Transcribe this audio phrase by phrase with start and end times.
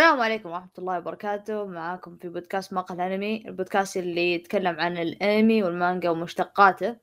[0.00, 1.64] السلام عليكم ورحمة الله وبركاته.
[1.64, 6.96] معاكم في بودكاست مقهى الأنمي البودكاست اللي يتكلم عن الأنمي والمانجا ومشتقاته.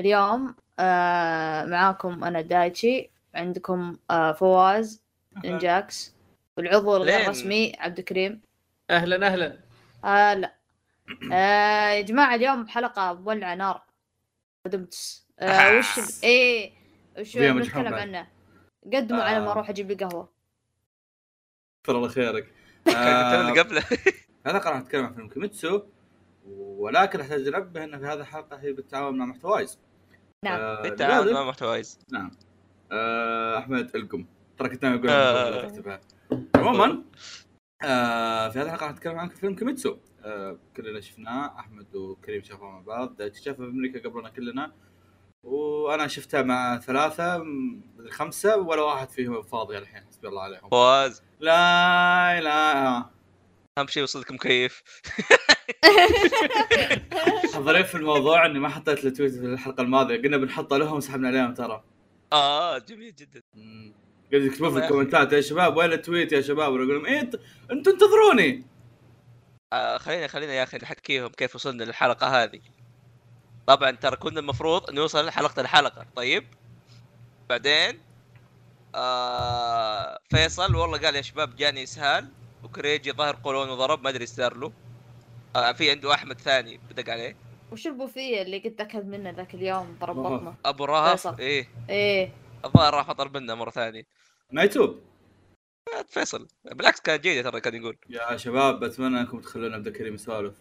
[0.00, 5.02] اليوم آه معاكم أنا دايتشي عندكم آه فواز
[5.44, 6.14] إنجاكس
[6.56, 8.40] والعضو الغير؟ رسمي عبد الكريم
[8.90, 9.58] أهلا أهلا.
[10.04, 10.54] آه لا.
[11.32, 13.82] آه يا جماعة اليوم حلقة مولعة نار.
[14.64, 16.72] بدمتس آه وش إيه
[17.18, 17.92] وش بعد.
[17.92, 18.26] عنه؟
[18.94, 19.52] قدموا على ما آه.
[19.52, 20.39] أروح أجيب لي قهوة.
[21.90, 22.46] كثر الله خيرك.
[22.86, 23.82] كنت آه، اللي قبله.
[24.46, 25.82] هذا راح نتكلم عن فيلم كيميتسو
[26.46, 29.78] ولكن أحتاج أنبه إن في هذه الحلقة هي بالتعاون مع محتوايز
[30.44, 30.60] نعم.
[30.60, 32.30] آه، بالتعاون مع محتوايز نعم.
[32.92, 34.26] آه، أحمد القم.
[34.58, 36.00] ترى كنت ناوي أقول آه.
[36.56, 37.02] عموما
[37.84, 41.58] آه، في هذه الحلقة راح نتكلم عن فيلم كيميتسو آه، كلنا شفناه.
[41.58, 43.16] أحمد وكريم شافوه مع بعض.
[43.16, 44.72] دايتشي شافه في أمريكا قبلنا كلنا.
[45.42, 47.44] وأنا شفتها مع ثلاثة
[48.10, 50.68] خمسة ولا واحد فيهم فاضي الحين حسبي الله عليهم.
[50.70, 51.22] فواز.
[51.40, 52.96] لا لا.
[53.78, 54.82] أهم شيء وصلك مكيف
[57.54, 61.28] الظريف في الموضوع إني ما حطيت له tweet في الحلقة الماضية قلنا بنحطه لهم وسحبنا
[61.28, 61.84] عليهم ترى.
[62.32, 63.40] آه جميل جدا.
[64.32, 64.78] قاعد يكتبون في.
[64.78, 67.38] ال comment ات يا شباب وين ال tweet يا شباب؟ أقول لهم إيه أنت-
[67.72, 68.66] أنتوا انتظروني.
[69.72, 72.60] آه خلينا خلينا يا أخي نحكيهم كيف وصلنا للحلقة هذه.
[73.70, 76.06] طبعا ترى كنا المفروض نوصل لحلقة الحلقة.
[76.16, 76.44] طيب؟
[77.48, 78.00] بعدين
[78.94, 82.28] آه فيصل والله قال يا شباب جاني إسهال
[82.64, 84.72] وكريجي ظهر قولون وضرب ما أدري إيش صار له.
[85.56, 87.36] آه في عنده أحمد ثاني بدق عليه.
[87.72, 90.16] وش البوفية اللي قلت اكل منه ذاك اليوم؟ ضرب.
[90.16, 90.54] بطنه.
[90.64, 91.40] أبو رهف.
[91.40, 91.68] إيه.
[91.90, 92.32] إيه.
[92.64, 94.06] الظاهر راح فطر منا مرة ثانية.
[94.52, 95.00] نايتوب
[95.98, 96.48] آه، فيصل.
[96.64, 97.96] بالعكس كان جيد ترى كان يقول.
[98.08, 100.54] يا شباب أتمنى أنكم تخلونا عبد الكريم يسولف.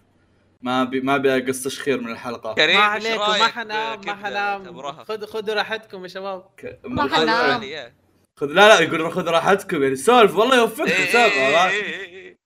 [0.62, 4.82] ما بي ما ابي اقص خير من الحلقة كريم ما عليكم ما حنام ما حنام؟
[4.82, 6.80] خذ خذوا راحتكم يا شباب ك...
[6.84, 7.94] ما حنام.
[8.36, 11.70] خذ لا لا يقول خذ راحتكم يعني سولف والله يوفقكم إيه، سولف إيه، والله.
[11.70, 12.40] إيه،.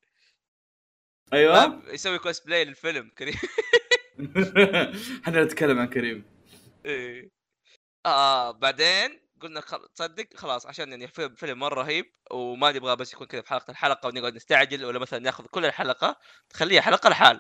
[1.34, 3.36] أيوه يسوي كوس بلاي للفيلم كريم
[5.24, 6.26] إحنا نتكلم عن كريم
[6.86, 7.30] إيه.
[8.06, 9.88] آه بعدين قلنا خل...
[9.96, 13.72] تصدق خلاص عشان يعني فيلم, فيلم مرة رهيب وما نبغى بس يكون كذا في حلقة
[13.72, 16.20] الحلقة ونقعد نستعجل ولا مثلا ناخذ كل الحلقة
[16.50, 17.40] تخليها حلقة لحال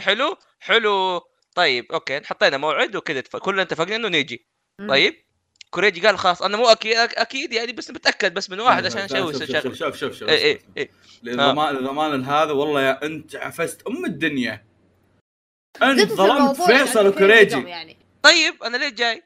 [0.00, 1.20] حلو حلو
[1.54, 4.46] طيب okay حطينا موعد وكذا كلنا اتفقنا إنه نيجي.
[4.88, 5.26] طيب
[5.70, 9.16] كوريجي قال خلاص أنا مو أكيد أكيد يعني بس بتاكد بس من واحد عشان شوف-
[9.18, 10.90] نسوي شوف- شغل شوف شوف شوف اي اي اي
[11.22, 14.66] لضمان لضمان هذا والله يا أنت عفست أم الدنيا
[15.82, 19.22] أنت ظلمت فيصل وكريجي يعني طيب أنا ليه جاي؟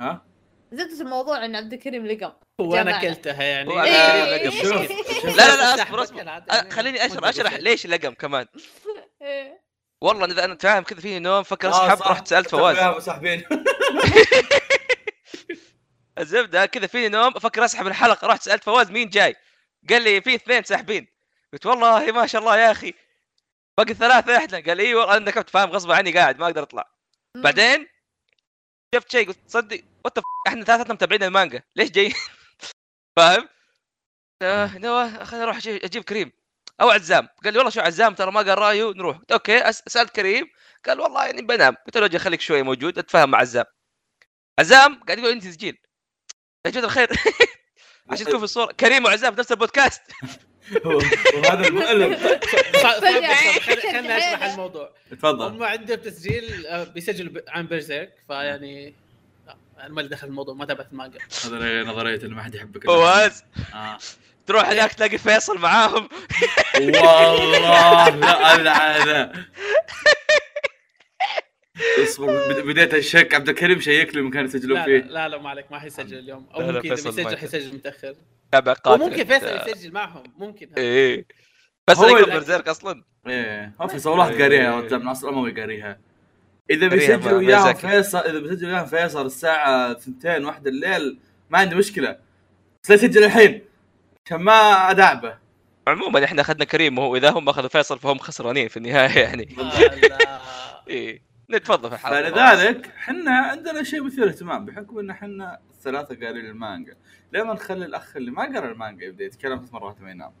[0.00, 0.26] ها
[0.72, 3.00] زبدة الموضوع ان عبد الكريم لقم وأنا.
[3.00, 4.36] كلتها يعني إيه.
[4.36, 4.92] لقم شوف.
[5.12, 7.54] شوف لا لا لا أصبر أصبر خليني أشرح أشرح.
[7.54, 8.46] ليش لقم كمان
[9.22, 9.60] إيه.
[10.00, 12.02] والله إذا أنا فاهم كذا فيني نوم فكر آه، أسحب.
[12.02, 13.04] رحت سألت فواز.
[13.04, 13.44] ساحبين
[16.18, 19.36] الزبدة كذا فيني نوم أفكر أسحب الحلقة رحت سألت فواز مين جاي؟
[19.90, 21.06] قال لي في اثنين ساحبين.
[21.52, 22.94] قلت والله ما شاء الله يا أخي.
[23.78, 24.60] باقي ثلاثة إحنا.
[24.60, 26.90] قال إيوه أنا كنت فاهم غصب عني قاعد ما أقدر أطلع.
[27.36, 27.86] بعدين
[28.94, 30.18] شفت شيء قلت تصدق what
[30.48, 31.62] إحنا ثلاثتنا متابعين المانجا.
[31.76, 32.12] ليش جاي
[33.16, 33.48] فاهم؟
[34.42, 36.32] آه نوى خليني أروح أجيب كريم.
[36.80, 37.28] أو عزام.
[37.44, 39.16] قال لي والله شو عزام ترى ما قال رأيه نروح.
[39.16, 40.46] قلت okay أس- سالت كريم.
[40.86, 41.76] قال والله يعني بنام.
[41.86, 43.64] قلت له أجي خليك شوية موجود أتفاهم مع عزام.
[44.58, 45.76] عزام قاعد يقول أنت تسجيل
[46.66, 47.08] يا جماعة الخير.
[48.10, 48.72] عشان تكون في الصورة.
[48.72, 50.02] كريم وعزام في نفس البودكاست.
[51.34, 52.20] وهذا المؤلم ص-
[52.82, 53.34] ص- فجأة.
[53.52, 54.94] ص- خل- خلنا اشرح الموضوع.
[55.10, 55.46] تفضل.
[55.46, 58.94] هم عندهم تسجيل آه، بيسجلوا ب- عن بيرزيرك فيعني
[59.46, 61.18] لا، أنا ما لي دخل الموضوع ما تابعت المانجا.
[61.44, 62.86] هذا نظرية انه ما حد يحبك.
[62.86, 63.44] فواز.
[63.74, 63.98] آه.
[64.50, 66.08] تروح هناك تلاقي فيصل معاهم.
[66.76, 68.08] والله.
[68.08, 69.32] لا العنه
[72.02, 73.34] اصبر بد- بديت الشك.
[73.34, 74.98] عبد الكريم شيك له مكان يسجلون فيه.
[74.98, 76.46] لا لا ما عليك ما حيسجل اليوم.
[76.54, 77.38] أو ممكن اذا فيصل بيسجل يسجل.
[77.38, 78.14] حيسجل متأخر.
[78.52, 79.46] تابع قاتل وممكن فيصل.
[79.70, 80.22] يسجل معهم.
[80.38, 81.26] ممكن إيه.
[81.88, 83.04] بس هو هو اللي- برزيرك أصلا.
[83.26, 83.72] إيه.
[83.80, 84.98] هو فيصل والله قاريها يا رجال.
[84.98, 85.98] من ما هو قاريها
[86.70, 87.74] إذا قاريها بيسجل ما- وياهم.
[87.74, 91.18] فيصل إذا بيسجل وياهم فيصل الساعة 2 1 الليل
[91.50, 92.18] ما عندي مشكلة.
[92.84, 93.69] بس لا يسجل الحين.
[94.26, 95.38] عشان ما أدعبه.
[95.88, 99.56] عموما إحنا أخذنا كريم وهو إذا هم أخذوا فيصل فهم خسرانين في النهاية يعني.
[100.88, 101.22] إيه.
[101.50, 102.30] نتفضل في الحلقة.
[102.30, 106.96] فلذلك إحنا عندنا شيء مثير اهتمام بحكم إن إحنا الثلاثة قارين المانجا.
[107.32, 110.32] ليه ما نخلي الأخ اللي ما قرأ المانجا يبدأ يتكلم ثلاث مرات ما ينام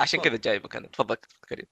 [0.00, 1.16] عشان كذا جايبك أنا تفضل
[1.48, 1.66] كريم.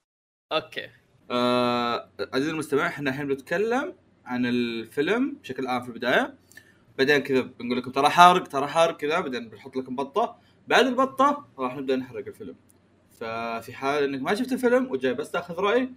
[0.53, 0.89] أوكي.
[1.31, 3.94] آه عزيزي المستمع إحنا الحين بنتكلم
[4.25, 6.35] عن الفيلم بشكل عام في البداية.
[6.99, 10.39] بعدين كذا بنقول لكم ترى حارق ترى حارق كذا بعدين بنحط لكم بطة.
[10.69, 12.56] بعد البطة راح نبدأ نحرق الفيلم.
[13.11, 15.91] ففي حال إنك ما شفت الفيلم وجاي بس تأخذ رأي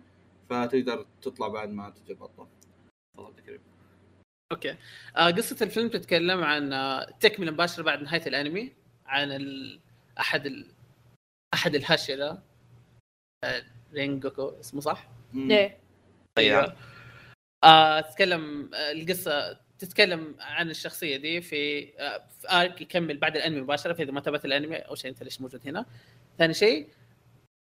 [0.50, 2.48] فتقدر تطلع بعد ما تجي البطة.
[3.14, 3.62] تفضل عبد الكريم
[4.52, 4.76] okay.
[5.18, 8.74] آه قصة الفيلم تتكلم عن آه تكمله مباشرة بعد نهاية الأنمي
[9.06, 9.80] عن ال...
[10.20, 10.72] أحد ال...
[11.54, 12.42] أحد الهاشيرا
[13.94, 15.78] رينجوكو اسمه صح؟ إيه.
[16.38, 16.76] أيوة.
[17.64, 23.62] آه تتكلم آه، القصة تتكلم عن الشخصية دي في آه في arc يكمل بعد الأنمي
[23.62, 25.86] مباشرة فإذا ما تابعت الأنمي أول شيء أنت ليش موجود هنا؟
[26.38, 26.88] ثاني شيء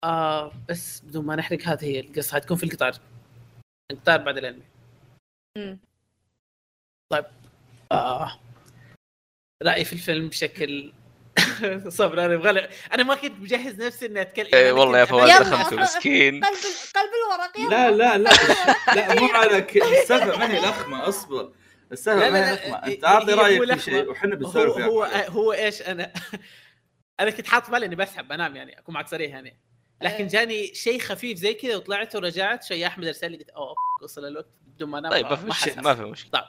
[0.03, 2.93] آه بس بدون ما نحرق هذه هي القصة حتكون في القطار.
[3.91, 4.63] القطار بعد الأنمي.
[5.57, 5.79] مم.
[7.91, 8.39] آه
[9.63, 10.93] رأيي في الفيلم بشكل
[11.87, 15.39] صبر أنا أبغى أنا ما كنت مجهز نفسي إني أتكلم أنا والله يا فواز يلا.
[15.39, 16.43] دخلته مسكين.
[16.43, 16.57] قلب
[16.95, 18.29] قلب الورق لا لا لا.
[18.95, 21.51] لا مو على ك- السالفه ما هي لخمة أصبر.
[21.91, 23.79] السالفه لا، ما لا، هي- أنت اعطي رأيك في.
[23.81, 25.27] شيء وحنا هو بنسولف هو عليه.
[25.29, 26.13] هو إيش أنا
[27.19, 29.59] أنا كنت حاط بالي إني بسحب بنام يعني أكون معك صريح يعني
[30.01, 30.27] لكن إيه.
[30.27, 34.47] جاني شيء خفيف زي كذا وطلعت ورجعت شيء أحمد أرسل لي قلت أوه وصل الوقت
[34.67, 35.81] بدون ما أنام طيب ما في مشكلة.
[35.83, 36.43] ما في مشكلة طيب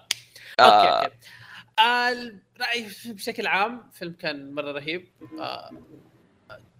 [0.60, 0.62] آه.
[0.62, 5.08] okay okay رأيي بشكل عام فيلم كان مرة رهيب
[5.40, 5.70] آه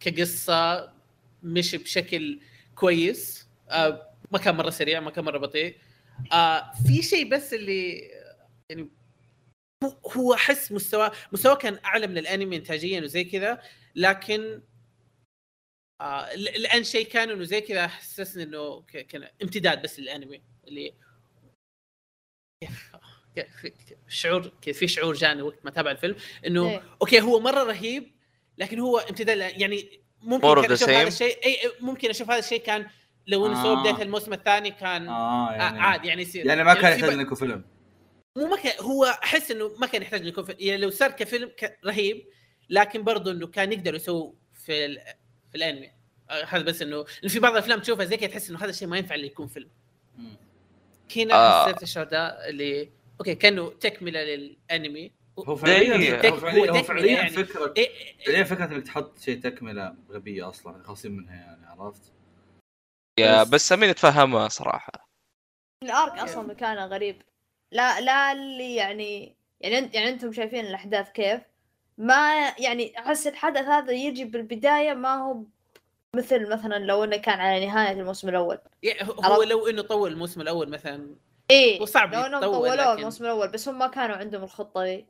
[0.00, 0.92] كقصة
[1.42, 2.40] مشي بشكل
[2.74, 5.76] كويس آه ما كان مرة سريع ما كان مرة بطيء
[6.32, 8.10] آه في شيء بس اللي
[8.70, 8.88] يعني
[9.84, 13.62] هو- هو أحس مستوى مستوى كان أعلى من الأنمي انتاجيا وزي كذا
[13.94, 14.62] لكن
[16.00, 20.42] آه ل- لأن شيء كان انه زي كذا حسسني إنه ك- كان امتداد بس للأنمي
[20.68, 20.94] اللي
[23.34, 23.54] كيف
[24.08, 26.16] شعور كيف في شعور جاني وقت ما تابع الفيلم
[26.46, 26.82] إنه إيه.
[27.02, 28.12] okay هو مرة رهيب
[28.58, 31.08] لكن هو امتداد يعني ممكن أشوف هذا.
[31.08, 32.90] الشيء اي إي، ممكن أشوف هذا الشيء كان
[33.26, 33.80] لو إنه سوى آه.
[33.82, 37.34] بداية الموسم الثاني كان آه يعني عادي يعني يصير يعني ما كان في يحتاج يكون
[37.36, 37.64] فيلم
[38.38, 40.52] مو ما كان هو أحس إنه ما كان يحتاج إنه يكون في...
[40.58, 41.78] يعني لو صار كفيلم ك...
[41.86, 42.26] رهيب
[42.70, 45.00] لكن برضه إنه كان يقدر يسوي في ال...
[45.50, 45.90] في الأنمي
[46.30, 48.88] آه، هذا بس انه إنه في بعض الأفلام تشوفها زي كذا تحس إنه هذا الشيء
[48.88, 49.70] ما ينفع اللي يكون فيلم.
[51.16, 51.64] هنا آه.
[51.66, 52.90] حسيت الشعور ده اللي
[53.20, 56.30] أوكي كأنه تكملة للأنمي هو فعليا.
[56.30, 57.30] هو فعليا هو تكملة فعليا يعني.
[57.30, 57.88] فكره إيه
[58.26, 62.12] فعليا فكرة إنك تحط شيء تكملة غبية أصلا خاصين منها يعني عرفت؟
[63.20, 64.92] يا بس- بس أمين تفهمها صراحة
[65.84, 67.22] الأرك أصلا مكانه غريب
[67.72, 71.40] لا لا اللي يعني يعني أنت يعني أنتم شايفين الأحداث كيف؟
[71.98, 75.42] ما يعني أحس الحدث هذا يجي بالبداية ما هو
[76.16, 78.58] مثل مثلا لو إنه كان على نهاية الموسم الأول.
[78.82, 79.42] يعني هو.
[79.42, 81.16] لو إنه طول الموسم الأول مثلا.
[81.50, 84.84] إيه هو صعب لو إنهم طولوه لكن- الموسم الأول بس هم ما كانوا عندهم الخطة
[84.84, 85.06] دي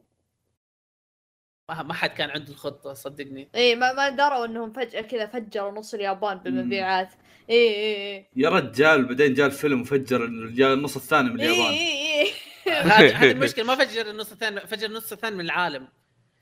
[1.69, 3.49] ما ما حد كان عنده الخطة صدقني.
[3.55, 7.08] إيه ما ما دروا إنهم فجأة كذا فجروا نص اليابان بالمبيعات.
[7.50, 8.28] إيه إيه إيه.
[8.37, 11.72] يا رجال بعدين جاء الفيلم وفجر جاء النص الثاني من إيه اليابان.
[11.72, 12.32] إيه إيه.
[12.73, 15.88] هذه المشكلة ما فجر النص الثاني فجر النص الثاني من العالم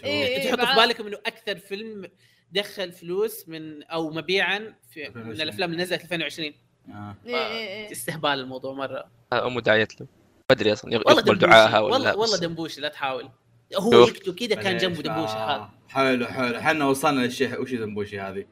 [0.05, 2.11] إيه، أنتوا حطوا في بالكم إنه أكثر فيلم
[2.53, 5.41] دخل فلوس من أو مبيعا في من 2020.
[5.41, 6.53] الأفلام اللي نزلت 2020
[6.89, 7.17] آه.
[7.27, 10.07] إيه إيه استهبال الموضوع مرة ام دعاية له
[10.51, 13.29] ما أدري أصلا يقبل دعاها ولا والله لا والله بس- دمبوشي لا تحاول
[13.77, 14.07] هو.
[14.07, 15.57] يكتب كذا كان جنبه دمبوشي آه.
[15.57, 18.45] هذا حلو حلو إحنا وصلنا للشيء وش دمبوشي هذه؟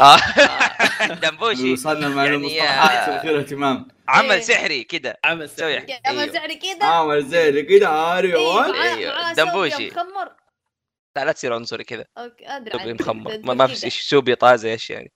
[0.00, 0.16] آه.
[1.22, 3.18] دمبوشي وصلنا مع يعني المصطلحات آه.
[3.18, 4.40] مثيرة اهتمام عمل إيه.
[4.40, 5.72] سحري كذا عمل سحري.
[5.72, 7.18] يا اما أيوه.
[7.18, 9.86] زي كذا اري إيه وان معاه أيوه، معاه دمبوشي.
[9.90, 10.36] مخمر
[11.16, 13.76] لا لا تصير عنصري كذا okay أدري سوبي مخمر ما, ما في.
[13.76, 15.12] شيء سوبي طازة إيش يعني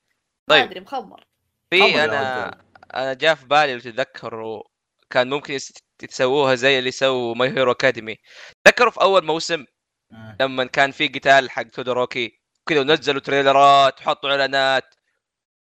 [0.51, 0.65] طيب.
[0.65, 1.25] أدري مخمر خمر
[1.71, 2.63] في أنا رجال.
[2.95, 4.63] أنا جاء في بالي لو تتذكروا
[5.11, 5.59] كان ممكن
[6.03, 8.17] يسووها زي اللي سووا My Hero Academy
[8.65, 9.65] تذكروا في أول موسم
[10.13, 10.37] آه.
[10.41, 14.95] لما كان في قتال حق تودوروكي كذا ونزلوا تريلرات وحطوا إعلانات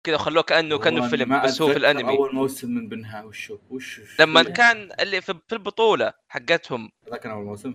[0.04, 2.18] كذا خلوه كانه كأنه فيلم بس هو في الأنمي.
[2.18, 6.92] أول موسم من بنها وشو وش وش- لما كان اللي في في البطولة حقتهم.
[7.10, 7.74] ذا كان أول موسم؟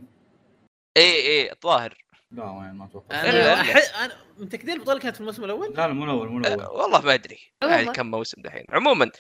[0.97, 1.95] اي اي الظاهر.
[2.31, 3.21] لا وين ما أتوقع.
[3.21, 3.61] أنا.
[3.61, 4.01] أح...
[4.03, 6.81] أنا متاكدين البطولة كانت في الموسم الأول؟ لا لا مو الأول مو أه، الأول.
[6.81, 7.39] والله ما أدري.
[7.63, 7.77] عموماً.
[7.81, 8.65] يعني كم موسم دحين.
[8.71, 9.11] عموما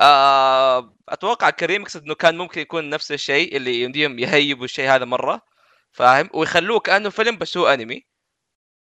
[0.00, 0.94] آه.
[1.08, 5.40] أتوقع كريم يقصد إنه كان ممكن يكون نفس الشيء اللي يمديهم يهيبوا الشيء هذا مرة
[5.92, 8.06] فاهم؟ ويخلوه كأنه فيلم بس هو أنمي.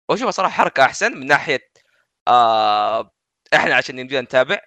[0.09, 1.69] واشوفها صراحة حركة أحسن من ناحية
[2.27, 3.11] آه
[3.53, 4.59] إحنا عشان يمدينا نتابع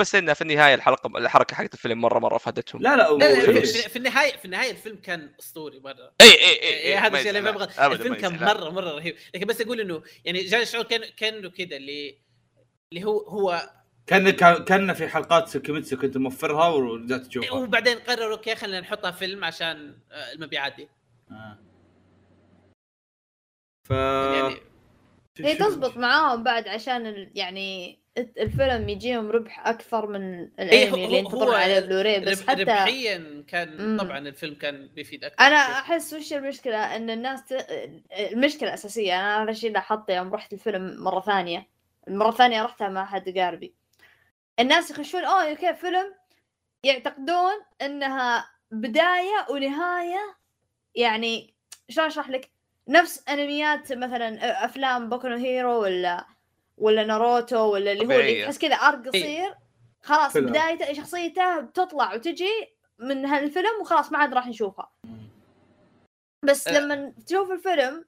[0.00, 3.40] بس انها في النهاية الحلقة الحركة حقت الفيلم مرة مرة افادتهم لا لا لا لا.
[3.60, 7.16] في, في, في النهاية في النهاية الفيلم كان أسطوري مرة إي إي إي, إيه هذا
[7.18, 7.64] الشيء اللي ببغى.
[7.78, 8.36] أبداً الفيلم كان.
[8.44, 12.18] مرة مرة رهيب لكن بس أقول إنه يعني جاني شعور كان كأنه كذا اللي
[12.92, 13.70] اللي هو هو
[14.06, 19.10] كان كان كأن في حلقات كيميتسو كنت موفرها ورجعت تشوفها وبعدين قرروا okay خلينا نحطها
[19.10, 20.88] فيلم عشان آه، المبيعات دي
[21.30, 21.58] آه.
[23.88, 24.56] ف يعني
[25.38, 31.16] هي تزبط معاهم بعد عشان ال- يعني الفيلم يجيهم ربح أكثر من إيه، الأنمي اللي
[31.16, 33.96] هو- ينتظرون عليه بلوراي بس حتى ربحيا كان.
[34.00, 37.66] طبعا الفيلم كان بيفيد أكثر أنا أحس وش المشكلة؟ إن الناس ت...
[38.32, 41.68] المشكلة الاساسيه أنا هذا الشيء لاحظته يوم رحت الفيلم مرة ثانية.
[42.08, 43.74] المره الثانية رحتها مع احد قاربي.
[44.60, 46.14] الناس يخشون أوه okay فيلم.
[46.84, 47.52] يعتقدون
[47.82, 50.36] إنها بداية ونهاية.
[50.94, 51.54] يعني
[51.88, 52.50] شلون أشرح لك؟
[52.88, 56.26] نفس أنميات مثلا أفلام بوكو هيرو ولا
[56.82, 58.44] ولا ناروتو ولا اللي هو اللي.
[58.44, 59.54] تحس كذا arc قصير
[60.02, 60.36] خلاص.
[60.36, 62.50] بدايته شخصيته بتطلع وتجي
[62.98, 64.92] من هالفيلم وخلاص ما عاد راح نشوفها
[66.44, 66.78] بس أه.
[66.78, 68.04] لما تشوف الفيلم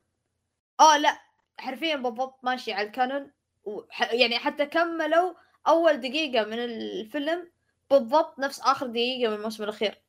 [0.80, 1.18] آه لا
[1.58, 3.30] حرفيا بالضبط ماشي على الكانون
[3.64, 4.12] وح...
[4.12, 5.34] يعني حتى كملوا
[5.66, 7.50] أول دقيقة من الفيلم
[7.90, 10.00] بالضبط نفس آخر دقيقة من الموسم الأخير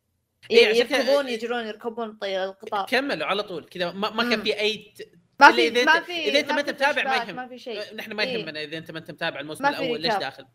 [0.51, 4.43] إيه، كذا- يركبون يجرون يركبون القطار كملوا على طول كذا ما, ما كان.
[4.43, 4.93] في أي.
[5.39, 7.35] ما في إذا ما أنت- في إذا أنت ما أنت متابع ما يهم.
[7.35, 8.37] ما في شيء نحن ما إيه.
[8.37, 10.13] يهمنا إذا أنت ما انت متابع الموسم الأول ليش.
[10.13, 10.45] داخل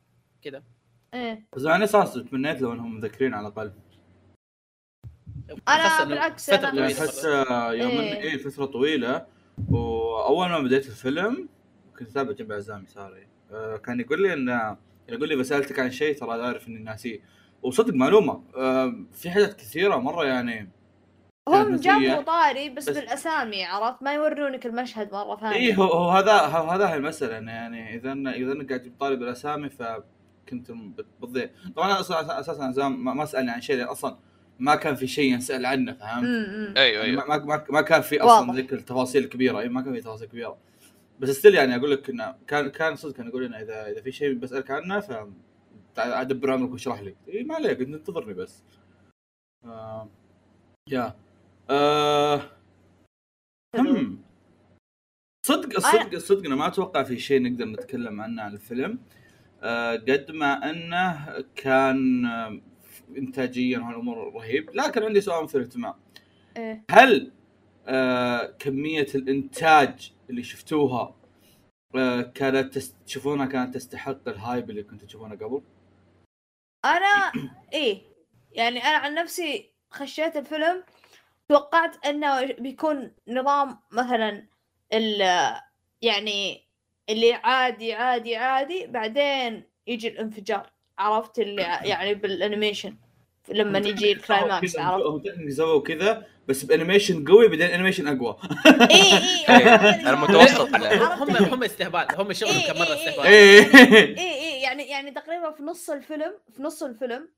[0.42, 0.62] كذا
[1.14, 3.72] إيه بس على أساس تمنيت لو إنهم مذكرين على الأقل
[5.68, 7.24] إنه بالعكس، طويلة أحس.
[7.24, 8.00] آه، يوم إيه.
[8.14, 8.20] إيه.
[8.22, 9.26] إيه فترة طويلة
[9.68, 11.48] وأول ما بديت الفيلم
[11.98, 14.76] كنت اتابع جنب عزام يساري آه، كان يقول لي ان
[15.08, 17.20] يقول لي بسالتك عن شيء ترى عارف إني ناسيه
[17.62, 20.70] وصدق معلومة آه، في حاجات كثيرة مرة يعني
[21.54, 22.22] هم جابوا.
[22.22, 25.56] طاري بس, بس- بالأسامي عرفت؟ ما يورونك المشهد مرة ثانية.
[25.56, 28.80] اي هو, هو هذا هو هذا هي المسألة إنه يعني إذا إن- إذا إنك قاعد
[28.80, 31.50] تجيب طالب الاسامي فكنت بت- بتضيع.
[31.76, 34.16] طبعا أنا أصلا أساسا ما, سألني عن شيء لأن أصلا
[34.58, 38.00] ما كان في شيء ينسأل عنه فهمت؟ امم أيوه يعني أيوه ما, ما, ما كان
[38.00, 38.52] في أصلا.
[38.54, 40.56] ذيك التفاصيل الكبيره اي ما كان في تفاصيل كبيرة.
[41.20, 44.12] بس ستيل يعني أقول لك إنه كان كان صدق كان يقول لنا اذا إذا في
[44.12, 45.12] شيء بسألك عنه ف
[45.98, 47.14] ادبر عمرك واشرح لي.
[47.28, 48.62] اي ما عليك انت انتظرني بس.
[49.64, 50.08] آه
[50.88, 51.14] يا.
[51.70, 52.42] آه
[53.76, 54.22] هم
[55.46, 58.98] صدق الصدق الصدق أنا ما أتوقع في شيء نقدر نتكلم عنه عن الفيلم
[59.62, 62.60] آه قد ما أنه كان آه،
[63.16, 65.94] انتاجيا وهالامور رهيب لكن عندي سؤال مثير اهتمام
[66.56, 66.84] إيه.
[66.90, 67.32] هل
[67.86, 71.16] آه كمية الإنتاج اللي شفتوها
[71.96, 72.78] آه كانت.
[73.06, 75.62] تشوفونها كانت تستحق ال hype اللي كنتوا تشوفونه قبل؟
[76.84, 77.32] أنا
[77.72, 78.02] إيه
[78.52, 80.84] يعني أنا عن نفسي خشيت الفيلم
[81.54, 84.46] توقعت إنه بيكون نظام مثلا
[84.92, 85.20] ال
[86.02, 86.66] يعني
[87.08, 90.70] اللي عادي عادي عادي بعدين يجي الانفجار.
[90.98, 92.96] عرفت اللي يعني بال animation
[93.48, 98.08] لما يجي ال climax عرفت؟ هم technically سووا كذا بس ب animation قوي بعدين animation
[98.08, 98.36] أقوى.
[98.90, 99.16] إي إي
[99.56, 100.92] إيه، المتوسط على-
[101.22, 103.26] هم هم استهبال هم شغلهم إيه، كان مرة إيه، استهبال.
[103.26, 107.28] إي إي يعني يعني تقريبا في نص الفيلم في نص الفيلم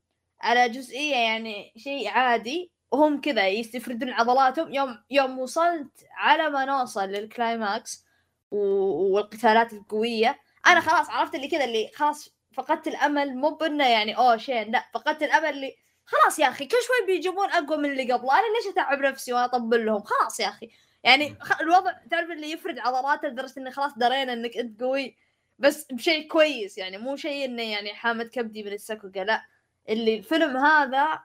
[0.41, 4.75] على جزئية يعني شيء عادي وهم كذا يستعرضون عضلاتهم.
[4.75, 8.05] يوم يوم وصلت على ما نوصل لل climax
[8.51, 13.37] والقتالات القوية أنا خلاص عرفت اللي كذا اللي خلاص فقدت الأمل.
[13.37, 17.51] مو بإنه يعني أوه شين لا فقدت الأمل اللي خلاص يا أخي كل شوي بيجيبون
[17.51, 20.71] أقوى من اللي قبله أنا ليش أتعب نفسي واطبل لهم؟ خلاص يا أخي.
[21.05, 25.17] يعني الوضع تعرف اللي يفرد عضلاته لدرجة إنه خلاص درينا إنك أنت قوي
[25.59, 26.79] بس بشيء كويس.
[26.79, 29.47] يعني مو شيء إنه يعني حامد كبدي من السكوكة لا.
[29.89, 31.23] اللي الفيلم هذا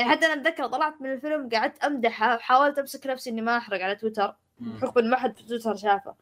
[0.00, 3.80] يعني حتى أنا أتذكر طلعت من الفيلم قعدت أمدحه وحاولت أمسك نفسي إني ما أحرق
[3.80, 4.34] على تويتر.
[4.60, 6.14] بحكم إن ما حد في تويتر شافه.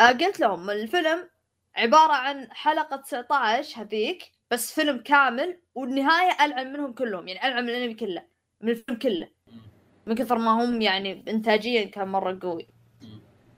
[0.00, 1.28] آه، قلت لهم الفيلم
[1.76, 7.68] عبارة عن حلقة 19 هذيك بس فيلم كامل والنهاية ألعن منهم كلهم يعني ألعن من
[7.70, 8.22] الأنمي كله
[8.60, 9.28] من الفيلم كله.
[10.06, 12.68] من كثر ما هم يعني إنتاجيا كان مرة قوي.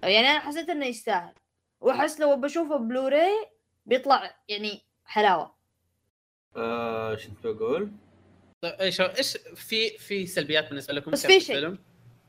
[0.02, 1.32] يعني أنا حسيت إنه يستاهل.
[1.80, 3.46] وأحس لو بشوفه بلوراي
[3.86, 5.54] بيطلع يعني حلاوة.
[6.56, 7.92] آه، شو بقول؟
[8.64, 11.56] طيب إيش إيش في في سلبيات بالنسبة لكم بس في شيء.
[11.56, 11.78] الفيلم؟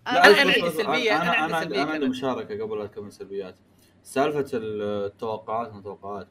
[0.08, 2.06] أنا- أنا أصبر- عندي أصبر- سلبية، أنا عندي أنا عندي, سلبية أنا عندي.
[2.10, 3.56] مشاركة قبل لا تكمل السلبيات
[4.04, 6.28] سالفة التوقعات والتوقعات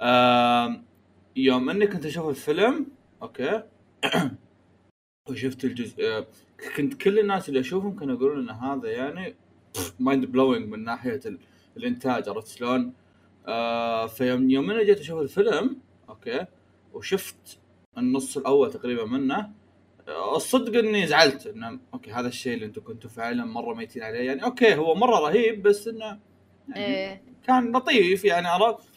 [0.00, 0.84] آم،
[1.36, 2.86] يوم إني كنت أشوف الفيلم
[3.22, 3.62] okay
[5.30, 6.26] وشفت الجزء آه،
[6.76, 9.36] كنت كل الناس اللي أشوفهم كانوا يقولون إن هذا يعني
[10.00, 11.38] mind blowing من ناحية ال-
[11.76, 12.92] الإنتاج عرفت شلون؟
[13.46, 15.78] آه فيوم يوم إني جيت أشوف الفيلم
[16.08, 16.46] okay
[16.92, 17.58] وشفت
[17.98, 19.50] النص الأول تقريبا منه.
[20.36, 24.26] الصدق إني زعلت إنه okay هذا الشيء اللي أنتم كنتوا فعلا مرة ميتين عليه.
[24.26, 26.18] يعني okay هو مرة رهيب بس إنه
[26.68, 27.22] يعني إيه.
[27.46, 28.88] كان لطيف يعني عرفت؟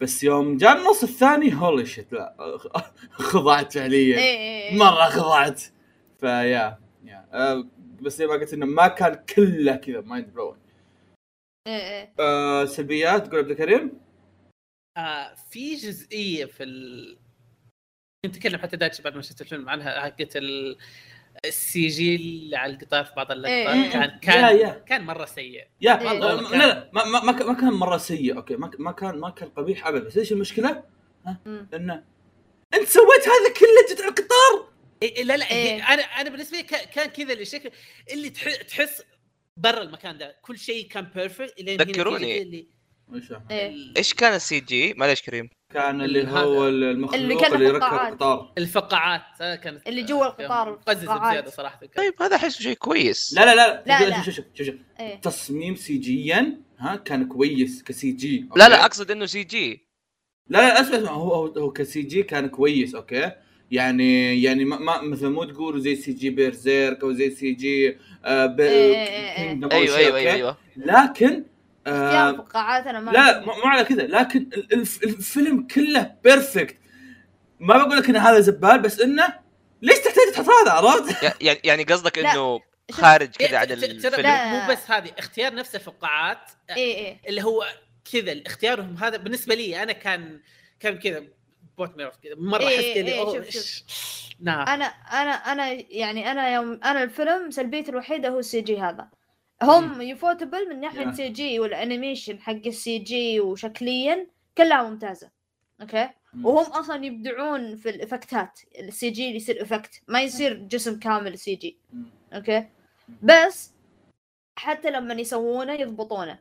[0.00, 2.58] بس يوم جاء النص الثاني holy shit لا
[3.12, 4.18] خضعت فعليا.
[4.18, 5.62] إيه إيه مرة خضعت.
[6.20, 7.68] فيا يا آه،
[8.02, 10.56] بس زي ما قلت إنه ما كان كله كذا mind blowing
[11.66, 12.12] إيه إيه.
[12.20, 14.00] آه سلبيات تقول عبد الكريم؟
[14.96, 17.18] آه في جزئية في ال...
[18.26, 20.76] كنت اتكلم حتى دايتش بعد ما شفت الفيلم عنها حقت ال...
[21.44, 23.90] ال CG اللي على القطار في بعض اللقطات إيه.
[23.92, 26.12] كان كان يا يا كان مرة سيء يا إيه.
[26.18, 29.86] لا لا ما, ما, ما كان- مرة سيء okay ما, ما كان ما كان قبيح
[29.86, 30.84] ابدا بس إيش المشكلة؟
[31.46, 31.68] مم.
[31.74, 32.04] انه
[32.74, 35.82] أنت سويت هذا كله جيت على القطار إيه لا لا إيه.
[35.94, 37.70] أنا أنا بالنسبة لي كان- كان كذا اللي شكل
[38.12, 39.02] اللي تح- تحس
[39.56, 42.42] برا المكان ده كل شيء كان perfect إلين ذكروني.
[42.42, 42.66] اللي؟
[43.50, 43.92] إيه.
[43.96, 46.28] إيش كان السي جي؟ معليش كريم كان اللي.
[46.28, 47.84] هو المخلوق اللي اللي, كان اللي يركب.
[47.84, 51.30] القطار الفقاعات آه، كانت اللي جوا القطار، الفقاعات.
[51.32, 51.88] بزيادة صراحة كان.
[51.96, 54.22] طيب هذا أحسه شيء كويس لا لا لا لا، شوف- لا.
[54.22, 58.84] شوف شوف شوف شوف إيه تصميم CG ها كان كويس ك CG لا okay؟ لا
[58.84, 59.86] أقصد إنه CG
[60.48, 63.30] لا لا أسمع أسمع هو هو, هو ك CG كان كويس okay
[63.70, 67.96] يعني يعني ما, ما مثلا مو تقول زي سي جي بيرزيرك أو زي سي جي
[68.24, 69.54] آه بي إيه، إيه، إيه.
[69.60, 71.44] Kingdom أو أيوه شيء، أيوه؟ أيوه أيوه لكن
[71.86, 73.40] آه الفقاعات أنا ما لا.
[73.40, 74.02] مو مو على كذا.
[74.02, 76.76] لكن ال- الف- الفيلم كله perfect
[77.60, 79.34] ما بقول لك إن هذا زبال بس إنه
[79.82, 82.60] ليش تحتاج تحط هذا عرفت؟ يع- يعني يعني قصدك لا، إنه
[82.92, 84.20] خارج كذا إيه، عن الفيلم.
[84.20, 84.52] لا.
[84.66, 86.38] مو بس هذه اختيار نفس الفقاعات
[86.70, 87.18] إيه إيه.
[87.28, 87.64] اللي هو
[88.12, 90.40] كذا اختيارهم هذا بالنسبة لي أنا كان
[90.80, 91.22] كان كذا
[91.78, 93.12] put me off كذا مرة إيه، احس كذا
[93.44, 93.82] إيه، شوف،
[94.40, 99.08] نعم أنا أنا أنا يعني أنا يوم أنا الفيلم سلبيتي الوحيدة هو ال CG هذا.
[99.62, 101.12] هم يوفوتيبل من ناحية.
[101.12, 104.26] CG وال animation حق ال CG وشكليا
[104.58, 105.30] كلها ممتازة
[105.80, 106.08] أوكي.
[106.42, 111.78] وهم أصلا يبدعون في الإفكتات ال CG اللي يصير effect ما يصير جسم كامل CG.
[112.32, 112.66] okay
[113.22, 113.72] بس
[114.56, 116.38] حتى لما يسوونه يضبطونه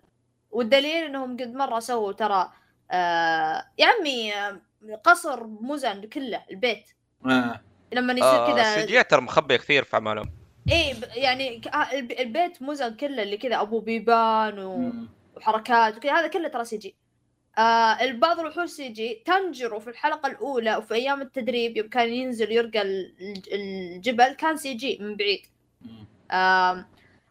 [0.51, 2.51] والدليل إنهم قد مرة سووا ترى
[2.91, 4.61] آه يا عمي آه،
[5.03, 6.89] قصر مزن كله البيت
[7.25, 7.61] آه.
[7.93, 12.11] لما يصير آه كذا CG ترى مخبي كثير في أعمالهم إيه ب- يعني آه، الب-
[12.11, 14.93] البيت مزن كله اللي كذا أبو بيبان و...
[15.37, 16.95] وحركات وكذا هذا كله ترى CG.
[17.57, 19.23] آه البعض الوحوش CG.
[19.25, 24.57] تنجيرو في الحلقة الأولى وفي أيام التدريب يوم كان ينزل يرقى ال- الج- الجبل كان
[24.57, 25.45] CG من بعيد.
[26.31, 26.85] آم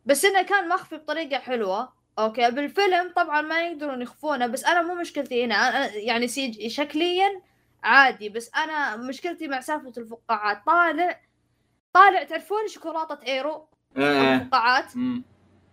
[0.06, 1.92] بس إنه كان مخفي بطريقة حلوة.
[2.18, 5.54] okay بالفيلم طبعا ما يقدرون يخفونه بس أنا مو مشكلتي هنا.
[5.54, 7.42] أنا يعني CG شكليا
[7.82, 11.20] عادي بس أنا مشكلتي مع سالفة الفقاعات طالع
[11.92, 13.66] طالع تعرفون شوكولاتة إيرو؟
[13.96, 14.34] آه.
[14.36, 15.24] الفقاعات مم.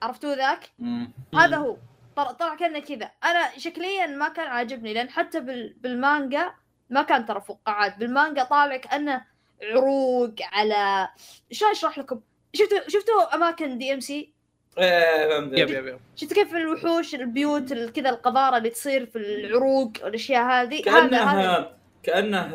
[0.01, 1.11] عرفتوا ذاك؟ مم.
[1.35, 1.77] هذا هو.
[2.15, 3.11] طلع طلع كأنه كذا.
[3.23, 5.73] أنا شكليا ما كان عاجبني لأن حتى بال...
[5.77, 6.53] بالمانجا
[6.89, 7.97] ما كان ترى فقاعات.
[7.97, 9.21] بالمانجا طالع كأنه
[9.63, 11.09] عروق على
[11.51, 12.21] شلون أشرح لكم؟
[12.53, 14.33] شفتوا شفتوا أماكن DMC
[14.77, 21.23] إيه، شفت كيف الوحوش البيوت ال- كذا القذارة اللي تصير في العروق والأشياء هذه؟ هذا
[21.23, 21.77] هذا.
[22.03, 22.53] كانه كانه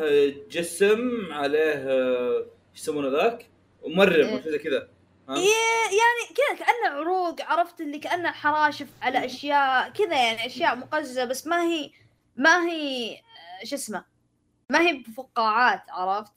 [0.51, 2.37] جسم عليه آه،
[2.73, 3.49] إيش يسمونه ذاك؟
[3.87, 4.41] ممرر إيه.
[4.41, 4.87] زي كذا؟
[5.29, 5.35] إيه،
[5.99, 11.47] يعني كذا كأنه عروق عرفت اللي كأنه حراشف على أشياء كذا يعني أشياء مقززة بس
[11.47, 11.91] ما هي
[12.35, 14.05] ما هي آه، شو اسمه
[14.69, 16.31] ما هي بفقاعات عرفت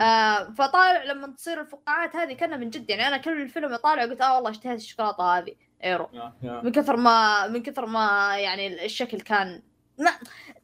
[0.00, 4.20] آه فطالع لما تصير الفقاعات هذه كانها من جد يعني أنا كل الفيلم أطالع قلت
[4.20, 5.54] آه والله اشتهيت الشوكولاتة هذه
[5.84, 6.60] إيرو يا- يا.
[6.64, 9.62] من كثر ما من كثر ما يعني الشكل كان
[9.98, 10.10] ما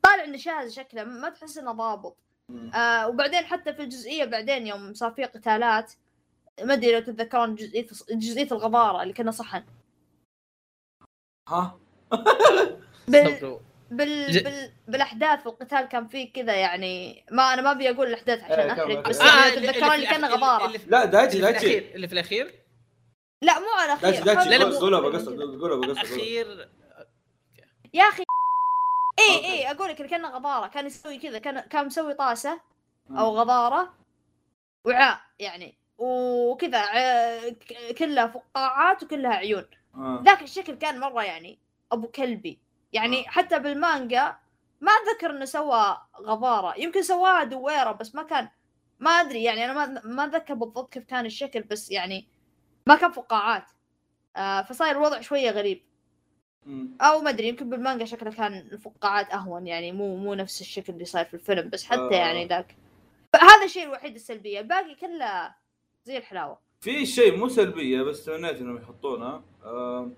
[0.03, 2.17] طالع نشاز شكله ما تحس إنه ضابط.
[2.75, 5.93] آه وبعدين حتى في الجزئية بعدين يوم صار في قتالات
[6.63, 9.65] ما أدري لو تتذكرون جزئية جزئية الغبارة اللي كنا صحن.
[11.49, 11.79] ها؟
[13.09, 13.59] بال...
[13.91, 14.33] بال...
[14.33, 14.73] ج- بال...
[14.89, 19.09] بالأحداث والقتال كان فيه كذا يعني ما أنا ما أبي أقول الأحداث عشان كمل، أحرق.
[19.09, 20.81] بس آه، يعني تتذكرون اللي كان الأخ- غبارة.
[20.87, 22.65] لا دايتشي الأخير اللي في الأخير؟
[23.43, 26.69] لا مو على دايتشي اخير دايتشي لا، لا، حاول- مو- قولها بقصد قولها بقصد الأخير
[27.95, 28.23] يا أخي
[29.31, 29.47] اي أوكي.
[29.47, 32.61] اي أقول لك اللي كان غبارة كان يسوي كذا كان كان مسوي طاسة.
[33.11, 33.95] أو غبارة
[34.85, 36.85] وعاء يعني وكذا
[37.99, 39.65] كلها فقاعات وكلها عيون
[39.95, 40.23] آه.
[40.27, 41.59] ذاك الشكل كان مرة يعني
[41.93, 42.59] أبو كلبي
[42.93, 43.31] يعني آه.
[43.31, 44.37] حتى بالمانجا
[44.81, 48.49] ما أتذكر إنه سوى غبارة يمكن سواها دويرة بس ما كان
[49.01, 52.29] ما أدري يعني أنا ما ما أتذكر بالضبط كيف كان الشكل بس يعني
[52.87, 53.65] ما كان فقاعات
[54.37, 55.88] آه فصاير الوضع شوية غريب.
[57.01, 61.05] أو ما أدري يمكن بالمانجا شكله كان الفقاعات أهون يعني مو مو نفس الشكل اللي
[61.05, 62.19] صاير في الفيلم بس حتى آه.
[62.19, 62.77] يعني ذاك
[63.33, 65.55] فهذا الشيء الوحيد السلبية الباقي كله
[66.05, 70.11] زي الحلاوة في شيء مو سلبية بس تمنيت إنهم يحطونه آه،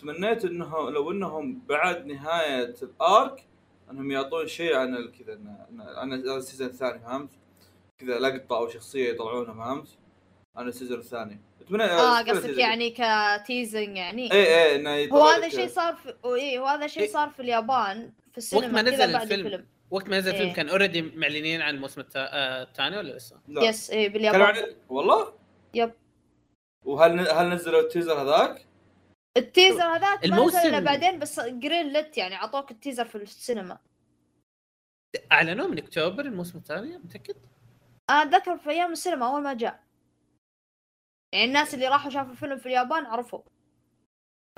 [0.00, 3.46] تمنيت إنه لو إنهم بعد نهاية الأرك
[3.90, 5.40] إنهم يعطون شيء عن كذا
[5.78, 7.30] عن السيزون الثاني فهمت؟
[7.98, 9.88] كذا لقطة أو شخصية يطلعونها فهمت؟
[10.56, 15.18] عن ال season الثاني أتمنى آه قصدك يعني ك teasing يعني اي اي إنه يطلع
[15.18, 17.08] هو لك- هذا الشيء صار في إيه هو هذا الشيء إيه.
[17.08, 19.46] صار في اليابان في السينما ما كذا نزل بعد الفيلم.
[19.46, 20.54] الفيلم وقت ما نزل الفيلم إيه.
[20.54, 23.62] كان already معلنين عن الموسم آه، الثاني ولا لسه؟ لا.
[23.62, 25.32] yes إيه كانوا باليابان عن- والله؟
[25.74, 25.92] yep.
[26.84, 28.66] وهل هل نزلوا ال teaser هذاك؟
[29.36, 33.78] ال teaser هذاك ما الموسم- بعدين بس green lit يعني أعطوك ال teaser في السينما
[35.32, 37.34] أعلنوه من أكتوبر الموسم الثاني متأكد؟
[38.10, 39.80] أنا أتذكر في أيام السينما أول ما جاء
[41.32, 43.40] يعني الناس اللي راحوا شافوا الفيلم في اليابان عرفوا.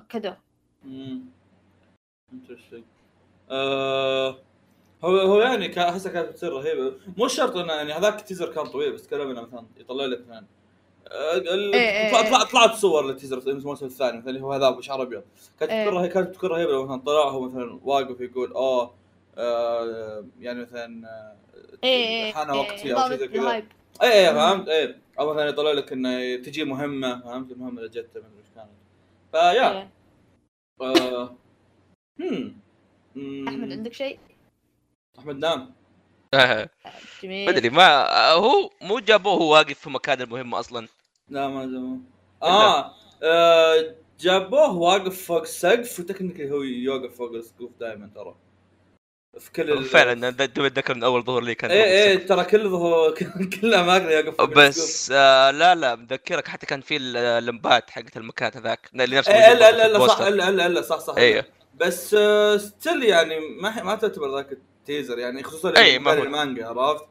[0.00, 0.36] اكدوه
[0.84, 1.20] امم
[2.32, 2.84] interesting
[3.50, 4.38] آه
[5.04, 6.92] هو هو يعني احسها كانت بتصير رهيبة.
[7.16, 10.20] مو شرط إنه يعني هذاك ال teaser كان طويل بس تكلم إنه مثلا يطلع لك
[10.20, 10.44] مثلا
[11.08, 12.28] آه، إيه، إيه، إيه.
[12.30, 15.22] طلع- طلعت صور لل teaser الموسم الثاني مثلا اللي هو هذا بشعر أبيض.
[15.60, 15.86] كانت إيه.
[15.90, 18.94] تكون كانت تكون رهيبة لو مثلا طلع هو مثلا واقف يقول أوه
[19.38, 21.08] آه يعني مثلا
[21.84, 23.52] آه، حان وقتي أو شيء زي كذا.
[24.02, 24.34] اي اي.
[24.34, 28.38] فهمت؟ اي أو مثلا يطلع لك إنه تجي مهمة فهمت؟ المهمه اللي جت ما ادري
[28.38, 28.70] إيش كانت
[29.32, 29.90] فيا.
[30.80, 31.36] آه.
[33.48, 34.18] أحمد عندك شيء؟
[35.18, 35.74] أحمد نام
[36.34, 36.68] آه،
[37.22, 37.46] جميل.
[37.46, 40.88] ما ادري ما آه، هو مو جابوه هو واقف في مكان المهم أصلا.
[41.28, 41.98] لا ما جابوه.
[42.42, 42.94] آه.
[43.22, 48.36] آه جابوه واقف فوق السقف وتكنيكلي هو يوقف فوق السقوف دائما ترى.
[49.40, 53.14] في كل ال- فعلا أتذكر من أول ظهور لي كان إيه إيه ترى كل هو
[53.60, 58.90] كل أماكن السقوف بس آه لا لا مذكرك حتى كان في اللمبات حقت المكان هذاك
[58.94, 60.20] اللي نفس إيه الا الا إلا صح.
[60.20, 62.16] الا الا إلا صح صح إيه بس
[62.56, 66.10] still يعني ما ما تعتبر ذاك ال teaser يعني خصوصا إيه، هو.
[66.12, 67.04] المانجا عرفت؟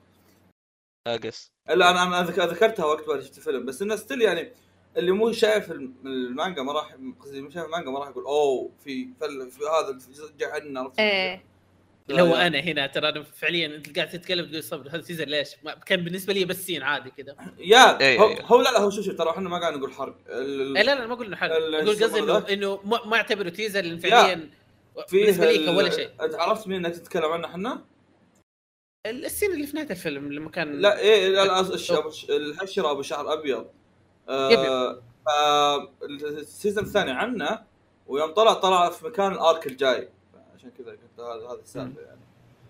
[1.07, 4.51] ناقص إلا أنا أنا ذك- ذكرتها وقت ما شفت الفيلم بس إنه still يعني
[4.97, 8.69] اللي مو شايف الم- المانجا ما راح قصدي مو شايف المانجا ما راح يقول أوه
[8.83, 9.99] في فل في هذا
[10.37, 11.52] جا عنا عرفت؟ إيه
[12.09, 15.49] اللي هو أنا هنا ترى أنا فعليا أنت قاعد تتكلم تقول صبر هذا تيزر ليش؟
[15.63, 17.35] ما كان بالنسبة لي بس سين عادي كذا.
[17.57, 18.41] يا إيه، هو, إيه.
[18.45, 20.15] هو لا لا هو شوف شوف ترى إحنا ما قاعد نقول حرق.
[20.29, 22.37] ال- إيه لا لا ما أقول انه حلو ال- أقول قصدي انه.
[22.37, 24.49] إنه ما ما اعتبره تيزر لأن فعليا
[25.11, 26.09] بالنسبة لي ولا شيء.
[26.21, 27.85] انت عرفت مين إنك تتكلم عنه إحنا؟
[29.05, 31.59] السين اللي في نهاية الفيلم لما كان لا إيه لا لا
[32.29, 33.67] الحشرة أبو شعر أبيض.
[34.29, 37.59] آه آه، ال season الثاني عنه
[38.07, 40.09] ويوم طلع طلع في مكان ال arc الجاي.
[40.63, 42.19] عشان كذا كنت هذا هذا السالفة يعني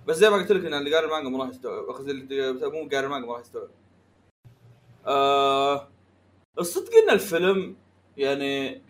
[0.07, 2.89] بس زي ما قلت لك إن اللي قاري المانجا ما راح يستوعب قصدي اللي مو
[2.91, 3.69] قاري المانجا ما راح يستوعب
[5.07, 5.87] آه
[6.59, 7.75] الصدق إن الفيلم
[8.17, 8.81] يعني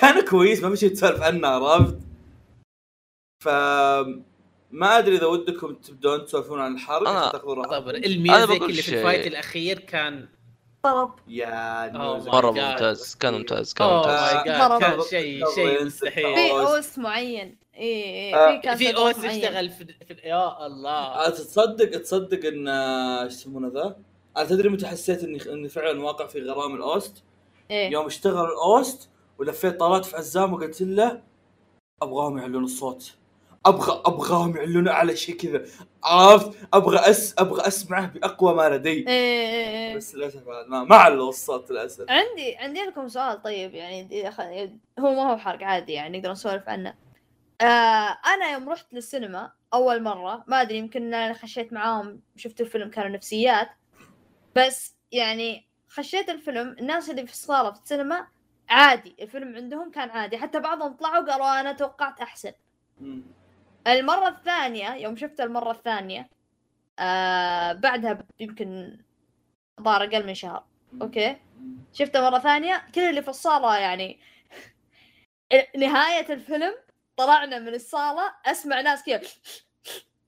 [0.00, 1.98] كان كويس ما في شيء تسولف عنه عرفت؟
[3.44, 3.48] ف
[4.70, 8.62] ما أدري إذا ودكم تبدون تسولفون عن الحرق أنا- عشان تاخذون صبر راحتكم ال music
[8.62, 8.98] اللي في.
[8.98, 10.28] ال fight الأخير كان
[10.82, 12.50] طرب يا Oh مرة.
[12.50, 15.00] ممتاز كان ممتاز كان اوه ممتاز كان.
[15.10, 15.44] شيء.
[15.54, 19.30] شيء في مستحيل OST معين إيه آه، إيه في كان في سبب OST معين.
[19.38, 20.90] يشتغل في, في يا الله
[21.26, 23.96] آه، تصدق تصدق إن آه، إيش يسمونه ذا؟
[24.36, 27.22] أنا تدري متى حسيت اني إني فعلا واقع في غرام ال OST؟
[27.70, 31.22] إيه يوم اشتغل ال OST ولفيت طلعت في عزام وقلت له
[32.02, 33.12] أبغاهم يعلون الصوت
[33.66, 35.64] أبغى ابغاهم يعلون اعلى شيء كذا.
[36.04, 38.90] عرفت؟ أبغى أس أبغى اسمعه بأقوى ما لدي.
[38.90, 39.96] إيه إيه إيه.
[39.96, 42.10] بس للأسف ما ما علوا الصوت للأسف.
[42.10, 44.28] عندي عندي لكم سؤال طيب يعني
[44.98, 46.94] هو ما هو حرق عادي يعني نقدر نسولف عنه.
[47.60, 52.90] آه أنا يوم رحت للسينما أول مرة ما أدري يمكن أنا خشيت معاهم شفت الفيلم
[52.90, 53.68] كانوا نفسيات.
[54.56, 58.26] بس يعني خشيت الفيلم الناس اللي في الصاله في السينما
[58.68, 60.38] عادي الفيلم عندهم كان عادي.
[60.38, 62.52] حتى بعضهم طلعوا قالوا أنا توقعت أحسن.
[63.86, 63.92] مم.
[63.92, 66.28] المرة الثانية يوم شفت المرة الثانية
[66.98, 68.98] آه بعدها يمكن
[69.82, 70.64] ظهر أقل من شهر
[71.02, 71.36] okay
[71.92, 74.20] شفته مرة ثانية كل اللي في الصالة يعني
[75.76, 76.74] نهاية الفيلم
[77.16, 79.28] طلعنا من الصالة أسمع ناس كذا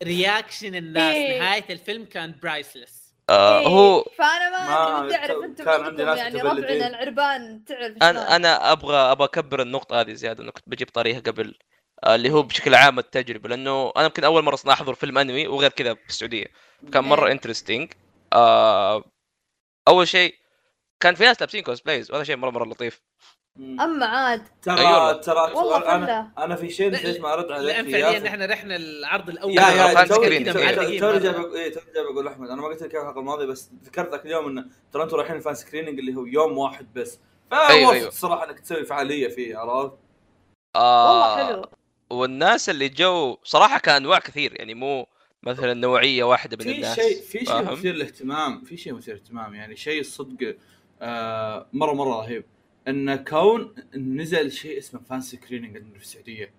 [0.02, 1.38] reaction الناس إيه.
[1.40, 6.18] نهاية الفيلم كان priceless آه إيه، هو فأنا ما ما تعرف كان أنتم عندي ناس
[6.18, 6.40] يعني.
[6.40, 8.36] ربعنا العربان تعرف أنا.
[8.36, 11.54] أنا أبغى أبغى أكبر النقطة هذه زيادة انه كنت بجيب طريقها قبل
[12.06, 15.70] اللي هو بشكل عام التجربة لأنه أنا يمكن أول مرة أصلا أحضر فيلم أنمي وغير
[15.70, 16.46] كذا في السعودية
[16.92, 17.32] كان مرة إيه.
[17.32, 17.92] interesting
[18.32, 19.04] آه
[19.88, 20.34] أول شيء
[21.00, 23.00] كان في ناس لابسين cosplays وهذا شيء مره مرة لطيف.
[23.58, 25.12] أما عاد ترى أيوة.
[25.12, 27.90] ترى والله أنا أنا في شيء نسيت ما أرد عليك لأن.
[27.90, 30.52] فعليا إحنا رحنا العرض الأول يا يا توني جاي.
[30.52, 34.46] بقول توني جاي بقول احمد أنا ما قلت لك الحلقة الماضيه بس ذكرت ذاك اليوم
[34.46, 37.18] انه ترى أنتم رايحين ال fan screening اللي هو يوم واحد بس
[37.52, 38.08] أيوة، فوافق أيوة.
[38.08, 39.98] الصراحه إنك تسوي فعالية فيه عرفت؟
[40.76, 41.81] آه والله حلو
[42.12, 45.06] والناس اللي جو صراحة كان أنواع كثير يعني مو
[45.42, 49.14] مثلا نوعية واحدة من في الناس شيء في شيء فاهم؟ مثير للاهتمام في شيء مثير
[49.14, 50.56] للاهتمام يعني شيء الصدق
[51.02, 52.44] آه مره مرة رهيب
[52.88, 56.52] انه كون نزل شيء اسمه fan screening عندنا في السعودية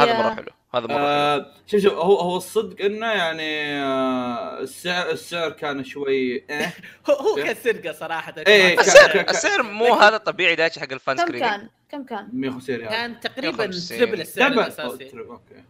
[0.00, 0.18] هذا.
[0.18, 5.50] مرة حلو هذا مرة آه شوف شوف هو هو الصدق إنه يعني آه السعر السعر
[5.50, 6.72] كان شوي آه
[7.10, 8.34] هو هو كان سرقة صراحة.
[8.46, 12.76] إيه، السعر السعر مو هذا الطبيعي داش حق الفان كم سكرين كان؟ كم كان؟ 150
[12.76, 12.88] ريال.
[12.88, 13.98] كان تقريبا 150.
[13.98, 15.04] triple السعر الأساسي.
[15.04, 15.62] triple okay.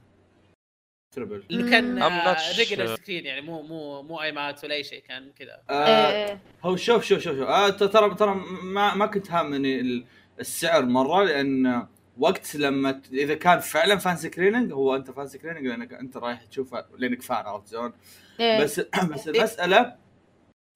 [1.17, 2.97] triple اللي كان I'm not regular.
[2.97, 5.59] screen يعني مو مو مو IMAX ولا أي شيء كان كذا.
[5.71, 6.39] آه إيه.
[6.65, 7.49] هو شوف شوف شوف شوف.
[7.49, 10.05] آه ت- ترى ترى ما ما كنت هامني ال-
[10.41, 11.87] السعر مرة لأن
[12.19, 16.85] وقت لما إذا كان فعلا fan screening هو أنت fan screening لأنك أنت رايح تشوفه
[16.99, 17.93] لأنك fan عرفت شلون؟
[18.41, 18.63] إيه.
[18.63, 18.81] بس
[19.13, 19.97] بس المسألة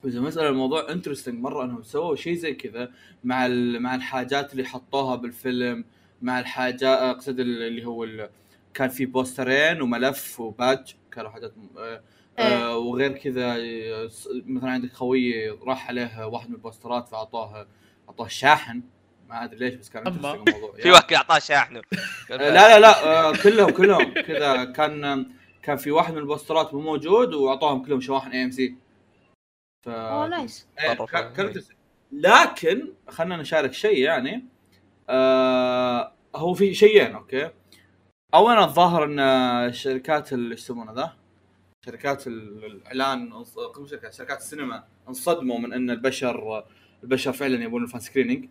[0.04, 2.90] بس المسألة الموضوع interesting مرة إنهم سووا شيء زي كذا
[3.24, 5.84] مع ال- مع الحاجات اللي حطوها بالفيلم
[6.22, 8.28] مع الحاجات أقصد ال- اللي هو
[8.74, 12.02] كان في بوسترين وملف و badge كانوا حاجات آه،
[12.38, 13.56] آه وغير كذا
[14.46, 17.66] مثلا عندك خوي راح عليه واحد من البوسترات فاعطوه
[18.08, 18.82] اعطوه شاحن
[19.30, 20.72] ما أدري ليش بس كان الموضوع.
[20.82, 21.82] في واحد اعطاه شاحنه
[22.30, 24.64] لا لا لا آه، كلهم كلهم كذا.
[24.64, 25.26] كان
[25.62, 28.74] كان في واحد من البوسترات مو موجود وأعطوهم كلهم شواحن AMC
[29.86, 31.54] ف أوه nice إيه، يعني.
[32.12, 34.44] لكن خلينا نشارك شيء يعني.
[35.08, 37.50] آه هو في شيئين okay.
[38.34, 41.12] اولا الظاهر إن الشركات اللي إيش يسمونه ذا؟
[41.86, 43.44] شركات ال- الإعلان
[44.10, 46.64] شركات السينما انصدموا من إن البشر
[47.02, 48.48] البشر فعلا يبون ال fan screening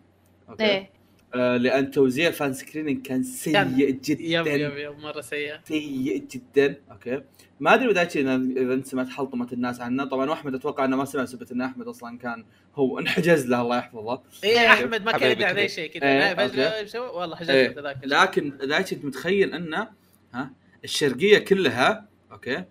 [0.50, 0.64] okay.
[0.64, 0.90] إيه.
[1.34, 4.22] آه لأن توزيع ال fan screening كان سيء جدا.
[4.22, 6.74] يب يب يب مرة سيئه سيء جدا.
[6.90, 7.22] okay.
[7.60, 8.22] ما أدري إذا شيء
[8.62, 10.04] إذا انت سمعت حلطمة الناس عنه.
[10.04, 13.78] طبعا أحمد أتوقع إنه ما سمع سبت إن أحمد أصلا كان هو انحجز له الله
[13.78, 14.22] يحفظه.
[14.44, 14.72] اي إيه.
[14.72, 15.74] أحمد ما كان يدري عن اي كذا.
[15.76, 17.68] شيء إيه، كذا شو- والله إيه.
[17.68, 17.98] حجزت ذاك.
[18.04, 19.88] لكن إذا كنت متخيل إنه
[20.34, 20.50] ها
[20.84, 22.64] الشرقية كلها okay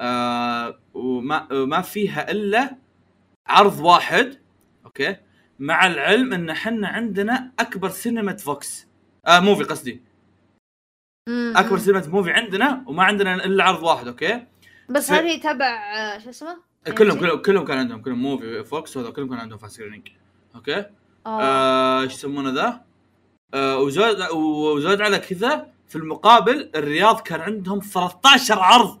[0.00, 2.76] آه وما ما فيها إلا
[3.46, 4.38] عرض واحد
[4.84, 5.16] okay
[5.58, 8.86] مع العلم أن إحنا عندنا أكبر سينما فوكس
[9.26, 10.02] آه موفي قصدي.
[11.56, 14.46] أكبر سينما موفي عندنا وما عندنا إلا عرض واحد أوكي
[14.88, 16.58] بس ف- هل هي تبع آه، شو اسمه؟
[16.98, 20.08] كلهم AMC؟ كلهم كلهم كان عندهم كلهم موفي فوكس وهذا كلهم كان عندهم fan screening
[20.54, 20.86] okay آه
[21.26, 22.84] آه، إيش يسمونه ذا؟
[23.54, 28.98] آه وزود وزود على كذا في المقابل الرياض كان عندهم 13 عرض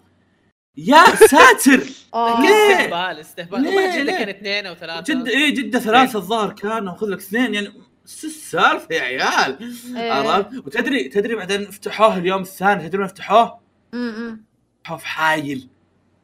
[0.76, 1.78] يا ساتر!
[2.14, 3.62] ليه؟ استهبال استهبال.
[3.62, 5.14] جدة ليه؟ كان اثنين أو ثلاثة.
[5.14, 7.68] جدة إيه جدة ثلاثة الظاهر كان وخذ لك اثنين يعني
[8.06, 9.58] شو السالفة يا عيال.
[9.96, 10.12] إيه.
[10.12, 13.60] عرفت؟ وتدري تدري بعدين فتحوه اليوم الثاني؟ تدري فتحوه؟
[13.94, 14.44] امم
[14.80, 15.68] فتحوه في حايل.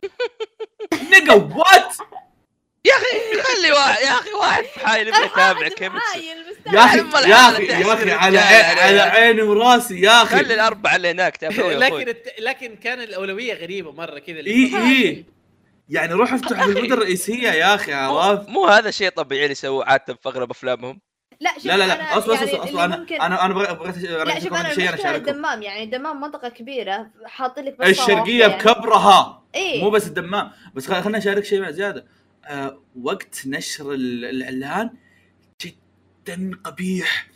[1.12, 1.96] نقا وات
[2.84, 5.92] يا أخي خلي واحد يا أخي واحد في حالي يبغى يتابع كيف
[6.72, 6.98] يا أخي
[7.30, 9.00] يا أخي يا أخي على على.
[9.00, 10.36] عيني وراسي يا أخي.
[10.36, 12.04] خلي الأربعة اللي هناك تابعوا يا أخوي.
[12.04, 12.18] لكن.
[12.38, 14.36] لكن كان الأولوية غريبة مرة كذا.
[14.38, 15.24] اي اي
[15.88, 19.84] يعني روح افتح في المدة الرئيسية يا أخي عرفت؟ مو هذا شيء طبيعي اللي يسووه
[19.84, 21.00] عادة في أغلب أفلامهم.
[21.40, 23.20] لا شوف لا لا أنا لا أصبر يعني أصبر اصبر اللي أنا ممكن...
[23.20, 26.20] أنا أنا بغيت بغيت لا بغيت شوف أقول أنا شيء أنا اشارككم الدمام يعني الدمام
[26.20, 29.42] منطقة كبيرة حاط لك صراحة بكبرها.
[29.54, 30.50] اي مو بس الدمام.
[30.74, 32.06] بس خل- خليني أشارك شيء زيادة.
[33.02, 34.90] وقت نشر ال- الإعلان
[35.62, 37.28] جدا قبيح.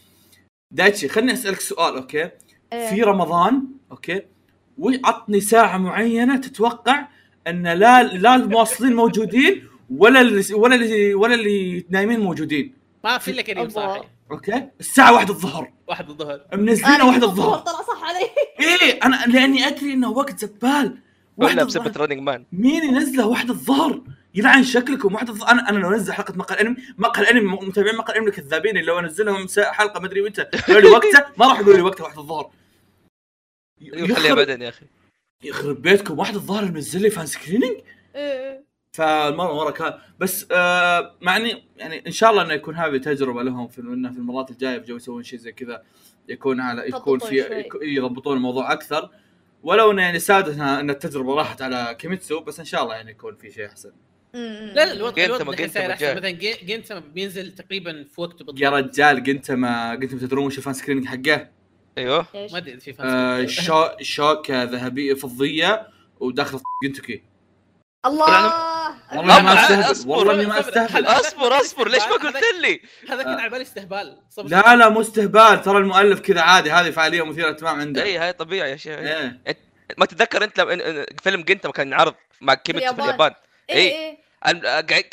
[0.71, 2.31] دايتشي خليني أسألك سؤال okay؟
[2.73, 2.91] إيه.
[2.91, 4.23] في رمضان okay؟
[4.79, 7.09] وعطني ساعة معينة تتوقع
[7.47, 13.31] أن لا لا المواصلين موجودين ولا اللي ولا اللي ولا اللي نايمين موجودين؟ ما في
[13.31, 13.69] إلا كريم.
[13.69, 15.73] صاحي okay؟ الساعة واحدة الظهر.
[15.89, 16.47] واحد الظهر.
[16.55, 17.59] منزلينه قلت الظهر.
[17.59, 18.25] طلع صح علي.
[18.61, 20.99] إيه أنا لأني أدري إنه وقت زبال.
[21.37, 21.65] ولا الظهر.
[21.85, 24.03] بسبه Running Man مين ينزله واحد الظهر؟
[24.35, 28.13] يلعن شكلكم واحد الظهر أنا أنا لو أنزل حلقة مقهى الانمي مقهى الانمي متابعين مقهى
[28.13, 31.83] الانمي كذابين اللي لو أنزلهم حلقة مدري متى قالوا لي وقته ما راح يقولوا لي
[31.83, 32.51] وقته واحد الظهر
[33.93, 34.87] خليها يخرب, بعدين يا أخي.
[35.45, 37.77] يخرب بيتكم واحد الظهر منزل لي fan screening
[38.15, 38.65] إيه.
[38.97, 43.69] فالمرة مره كان بس آه معني يعني إن شاء الله إنه يكون هذه تجربة لهم
[43.69, 45.83] في إنه في المرات الجاية بجو يسوون شيء زي كذا
[46.29, 49.11] يكون على يكون في يضبطون الموضوع أكثر.
[49.63, 53.37] ولو إنه يعني سادتنا إن التجربة راحت على كيميتسو بس إن شاء الله يعني يكون
[53.37, 53.93] في شيء أحسن.
[54.35, 55.89] لا لا الوضع جنتما- الوضع جنتما.
[56.15, 56.31] مثلا
[56.63, 58.61] جنتما بينزل تقريبا في وقته بالضبط.
[58.61, 61.49] يا رجال قلت ما قلت تدرون وش ال fan screening حقه؟
[61.99, 63.47] أيوه؟ ما أدري في fan آه.
[63.47, 65.87] شو شوكه ذهبية فضية
[66.21, 67.23] وداخل كنتوكي
[68.07, 68.53] الله!
[69.17, 70.69] والله ما استهبل والله إني ما أصبر.
[70.71, 71.07] أستهبل.
[71.07, 71.89] أصبر أصبر.
[71.89, 74.19] ليش ما قلت لي؟ هذا كان على بالي استهبال.
[74.31, 75.63] صبر لا لا مو استهبال.
[75.63, 76.71] ترى المؤلف كذا عادي.
[76.73, 78.03] هذه فعالية مثيرة اهتمام عنده.
[78.03, 78.99] اي هاي طبيعي يا شيخ.
[78.99, 79.41] إيه.
[79.99, 83.35] ما تتذكر أنت لما إن- إن- فيلم جنتا كان عرض مع كيميتسو في اليابان.
[83.71, 84.19] اليابان؟ اي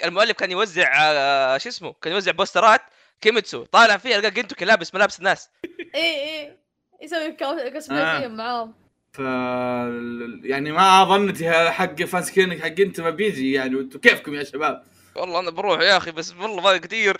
[0.05, 2.81] المؤلف كان يوزع آه، شو اسمه كان يوزع بوسترات
[3.21, 5.49] كيميتسو طالع فيها لقى جنتوكي لابس ملابس الناس.
[5.95, 6.57] اي اي
[7.01, 7.31] يسوي
[7.71, 8.19] كوسبلاي آه.
[8.19, 8.73] فيهم معاهم.
[9.13, 9.19] ف
[10.49, 13.75] يعني ما ظنتي حق fan screening حق انت ما بيجي يعني.
[13.75, 14.83] وأنتم كيفكم يا شباب؟
[15.15, 17.17] والله أنا بروح يا أخي بس والله ضايق كثير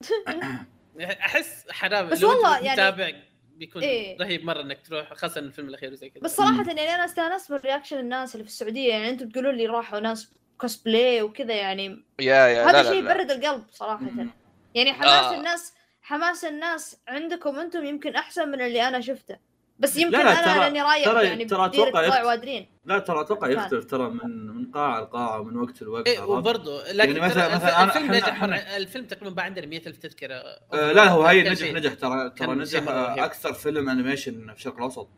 [1.20, 3.12] أحس حرام بس والله يعني- متابع
[3.56, 4.16] بيكون إيه.
[4.20, 6.22] رهيب مرة إنك تروح خاصة الفيلم الأخير وزي كذا.
[6.22, 9.66] بس صراحة يعني أنا استانست من reaction الناس اللي في السعودية يعني أنتم تقولون لي
[9.66, 14.04] راحوا ناس كوسبلاي وكذا يعني يا يا لا هذا لا شيء لا يبرد القلب صراحة
[14.04, 14.30] مم.
[14.74, 15.36] يعني حماس آه.
[15.38, 19.36] الناس حماس الناس عندكم أنتم يمكن أحسن من اللي أنا شفته
[19.78, 23.48] بس يمكن لا، أنا ترى- لأني رايح ترى- يعني ترى يخت- وأدرين لا ترى أتوقع.
[23.48, 27.54] يختلف ترى من من قاعة لقاعة ومن وقت لوقت عرفت؟ وبرضه لكن يعني مثلاً- مثلاً
[27.56, 28.42] الف- أنا- الفيلم إحنا- نجح
[28.76, 31.74] الفيلم تقريبا باع عندنا 100000 تذكره آه لا هو هي كان نجح شيء.
[31.74, 33.24] نجح ترى ترى نجح آه،.
[33.24, 35.08] أكثر فيلم animation في الشرق الأوسط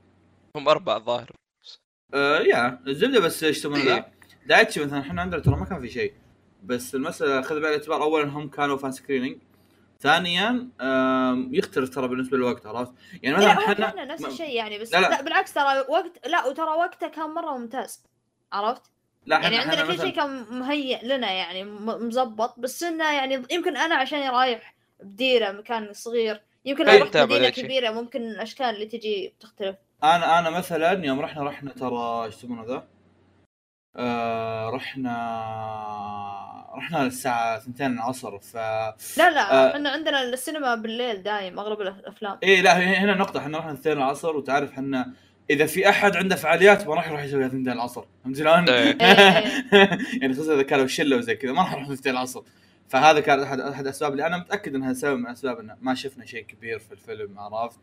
[0.57, 1.31] هم اربعه الظاهر
[2.14, 4.12] آه يا الزبدة بس إيش يسمونه؟ إيه.
[4.46, 6.12] دايتشي مثلا إحنا عندنا ترى ما كان في شيء
[6.64, 9.37] بس المسألة خذ بعين الاعتبار اولا هم كانوا fan screening
[10.00, 10.68] ثانيا
[11.52, 15.00] يختلف ترى بالنسبة للوقت عرفت؟ يعني لا مثلا إحنا كان نفس الشيء يعني بس لا،
[15.00, 15.22] لا, لا.
[15.22, 18.02] بالعكس ترى وقت لا وترى وقته كان مرة ممتاز
[18.52, 18.83] عرفت؟
[19.26, 23.94] لا يعني عندنا كل شيء كان مهيئ لنا يعني مزبط بس إنه يعني يمكن أنا
[23.94, 27.50] عشان رايح بديرة مكان صغير يمكن لو رحت تابع مدينة.
[27.50, 32.64] كبيرة ممكن الأشكال اللي تجي بتختلف أنا أنا مثلا يوم رحنا رحنا ترى إيش يسمونه
[32.64, 32.87] ذا؟
[33.96, 35.12] آه رحنا
[36.74, 39.76] رحنا الساعة 2 العصر ف لا لا آه.
[39.76, 44.37] إحنا عندنا السينما بالليل دايم أغلب الأفلام إيه لا هنا نقطة إحنا رحنا 2 العصر
[44.37, 45.12] وتعرف إحنا
[45.50, 48.96] إذا في أحد عنده فعاليات ما راح يروح يسويها 2 العصر فهمت شلون؟ إيه.
[50.20, 52.42] يعني خصوصا إذا كانوا شله وزي كذا ما راح نروح 2 العصر
[52.88, 56.24] فهذا كان أحد أحد الأسباب اللي أنا متأكد إنها سبب من اسباب إنه ما شفنا
[56.26, 57.81] شيء كبير في الفيلم عرفت؟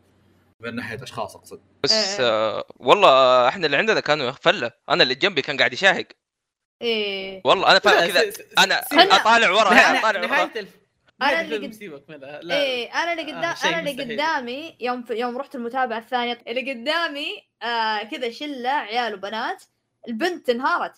[0.60, 1.60] من ناحية أشخاص أقصد.
[1.82, 2.26] بس إيه.
[2.26, 2.64] آه.
[2.76, 4.70] والله آه، إحنا اللي عندنا كانوا فلة.
[4.88, 6.06] أنا اللي جنبي كان قاعد يشاهق.
[6.82, 7.40] إيه.
[7.44, 8.32] والله أنا فا لا، كذا.
[8.58, 8.80] أنا.
[9.16, 10.26] اطالع ورا اطالع ورا.
[10.26, 10.70] نهاية الف...
[11.22, 12.40] أنا نهاية اللي قد- سيبك منها.
[12.42, 14.14] لا إيه أنا اللي قدام آه، أنا اللي.
[14.14, 17.28] قدامي يوم يوم رحت المتابعة الثانية اللي قدامي
[17.62, 19.64] آه كذا شلة عيال وبنات
[20.08, 20.92] البنت انهارت.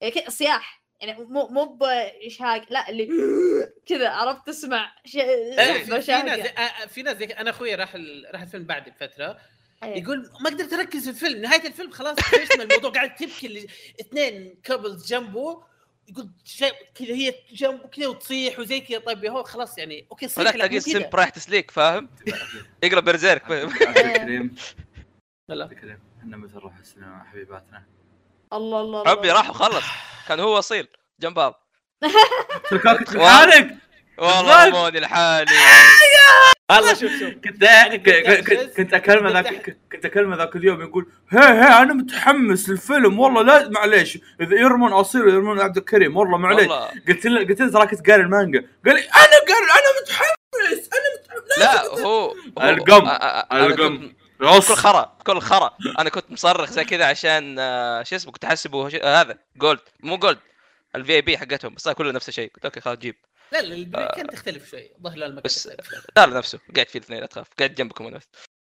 [0.00, 0.77] يعني كذا صياح.
[1.00, 3.08] يعني مو مو باشهاق لا اللي
[3.86, 6.04] كذا عرفت تسمع شيء إيه، في, ناس
[6.40, 8.26] زي- آه، في ناس زي أنا أخوي راح ال...
[8.32, 9.38] راح الفيلم بعد بفترة
[9.82, 10.02] إيه.
[10.02, 13.66] يقول ما قدرت أركز في الفيلم نهاية الفيلم خلاص فشنا الموضوع قاعد تبكي اللي-
[14.00, 15.62] اثنين كابلز جنبه
[16.08, 20.50] يقول شيء كذا هي جنبه كذا وتصيح وزي كذا طيب هو خلاص يعني أوكي صيح
[20.50, 20.66] كذا.
[20.76, 22.08] السمب رايح تسليك فاهم
[22.82, 24.54] يقرا برزيرك فاهم؟ عبد الكريم
[25.48, 25.64] لا.
[25.64, 27.84] عبد الكريم إحنا متى نروح السينما حبيباتنا
[28.52, 29.10] الله الله الله.
[29.10, 29.84] عبي راح وخلص
[30.28, 30.88] كان هو وصيل
[31.20, 31.68] جنب بعض.
[33.18, 33.76] حالك!
[34.18, 34.70] والله.
[34.70, 35.50] موني لحالي.
[36.70, 37.30] والله شوف شوف.
[37.44, 37.64] كنت
[38.76, 43.68] كنت أكلمه ذاك كنت أكلمه ذاك اليوم يقول هي هي أنا متحمس للفيلم والله لا
[43.68, 44.18] معليش.
[44.40, 46.68] إذا يرمون أصيل يرمون عبد الكريم والله معليش.
[47.08, 48.64] قلت له قلت له تراك تقرا المانجا.
[48.86, 53.08] قال لي أنا قال أنا متحمس أنا متحمس لا هو القم.
[53.52, 54.12] القم.
[54.38, 55.76] كل خرا كل خرا.
[55.98, 59.80] أنا كنت مصرخ زي كذا عشان آه، شو اسمه كنت احسبه ش- آه، هذا gold.
[60.00, 60.38] مو gold
[60.94, 61.74] ال VIP حقتهم.
[61.74, 62.52] بس كله نفس الشيء.
[62.54, 63.14] قلت أوكي خلاص جيب.
[63.52, 64.90] لا لا ال break كانت تختلف شوي.
[64.98, 65.66] الظاهر لا المكان بس-
[66.16, 66.58] لا نفسه.
[66.74, 68.28] قاعد فيه الاثنين لا تخاف قاعد جنبكم أنا بس.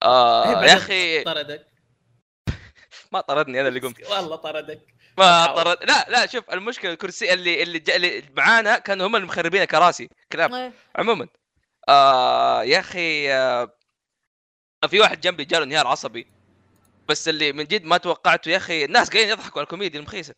[0.03, 1.67] آه إيه، يا أخي طردك.
[3.11, 4.05] ما طردني أنا اللي قمت.
[4.11, 4.81] والله طردك.
[5.17, 5.45] ما.
[5.45, 5.77] طرد.
[5.83, 10.09] لا لا شوف المشكلة الكرسي اللي اللي, جا اللي معانا كانوا هم اللي مخربين كراسي.
[10.31, 10.73] كلام إيه.
[10.95, 11.27] عموما.
[11.89, 13.77] آه يا أخي آه
[14.87, 16.27] في واحد جنبي جاله انهيار عصبي
[17.09, 20.33] بس اللي من جد ما توقعته يا أخي الناس قاعدين يضحكوا على الكوميديا المخيسة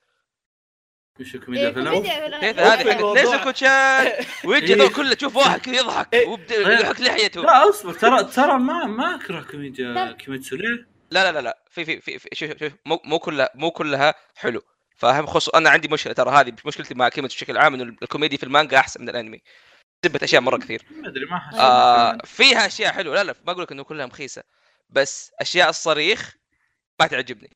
[1.19, 3.21] وش إيه، الكوميديا الفيلم؟ كوميديا كيف هذه حق الموضوع.
[3.21, 4.79] نزل كوتشات ويجي إيه.
[4.79, 6.27] ذول كله تشوف واحد كذا يضحك إيه.
[6.27, 11.41] ويحك لحيته لا أصبر ترى ترى ما ما أكره كوميديا كيميتسو ليه؟ لا لا لا
[11.41, 14.61] لا في في في, في شوف شوف مو مو كلها مو كلها حلو
[14.95, 18.43] فاهم خصوص أنا عندي مشكلة ترى هذه مشكلتي مع كيميتسو بشكل عام إنه الكوميديا في
[18.43, 19.41] المانجا أحسن من الأنمي
[20.03, 20.85] سبت أشياء مرة كثير.
[20.91, 23.15] ما أدري ما حسيت آه فيها أشياء حلوة.
[23.15, 24.43] لا لا ما أقول لك إنه كلها مخيسة
[24.89, 26.35] بس أشياء الصريخ
[26.99, 27.49] ما تعجبني.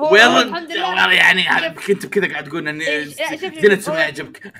[0.00, 0.88] هو ويلا الحمد لله.
[0.88, 1.70] والله يعني.
[1.70, 4.52] كنت بكذا قاعد تقول إني إيه، شوف- زينتسو ما يعجبك.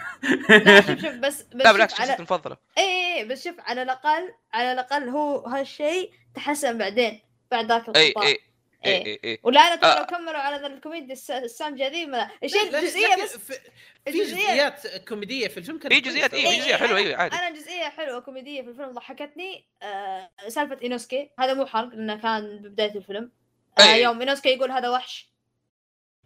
[0.48, 3.54] لا شوف شوف بس بس لا بالعكس شوف على شخصيتي المفضله اي اي بس شوف
[3.58, 8.38] على الاقل على الأقل هو هالشيء تحسن بعدين بعد ذاك القطاع اي اي
[8.86, 9.06] إيه.
[9.06, 9.98] اي اي ولا أنا ترى آه.
[10.00, 13.60] لو كملوا على ذا الكوميديا الس- السامجه ذي ما الشيء لا، جزئية لكن بس في-
[14.06, 16.34] جزئيات كوميدية في الفيلم في جزئيات.
[16.34, 17.36] إيه، في جزئية حلوة، أيوة، عادي.
[17.36, 22.58] أنا جزئية حلوة كوميدية في الفيلم ضحكتني آه سالفة إينوسكي هذا مو حرق لأنه كان
[22.58, 23.32] ببداية الفيلم
[23.78, 24.02] آه أي.
[24.02, 25.30] يوم إينوسكي يقول هذا وحش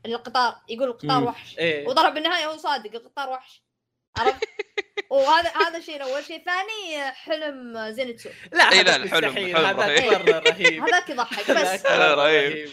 [0.06, 1.24] القطار يقول القطار.
[1.24, 1.86] وحش إيه.
[1.88, 3.62] وضرب بالنهاية هو صادق القطار وحش
[4.16, 4.44] عرفت
[5.10, 10.02] وهذا هذا شيء اول شيء ثاني حلم زينتسو لا إيه، لا، الحلم- الحلم هذاك
[10.48, 10.82] رهيب.
[10.88, 12.68] هذاك يضحك هذاك بس رهيب.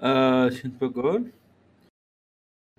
[0.00, 1.30] آه، شو كنت بقول؟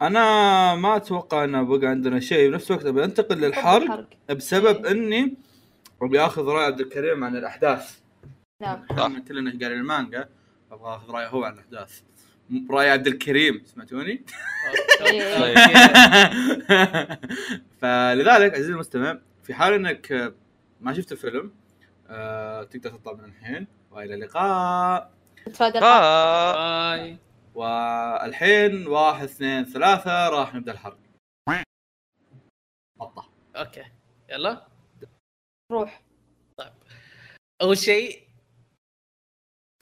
[0.02, 2.86] أنا ما أتوقع انه بقى عندنا شيء بنفس الوقت.
[2.86, 5.36] أبي أنتقل للحرق بسبب إني
[6.02, 8.00] أبي آخذ رأي عبد الكريم عن الأحداث.
[8.62, 8.86] نعم.
[8.90, 8.96] صح.
[9.06, 10.30] لما قلت لنا قال المانجا
[10.72, 12.02] أبغى آخذ رأيه هو عن الأحداث.
[12.72, 14.26] راي عبد الكريم سمعتوني؟
[17.82, 20.34] فلذلك عزيزي المستمع في حال إنك
[20.82, 21.54] ما شفت الفيلم
[22.08, 25.14] آه، تقدر تطلع من الحين وإلى اللقاء.
[25.82, 27.18] باي.
[27.56, 30.98] والحين واحد اثنين ثلاثة راح نبدأ الحرق
[33.00, 33.84] بطة أوكي.
[34.30, 34.68] يلا.
[35.72, 36.04] روح.
[37.62, 38.31] أول شيء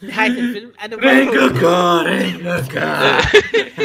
[0.01, 2.79] نهاية الفيلم أنا رينجوكو رينجوكو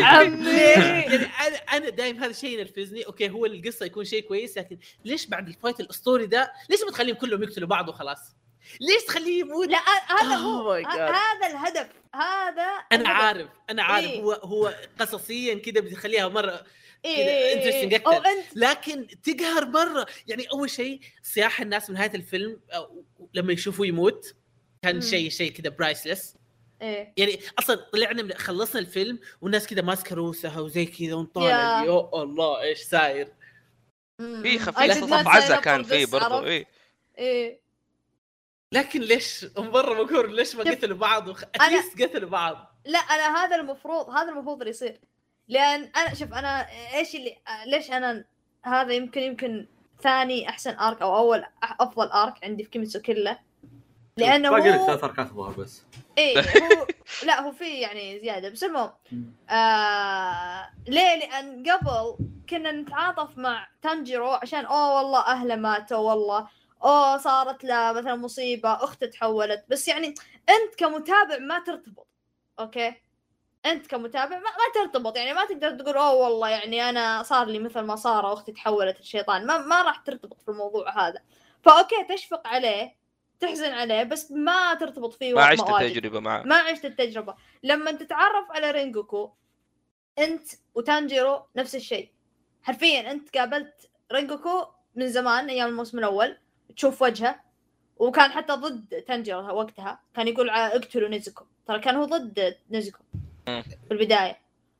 [0.03, 4.79] عمي يعني أنا أنا دايم هذا الشيء ينرفزني أوكي هو القصة يكون شيء كويس لكن
[5.05, 8.19] ليش بعد ال fight الأسطوري ده ليش ما تخليهم كلهم يقتلوا بعض وخلاص؟
[8.81, 9.79] ليش تخليه يموت؟ لا
[10.21, 10.87] هذا هو Oh.
[10.87, 12.63] هذا الهدف هذا
[12.93, 13.07] أنا الهدف.
[13.09, 14.23] عارف أنا عارف إيه.
[14.23, 16.63] هو هو قصصيا كذا بتخليها مرة
[17.05, 17.97] إيه كذا إيه إيه interesting إيه.
[17.97, 18.07] أكثر.
[18.17, 22.61] أو انت لكن تقهر مرة يعني أول شيء صياح الناس من نهاية الفيلم
[23.35, 24.35] لما يشوفوه يموت
[24.93, 25.01] كان.
[25.01, 26.37] شيء شيء كذا برايسلس
[26.83, 27.15] إيه.
[27.17, 31.15] يعني أصلا طلعنا من خلصنا الفيلم والناس كذا ماسكة روسها وزي كذا.
[31.15, 32.11] ونطالع يا.
[32.15, 33.29] الله إيش صاير
[34.19, 36.67] في خفيف صف up كان فيه برضو؟ إيه.
[37.19, 37.61] إيه.
[38.73, 41.45] لكن ليش؟ من برا بكور ليش ما قتلوا بعض؟ وخ...
[41.45, 42.81] أنا- أتليست قتلوا بعض.
[42.85, 45.01] لا أنا هذا المفروض هذا المفروض اللي يصير.
[45.49, 48.25] لأن أنا شوف أنا إيش اللي ليش أنا
[48.63, 49.67] هذا يمكن يمكن
[50.03, 53.39] ثاني أحسن ارك أو أول أفضل ارك عندي في كيميتسو كله؟
[54.17, 55.83] لأنه باقي لك هو ثلاث اركات الظاهر بس.
[56.19, 56.87] إيه هو
[57.25, 58.91] لا هو في يعني زيادة بس المهم
[59.51, 62.17] آه ليه؟ لأن قبل
[62.49, 66.49] كنا نتعاطف مع تانجيرو عشان أوه والله أهله ماتوا والله
[66.85, 69.65] أوه صارت له مثلا مصيبة أخته تحولت.
[69.69, 70.15] بس يعني
[70.49, 72.07] أنت كمتابع ما ترتبط
[72.61, 72.95] أوكي؟
[73.67, 77.59] أنت كمتابع ما, ما ترتبط يعني ما تقدر تقول أوه والله يعني أنا صار لي
[77.59, 81.21] مثل ما صار أختي تحولت الشيطان ما ما راح ترتبط في الموضوع هذا.
[81.63, 82.97] فأوكي تشفق عليه
[83.41, 85.71] تحزن عليه بس ما ترتبط فيه ما عشت.
[85.71, 86.43] التجربة معه.
[86.43, 87.35] ما عشت التجربة.
[87.63, 89.31] لما تتعرف على رينجوكو
[90.19, 92.09] أنت وتانجيرو نفس الشيء.
[92.63, 96.37] حرفيا أنت قابلت رينجوكو من زمان أيام الموسم الأول
[96.77, 97.41] تشوف وجهه
[97.97, 100.01] وكان حتى ضد تانجيرو وقتها.
[100.17, 101.45] كان يقول اقتلوا نيزوكو.
[101.67, 102.99] ترى كان هو ضد نيزوكو
[103.49, 103.63] مم.
[103.63, 104.39] في البداية.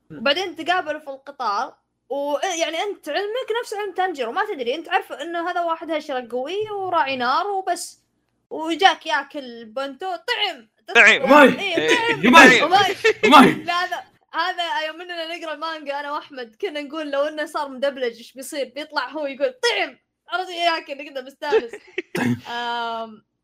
[0.09, 0.17] مم.
[0.19, 1.75] وبعدين تقابلوا في القطار
[2.09, 4.31] ويعني أنت علمك نفس علم تانجيرو.
[4.31, 8.04] ما تدري أنت عارفه إنه هذا واحد هشرة قوي وراعي نار وبس.
[8.49, 11.29] وجاك ياكل بنتو طعم طعم.
[11.29, 11.59] うまい.
[11.59, 11.89] إيه إيه.
[11.89, 12.76] طعم うまい.
[12.76, 12.95] うま
[13.31, 17.45] い うまい لا هذا هذا يوم إننا نقرأ مانجا أنا وأحمد كنا نقول لو إنه
[17.45, 19.97] صار مدبلج إيش بيصير بيطلع هو يقول طعم
[20.29, 21.71] عرفت ياكل كذا مستانس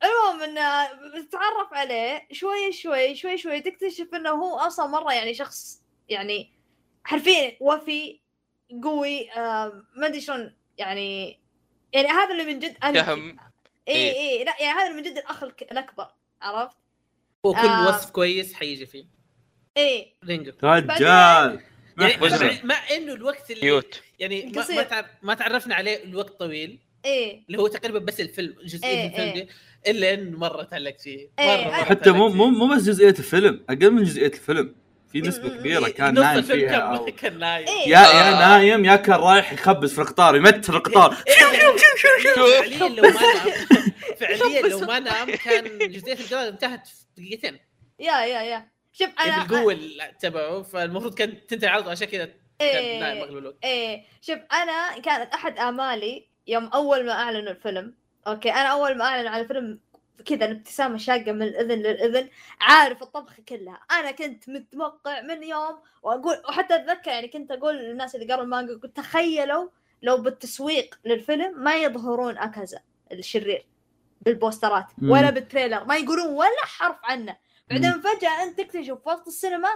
[0.04, 0.86] المهم انه
[1.22, 6.54] تتعرف عليه شوي شوي شوي شوي تكتشف إنه هو أصلا مرة يعني شخص يعني
[7.04, 8.20] حرفيا وفي
[8.84, 9.30] قوي
[9.96, 11.40] ما أدري شلون يعني
[11.94, 13.51] يعني هذا اللي من جد أنا
[13.88, 14.40] فهم اي إيه.
[14.40, 16.08] اي لا يعني هذا من جد الأخ الأكبر
[16.42, 16.78] عرفت؟
[17.44, 17.88] وكل آه.
[17.88, 19.06] وصف كويس حيجي فيه
[19.78, 21.62] اي رينجو رجال
[22.00, 22.18] يعني.
[22.22, 24.66] مع, مع إنه الوقت اللي cute يعني ما.
[24.76, 29.04] ما, تعرف ما تعرفنا عليه الوقت طويل اي اللي هو تقريبا بس الفيلم جزئية إيه،
[29.04, 29.44] من الفيلم إيه.
[29.44, 29.50] دي
[29.88, 32.48] إلا إنه مرة تعلقت فيه إيه، مرة, مرة حتى مو مو.
[32.48, 34.76] مو بس جزئية الفيلم أقل من جزئية الفيلم
[35.12, 37.06] في نسبة م- م- كبيرة إيه، كان نايم فيها كان أو...
[37.06, 37.68] كان نايم.
[37.68, 37.90] إيه.
[37.90, 38.32] يا يا.
[38.40, 41.16] نايم يا كان رايح يخبز في القطار يمتر القطار.
[41.16, 43.52] فعليا لو ما نام
[44.20, 47.60] فعليا لو ما نام كان جزئية القطار انتهت في دقيقتين.
[48.00, 48.68] يا يا يا.
[48.94, 49.80] شوف أنا بالقوة
[50.20, 54.04] تبعه فالمفروض كان تنتهي عرضه عشان كذا كان نايم إيه إيه.
[54.22, 57.96] شوف أنا كانت أحد آمالي يوم أول ما أعلنوا الفيلم.
[58.28, 59.80] أوكي أنا أول ما أعلنوا عن الفيلم
[60.26, 62.30] كذا الابتسامة شاقة من الإذن للإذن
[62.62, 63.80] عارف الطبخه كلها.
[63.92, 68.74] أنا كنت متوقع من يوم وأقول وحتى أتذكر يعني كنت أقول للناس اللي قروا المانجا
[68.74, 69.70] قلت تخيلوا
[70.02, 72.80] لو بالتسويق للفيلم ما يظهرون أكازا
[73.12, 73.66] الشرير
[74.22, 74.86] بال posters ات.
[75.04, 77.38] ولا بال trailer ما يقولون ولا حرف عنه.
[77.70, 79.70] بعدين فجأة أنت تكتشف في وسط السينما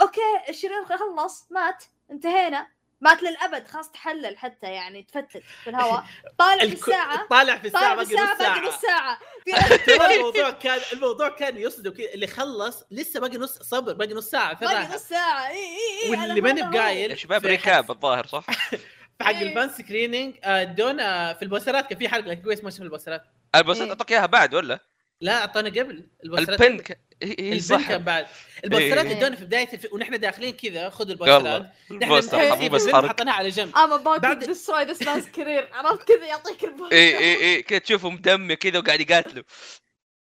[0.00, 2.66] أوكي الشرير خلص مات انتهينا.
[3.00, 6.04] مات للابد خلاص تحلل حتى يعني تفتت في الهواء.
[6.38, 7.26] طالع في الك- الساعة.
[7.30, 9.18] طالع في الساعة طالع في باقي الساعة نص باقي نص ساعة.
[9.56, 9.68] ساعة.
[9.78, 14.30] في ترى الموضوع كان الموضوع كان يصدق اللي خلص لسه باقي نص صبر باقي نص
[14.30, 15.48] ساعة باقي نص ساعة.
[15.48, 18.46] إي إي إي واللي ماني بقايل شباب في ريكاب الظاهر صح؟
[19.18, 19.42] في حق إيه.
[19.48, 23.22] الفان سكريننج آه، ادونا في البوسترات كان في حلقة كويس ما شفنا البوسترات.
[23.54, 23.92] البوستات إيه.
[23.92, 24.78] اعطوك إياها بعد ولا؟
[25.20, 26.62] لا اعطانا قبل البوسترات.
[26.62, 27.96] البن ك- هي صح.
[27.96, 28.26] بعد.
[28.64, 29.18] البوسترات إيه.
[29.18, 29.86] ادونا في بداية الف...
[29.92, 31.66] ونحن داخلين كذا خذوا البوسترات.
[31.92, 32.68] نحن إيه.
[32.68, 33.76] بس حطيناها على جنب.
[33.76, 36.96] ام اباوت بعد- ديستروي ذس مان's كارير عرفت كذا يعطيك البوستر.
[36.96, 39.44] اي اي اي كذا تشوفه مدمي كذا وقاعد يقاتلوا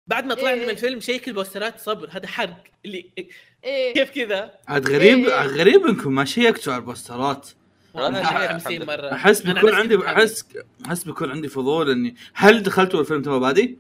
[0.07, 0.65] بعد ما طلعنا إيه.
[0.65, 2.09] من الفيلم شيك البوسترات صبر.
[2.13, 2.65] هذا حرق.
[2.85, 3.11] اللي
[3.65, 3.95] إيه.
[3.95, 5.43] كيف كذا؟ عاد غريب إيه.
[5.47, 6.13] غريب إنكم.
[6.15, 7.49] ما شيكتوا على البوسترات.
[7.95, 9.13] شايف 50 الحمد مرة.
[9.13, 9.99] أحس بيكون عندي.
[10.07, 10.45] احس
[10.87, 13.79] أحس بيكون عندي فضول اني هل دخلتوا الفيلم تو بادي؟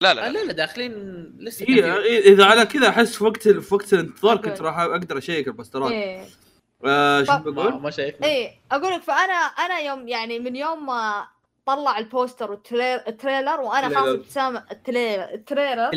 [0.00, 0.92] لا لا لا لا لا داخلين
[1.40, 4.36] لسه في- إيه، إذا على كذا أحس في وقت في وقت الانتظار.
[4.36, 6.24] كنت راح أقدر أشيك البوسترات إيه
[6.84, 11.26] آه، شو بقول؟ ما شايف إيه أقول لك فانا أنا يوم يعني من يوم ما
[11.66, 14.08] طلع البوستر وال trailer وأنا خلاص.
[14.08, 15.90] ابتسامه ال trailer ال trailer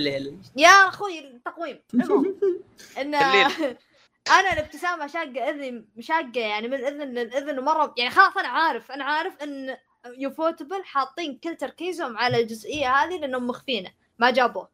[0.55, 1.79] يا أخوي التقويم
[3.01, 3.15] إن.
[4.39, 9.03] أنا الابتسامة شاقة اذني شاقة يعني من الاذن للاذن ومره يعني خلاص أنا عارف أنا
[9.03, 9.77] عارف إن
[10.17, 14.69] يوفوتبل حاطين كل تركيزهم على الجزئية هذه لأنهم مخفينه ما جابوه.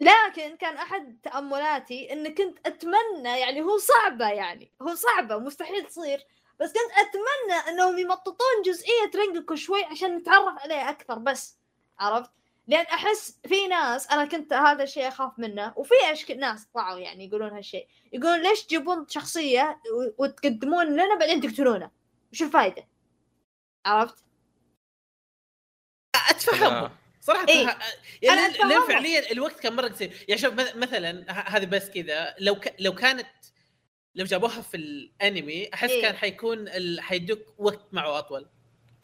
[0.00, 6.26] لكن كان أحد تأملاتي إن كنت أتمنى يعني هو صعبة يعني هو صعبة مستحيل تصير
[6.60, 11.58] بس كنت أتمنى إنهم يمططون جزئية رينجوكو شوي عشان نتعرف عليه أكثر بس
[11.98, 12.30] عرفت؟
[12.68, 16.30] لأن أحس في ناس أنا كنت هذا الشيء أخاف منه وفي أشك...
[16.30, 19.80] ناس طلعوا يعني يقولون هالشيء يقولون ليش تجيبون شخصية
[20.18, 21.90] وتقدمون لنا بعدين تقتلونه؟
[22.32, 22.86] وش الفائده
[23.86, 24.24] عرفت؟
[26.30, 26.92] اتفهمهم آه.
[27.20, 27.78] صراحة إيه.
[28.22, 28.82] يعني أنا لأن- لأن.
[28.88, 30.24] فعليا الوقت كان مرة قصير.
[30.28, 32.34] يعني شوف مث- مثلا هذه بس كذا.
[32.38, 32.74] لو ك...
[32.80, 33.26] لو كانت
[34.14, 36.02] لو جابوها في الأنمي أحس إيه.
[36.02, 37.00] كان حيكون ال...
[37.00, 38.46] حيدوك وقت معه أطول.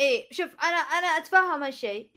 [0.01, 2.09] إيه شوف أنا أنا أتفهم هالشيء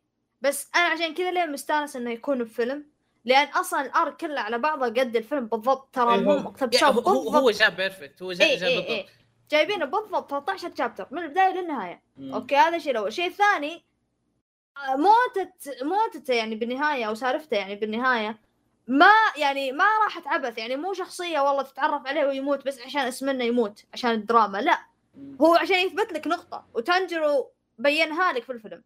[0.41, 2.85] بس أنا عشان كذا ليه مستانس إنه يكون بفيلم؟
[3.25, 5.95] لأن أصلا ال arc كله على بعضه قد الفيلم بالضبط.
[5.95, 8.89] ترى إيه، مو هو- مقتبسة هو, هو, جاب perfect هو جاب, اي جاب اي بالضبط.
[8.91, 9.05] اي
[9.51, 12.01] جايبينه بالضبط 13 chapter من البداية للنهاية.
[12.17, 12.33] مم.
[12.33, 13.07] أوكي هذا الشيء الأول.
[13.07, 13.83] الشيء الثاني
[14.77, 18.39] آه، موتة موتته يعني بالنهاية أو سالفته يعني بالنهاية
[18.87, 23.29] ما يعني ما راحت عبث يعني مو شخصية والله تتعرف عليه ويموت بس عشان اسم
[23.29, 24.57] إنه يموت عشان الدراما.
[24.57, 24.79] لا.
[25.41, 26.65] هو عشان يثبت لك نقطة.
[26.73, 28.83] وتانجرو بينها لك في الفيلم.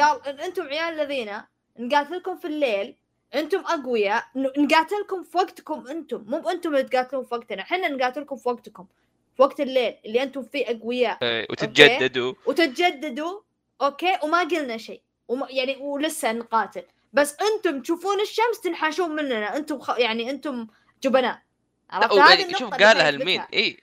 [0.00, 1.32] قال إن أنتم عيال الذين
[1.78, 2.96] نقاتلكم في الليل
[3.34, 6.24] أنتم أقوياء نقاتلكم في وقتكم أنتم.
[6.28, 8.86] مو أنتم اللي تقاتلون في وقتنا إحنا نقاتلكم في وقتكم.
[9.36, 12.34] في وقت الليل اللي أنتم فيه أقوياء إيه، وتتجددوا.
[12.46, 13.40] وتتجددوا
[13.82, 15.00] أوكي؟ وما قلنا شيء.
[15.28, 16.82] وما يعني ولسه نقاتل.
[17.12, 19.98] بس أنتم تشوفون الشمس تنحاشون مننا أنتم خ...
[19.98, 20.66] يعني أنتم
[21.02, 21.42] جبناء.
[21.90, 23.58] عرفت؟ النقطة شوف قالها كان لمين يثبتها.
[23.58, 23.76] اي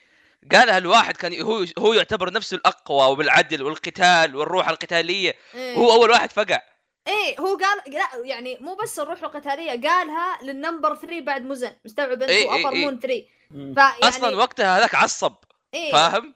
[0.52, 5.36] قالها الواحد كان هو هو يعتبر نفسه الأقوى وبالعدل والقتال والروح القتالية.
[5.56, 5.76] إيه.
[5.76, 6.62] هو أول واحد فقع.
[7.08, 11.72] إيه هو قال لا يعني مو بس الروح القتالية قالها لل number 3 upper moons.
[11.86, 12.86] مستوعب أنت؟ إيه، إيه، و upper إيه.
[12.86, 13.74] moon 3 مم.
[13.74, 15.34] فيعني أصلا وقتها هذاك عصب
[15.74, 15.92] إيه.
[15.92, 16.34] فاهم؟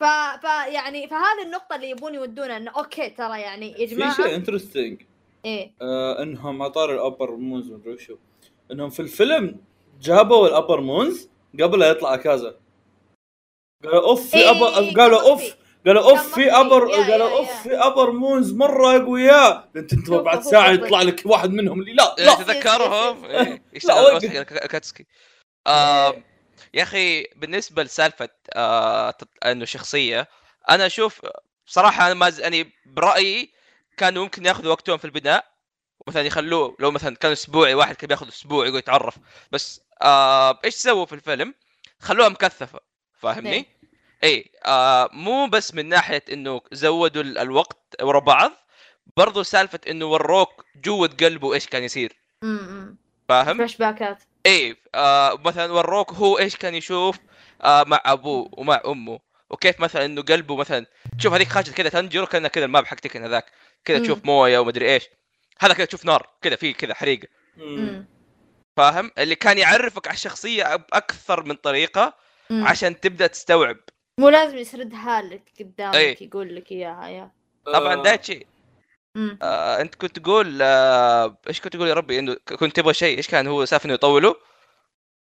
[0.00, 0.04] ف...
[0.42, 4.16] ف يعني فهذه النقطة اللي يبون يودونها إنه أوكي ترى يعني يا في جماعة.
[4.16, 5.02] شيء interesting
[5.44, 5.72] إيه.
[5.82, 8.16] آه إنهم عطار الأبر مونز مدري وشو
[8.70, 9.56] إنهم في الفيلم
[10.00, 11.28] جابوا الأبر مونز
[11.60, 12.54] قبل لا يطلع كازا.
[13.84, 15.56] قالوا أوف في إيه، أبر إيه، قالوا أوف.
[15.86, 16.52] قالوا أوف في.
[16.52, 17.62] أبر قالوا أوف.
[17.62, 20.70] في أبر مونز مرة اقوياء أنت انت بعد ساعة.
[20.70, 22.32] يطلع لك واحد منهم اللي لا إيه، لا
[24.16, 25.06] يس، إيه، كاتسكي
[25.66, 26.24] آم،
[26.74, 29.14] يا أخي بالنسبة لسالفة آه،
[29.46, 30.28] إنه شخصية
[30.70, 31.20] أنا أشوف
[31.66, 33.52] بصراحه أنا ما يعني برأيي
[33.96, 35.44] كانوا ممكن ياخذوا وقتهم في البناء
[36.06, 39.14] مثلا يخلوه لو مثلا كان أسبوعي واحد كان بياخذ أسبوع يقعد يتعرف
[39.52, 41.54] بس آه إيش سووا في الفيلم؟
[42.00, 42.80] خلوها مكثفة
[43.20, 43.66] فاهمني؟
[44.22, 44.34] إيه.
[44.36, 48.52] اي آه مو بس من ناحية إنه زودوا ال- الوقت ورا بعض
[49.16, 52.96] برضو سالفة إنه وروك جوة قلبه إيش كان يصير امم
[53.28, 57.18] فاهم؟ فلاش باكات اي آه مثلا وروك هو إيش كان يشوف
[57.62, 59.18] آه مع أبوه ومع أمه
[59.50, 60.86] وكيف مثلا إنه قلبه مثلا
[61.18, 63.44] تشوف هذيك خاشت كذا تنجر كانها كذا الماب حق تكن هذاك
[63.84, 63.98] كذا.
[63.98, 65.08] تشوف موية ومدري إيش
[65.60, 67.28] هذا كذا تشوف نار كذا في كذا حريقه
[68.76, 72.22] فاهم اللي كان يعرفك على الشخصية باكثر من طريقة.
[72.50, 73.76] عشان تبدأ تستوعب
[74.20, 76.16] مو لازم يسردها لك قدامك إيه.
[76.26, 77.30] يقول لك إياها يا.
[77.66, 78.46] طبعا آه، دايتشي.
[79.42, 83.28] آه أنت كنت تقول آه إيش كنت تقول يا ربي؟ إنه كنت تبغى شيء إيش
[83.28, 84.36] كان هو سالفه إنه يطوله؟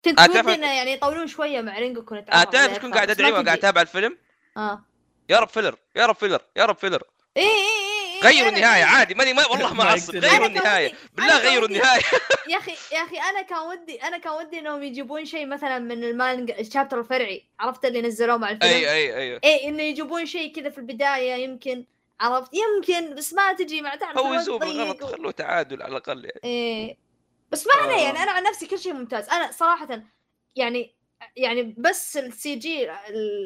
[0.05, 2.95] كنت آه، ودي تعرف- إنه يعني يطولون شوية مع رينجوكو آه نتعرف تعرف شكون أكثر،
[2.95, 3.67] قاعد ادعي ما وأنا قاعد تجي.
[3.69, 4.19] أتابع الفيلم؟
[4.57, 4.85] آه.
[5.29, 7.03] يا رب فيلر يا رب فيلر يا رب فيلر.
[7.37, 7.88] اي اي اي
[8.25, 10.17] غيروا النهاية عادي ماني ما والله ما اعصب.
[10.17, 10.93] غيروا النهاية.
[11.15, 12.01] بالله أنا كان غيروا ودي- النهاية.
[12.53, 16.05] يا أخي يا أخي أنا كان ودي أنا كان ودي إنهم يجيبون شيء مثلا من
[16.05, 19.41] المانجا الشابتر الفرعي عرفت اللي نزلوه مع الفيلم؟ أي أي أي.
[19.45, 21.85] إيه إنه يجيبون شيء كذا في البداية يمكن
[22.21, 26.41] عرفت؟ يمكن بس ما تجي مع تعرف فوزوه ضيق بالغلط خلوه تعادل على الأقل يعني.
[26.45, 26.97] إيه
[27.51, 28.05] بس ما عليه آه.
[28.05, 29.29] يعني أنا عن نفسي كل شيء ممتاز.
[29.29, 30.03] أنا صراحة
[30.57, 30.95] يعني
[31.37, 32.89] يعني بس ال CG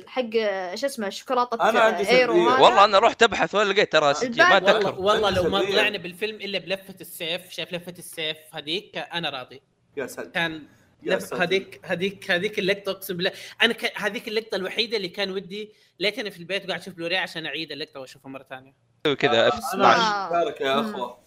[0.07, 0.31] حق
[0.75, 4.59] شو اسمه شوكولاتة أنا عندي ايرو والله أنا رحت أبحث ولا لقيت ترى سجل ما
[4.59, 5.01] الباقي- والله أتذكر.
[5.01, 5.61] والله لو ما.
[5.61, 9.63] طلعنا بالفيلم إلا بلفة السيف شايف لفة السيف هذيك؟ أنا راضي.
[9.97, 10.63] يا ساتر كان
[11.03, 11.19] يا.
[11.33, 13.33] هذيك هذيك هذيك اللقطة أقسم بالله.
[13.63, 13.93] أنا ك...
[13.99, 18.01] هذيك اللقطة الوحيدة اللي كان ودي ليتني في البيت وقاعد أشوف بلوراي عشان أعيد اللقطة
[18.01, 18.75] وأشوفها مرة ثانية.
[19.19, 20.29] كذا اف أنا 12 آه.
[20.43, 20.91] اشارك يا مم.
[20.95, 21.19] اخوه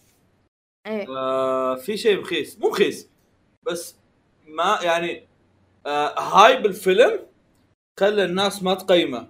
[0.87, 1.07] إيه.
[1.17, 3.07] آه في شيء رخيص مو رخيص
[3.63, 3.95] بس
[4.47, 5.27] ما يعني
[5.85, 7.19] آه hype الفيلم
[7.99, 9.27] خلى الناس ما تقيمه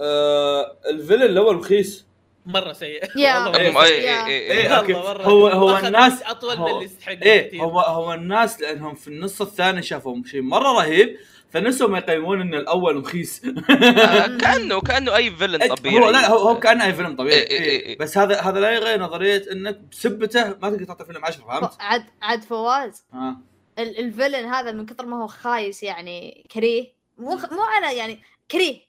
[0.00, 2.06] آه ال villain الأول رخيص
[2.46, 3.44] مرة سيء يا.
[3.44, 4.26] والله اي مرة اي.
[4.26, 5.22] اي اي والله أوكي مرة.
[5.22, 7.62] هو هو الناس أطول من اللي يستحق كثير.
[7.62, 11.16] هو هو الناس لأنهم في النص الثاني شافوا شيء مرة رهيب
[11.50, 16.38] فنسوا ما يقيمون إن الأول رخيص آه، كانه كأنه أي villain طبيعي هو لا هو,
[16.48, 17.86] هو كان أي villain طبيعي إيه، إيه، إيه.
[17.86, 17.98] إيه.
[17.98, 22.04] بس هذا هذا لا يغير نظرية إنك بسبته ما تقدر تعطي فيلم 10 فهمت؟ عاد
[22.22, 23.36] عاد فواز ال-
[23.78, 26.92] ال villain هذا من كثر ما هو خايس يعني كريه.
[27.18, 27.52] مو خ...
[27.52, 28.80] مو أنا يعني كريه.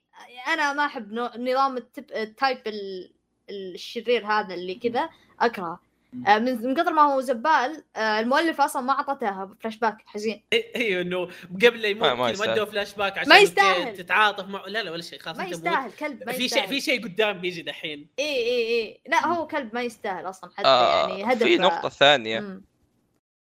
[0.47, 2.05] أنا ما أحب نظام التب...
[2.11, 3.11] ال type ال...
[3.49, 5.09] الشرير هذا اللي كذا
[5.39, 5.79] اكرهه
[6.27, 10.43] آه، من من كثر ما هو زبال آه، المؤلف أصلا ما أعطته فلاش باك حزين
[10.75, 12.39] أيوه إنه قبل لا يموت.
[12.39, 13.97] ودوا فلاش باك عشان ما يستاهل.
[13.97, 15.45] تتعاطف مع لا لا ولا شيء خلاص ما.
[15.45, 18.07] يستاهل كلب ما في شيء في شيء قدام بيجي دحين.
[18.19, 19.01] إي إي إي.
[19.07, 22.39] لا هو كلب ما يستاهل أصلا حتى آه يعني هدف في نقطة ثانية.
[22.39, 22.63] مم.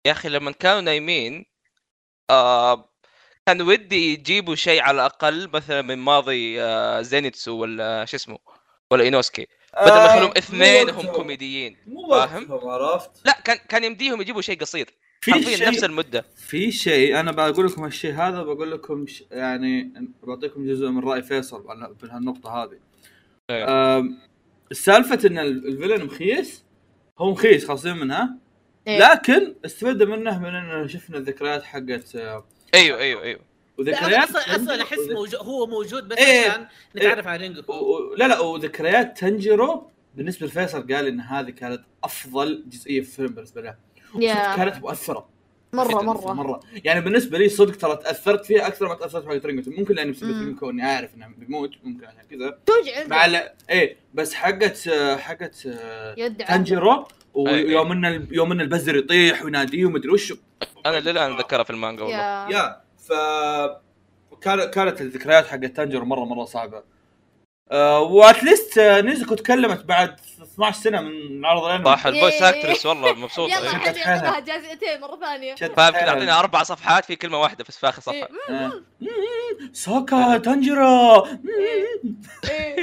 [0.07, 1.46] يا أخي لما كانوا نايمين
[2.30, 2.92] آه
[3.46, 8.38] كان ودي يجيبوا شيء على الأقل مثلا من ماضي آه زينيتسو ولا شو اسمه
[8.90, 9.46] ولا إينوسكي
[9.82, 11.07] بدل ما يخلوهم آه، اثنين مو هم.
[11.07, 11.76] كوميديين
[12.11, 14.90] فاهم؟ عرفت؟ لا كان كان يمديهم يجيبوا شيء قصير
[15.20, 19.24] في حرفيا نفس شيء المدة في شيء أنا بقول لكم الشيء هذا بقول لكم ش...
[19.30, 19.92] يعني
[20.22, 22.78] بعطيكم جزء من رأي فيصل عن- بهالنقطة هذه.
[23.50, 24.18] آم،
[24.70, 26.64] السالفه إن ال- الفيلن مخيس
[27.18, 28.36] هو مخيس خاصين منها.
[28.86, 33.40] لكن استفدنا منه من إنه شفنا الذكريات حقت آه، أيوه أيوه أيوه.
[33.78, 36.50] وذكريات أصلا أصلا أحس موجود هو موجود بس إيه.
[36.50, 36.66] عشان
[36.96, 42.64] نتعرف على رينجوكو و- لا لا وذكريات تنجرو بالنسبة لفيصل قال إن هذه كانت أفضل
[42.68, 43.74] جزئية في الفيلم بالنسبة له.
[44.56, 45.28] كانت مؤثرة.
[45.72, 46.32] مرة مرة.
[46.32, 46.60] مرة.
[46.84, 50.30] يعني بالنسبة لي صدق ترى تأثرت فيها أكثر ما تأثرت في رينجوكو ممكن لأني بسبب.
[50.30, 52.58] يمكن كوني عارف انه بيموت ممكن عشان كذا.
[52.66, 53.26] توجع مع
[53.70, 57.06] إيه بس حقت حقت آه، تنجرو.
[57.34, 60.32] ويوم إن يوم إن البزر يطيح ويناديه ومدري وش.
[60.86, 62.50] أنا للان اتذكرها في المانجا والله.
[62.50, 62.80] يا.
[63.08, 63.12] ف
[64.40, 66.82] كان- كانت الذكريات حقت تنجر مره مرة صعبة.
[67.72, 72.12] أه و at least آه، نيزوكو تكلمت بعد 12 سنة من عرض الانمي صح ال
[72.12, 72.48] voice ياي.
[72.60, 73.50] actress والله مبسوط.
[73.50, 73.64] يلا.
[73.64, 75.54] يعطيها جائزتين مرة ثانية.
[75.54, 76.08] شد فاهم كذا.
[76.08, 78.28] أعطينا أربع صفحات في كلمة واحدة بس في آخر صفحة.
[78.50, 78.54] إيه.
[78.66, 78.72] آه.
[79.72, 81.26] سوكا تنجرو
[82.50, 82.76] إيه.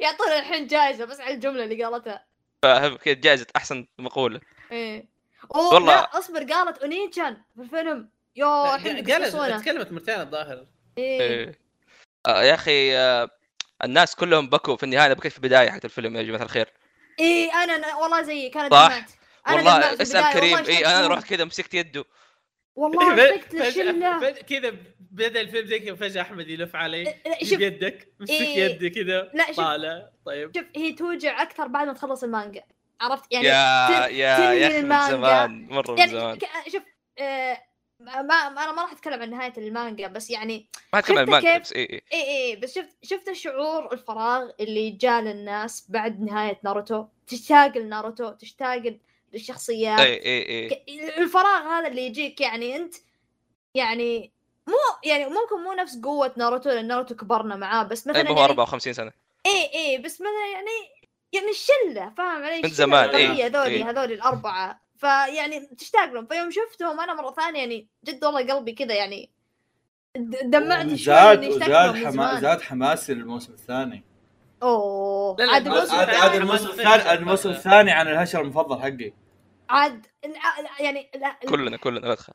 [0.00, 2.31] يعطونا الحين جائزه بس على الجملة اللي قالتها.
[2.62, 4.40] فاهم كذا جائزه أحسن مقولة
[4.72, 5.08] إيه
[5.54, 5.94] اوه والله.
[5.94, 9.62] لا أصبر قالت お兄ちゃん في الفيلم يو الحين قالت.
[9.62, 10.66] تكلمت مرتين الظاهر
[10.98, 11.58] إيه إيه.
[12.26, 13.28] آه يا أخي آه
[13.84, 16.68] الناس كلهم بكوا في النهاية أنا بكيت في البداية حق الفيلم يا جماعة الخير
[17.20, 18.86] إيه أنا أنا والله زيك أنا صح.
[18.86, 19.10] دمعت
[19.48, 21.06] أنا والله اسأل كريم اي اشتقت أنا.
[21.06, 22.04] رحت كذا مسكت يده
[22.76, 23.14] والله
[23.52, 24.74] للشله فجأة- كذا
[25.10, 28.64] بدا الفيلم زي كذا فجأة أحمد يلف علي شوف يدك مسك إيه.
[28.64, 29.30] يدي كذا.
[29.56, 32.62] طالع طيب شوف هي توجع أكثر بعد ما تخلص المانجا
[33.00, 33.52] عرفت يعني يا
[34.06, 35.10] يا يا أخي من المانجا.
[35.16, 36.82] زمان مرة من يعني زمان ك- شوف
[37.18, 37.58] آه
[38.00, 41.28] ما ما- أنا ما راح أتكلم عن نهاية المانجا بس يعني ما أتكلم عن شفت
[41.28, 45.86] المانجا كيف؟ بس اي اي اي اي بس شفت شفت الشعور الفراغ اللي جاء للناس
[45.90, 48.96] بعد نهاية ناروتو تشتاق لناروتو تشتاق
[49.32, 50.00] للشخصيات.
[50.00, 52.94] اي اي اي الفراغ هذا اللي يجيك يعني أنت
[53.74, 54.32] يعني
[54.66, 54.74] مو
[55.04, 58.50] يعني ممكن مو نفس قوة ناروتو لأن ناروتو كبرنا معاه بس مثلا طيب هو يعني
[58.50, 59.12] 54 سنة.
[59.46, 61.02] اي اي بس مثلا يعني
[61.32, 63.90] يعني الشلة فاهم علي؟ من زمان، إيه، القوية هذولي إيه.
[63.90, 64.82] هذولي الأربعة.
[64.96, 69.30] فيعني تشتاق لهم فيوم شفتهم أنا مرة ثانية يعني جد والله قلبي كذا يعني
[70.42, 72.40] دمعت شوي زاد من حما...
[72.40, 74.04] زاد حماسي للموسم الثاني.
[74.62, 75.36] أوه.
[75.40, 76.16] عاد الموسم الثاني.
[77.06, 79.12] عاد الموسم الثاني عن الهشر المفضل حقي.
[79.72, 80.36] عاد ال-
[80.80, 82.32] يعني لا- كلنا كلنا ندخل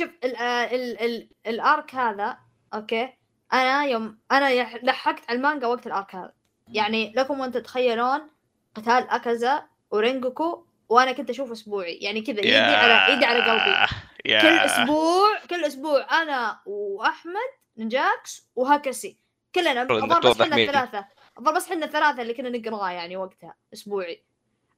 [0.00, 2.38] شوف ال ال ال ال arc هذا
[2.74, 3.14] okay
[3.52, 6.32] أنا يوم أنا لحقت على المانجا وقت ال arc هذا.
[6.68, 8.30] يعني لكم وان تتخيلون
[8.74, 11.94] قتال أكازا ورينجوكو وأنا كنت أشوف أسبوعي.
[11.94, 13.94] يعني كذا يدي على يدي على قلبي.
[14.24, 19.18] يا كل أسبوع كل أسبوع أنا وأحمد نجاكس وهكسي
[19.54, 20.56] كلنا الظاهر بس إحنا.
[20.56, 21.06] الثلاثة.
[21.38, 24.24] الظاهر بس إحنا الثلاثة اللي كنا نقراه يعني وقتها أسبوعي.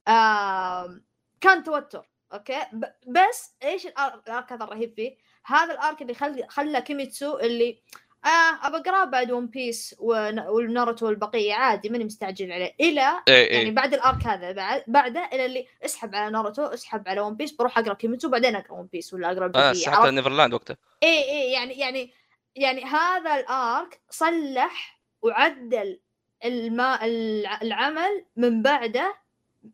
[0.07, 1.03] آم،
[1.41, 2.59] كان توتر okay؟
[3.07, 7.81] بس إيش ال arc هذا الرهيب فيه؟ هذا ال arc اللي خلى خلى كيميتسو اللي
[8.25, 12.75] آه أبى أقرأه بعد ون بيس ون- وناروتو والبقية عادي ماني مستعجل عليه.
[12.81, 16.63] إلى إي يعني اي بعد ال arc هذا بعد بعده إلى اللي اسحب على ناروتو
[16.65, 19.73] اسحب على ون بيس بروح أقرأ كيميتسو بعدين أقرأ ون بيس ولا أقرأ أنا البقية
[19.73, 20.77] سحبت على نيفرلاند وقتها.
[21.03, 22.13] إي إي يعني يعني
[22.55, 25.99] يعني هذا ال arc صلح وعدل
[26.45, 29.20] الما الع- العمل من بعده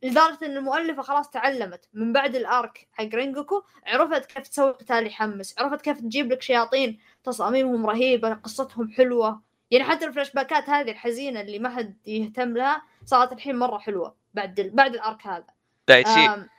[0.03, 5.07] لدرجة إن المؤلفة خلاص تعلمت من بعد ال arc حق رينجوكو عرفت كيف تسوي قتال
[5.07, 9.41] يحمس عرفت كيف تجيب لك شياطين تصاميمهم رهيبة قصتهم حلوة.
[9.71, 14.15] يعني حتى الفلاش باكات هذه الحزينة اللي ما حد يهتم لها صارت الحين مرة حلوة
[14.33, 14.69] بعد ال...
[14.69, 15.45] بعد ال arc هذا.
[15.87, 16.49] دايتشي آم...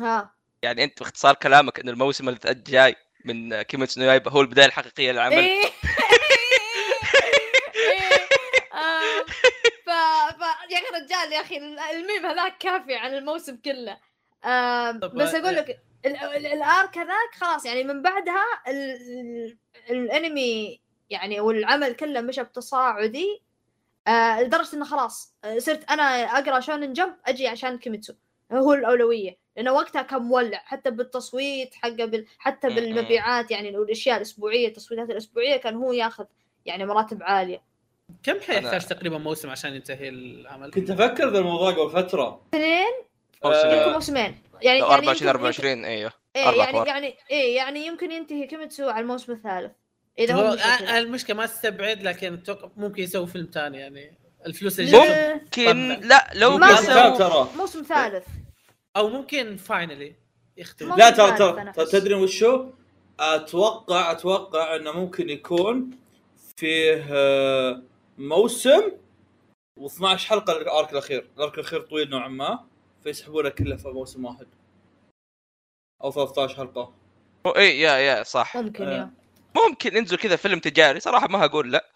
[0.00, 0.34] ها.
[0.62, 5.64] يعني أنت باختصار كلامك إن الموسم الجاي من كيميتسو نو هو البداية الحقيقية للعمل إيه.
[7.74, 8.12] إيه.
[8.74, 9.24] آم،
[9.86, 9.90] ف
[10.40, 10.42] ف
[11.30, 13.98] يا أخي رجال يا أخي الميم هذاك كافي عن الموسم كله.
[15.14, 19.56] بس أقول آه، لك ال- ال- ال arc هذاك خلاص يعني من بعدها ال- ال-
[19.90, 23.42] الأنمي يعني والعمل كله مشى بتصاعدي
[24.08, 26.02] آه لدرجة إنه خلاص صرت أنا
[26.38, 28.14] أقرأ شونن جمب أجي عشان كيميتسو.
[28.52, 32.26] هو الأولوية لأنه وقتها كان مولع حتى بالتصويت حقه بال...
[32.38, 32.68] حتى.
[32.68, 36.24] بالمبيعات يعني الأشياء الأسبوعية التصويتات الأسبوعية كان هو ياخذ
[36.66, 37.62] يعني مراتب عالية.
[38.22, 42.86] كم حيحتاج تقريبا موسم عشان ينتهي العمل؟ كنت أفكر ذا الموضوع قبل فترة اثنين
[43.44, 46.88] يمكن موسمين يعني لو يعني 24 يمكن- 24 أيوه إيه أربع يعني.
[46.88, 49.72] يعني إيه يعني يمكن ينتهي كيميتسو على الموسم الثالث
[50.18, 50.56] إذا هو هو.
[50.98, 54.98] المشكلة ما استبعد لكن أتوقع ممكن يسوي فيلم ثاني يعني الفلوس اللي.
[55.34, 56.58] ممكن لا لو
[57.18, 58.26] ترى موسم ثالث
[58.96, 60.14] أو ممكن فاينلي
[60.56, 61.86] يختم لا ترى ثالث ترى.
[61.86, 62.70] تدري وشو؟
[63.20, 65.90] أتوقع أتوقع إنه ممكن يكون
[66.56, 67.82] فيه آه،
[68.18, 68.92] موسم
[69.80, 72.64] و12 حلقة الارك الأخير، الأرك الأخير طويل نوعا ما
[73.02, 74.46] فيسحبونه كله في موسم واحد
[76.04, 76.94] أو 13 حلقة
[77.46, 78.92] اي إيه، يا يا صح ممكن آه.
[78.92, 79.10] يا
[79.56, 81.88] ممكن ينزل كذا فيلم تجاري صراحة ما هقول لا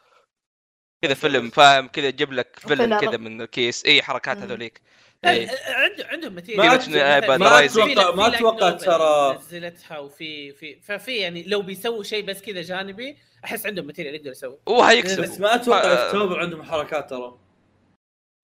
[1.04, 2.98] كذا فيلم فاهم كذا يجيب لك فيلم.
[2.98, 4.38] كذا من الكيس اي حركات.
[4.38, 4.80] هذوليك
[5.24, 5.48] إيه.
[5.66, 7.64] عنده عندهم ما material أت- ما.
[7.64, 13.16] أتوقع ما أتوقع ترى نزلتها وفي في ففي يعني لو بيسووا شيء بس كذا جانبي
[13.46, 16.06] أحس عندهم material يقدر يسوي هو هيكسب بس ما أتوقع آه.
[16.06, 17.38] اكتوبر عندهم حركات ترى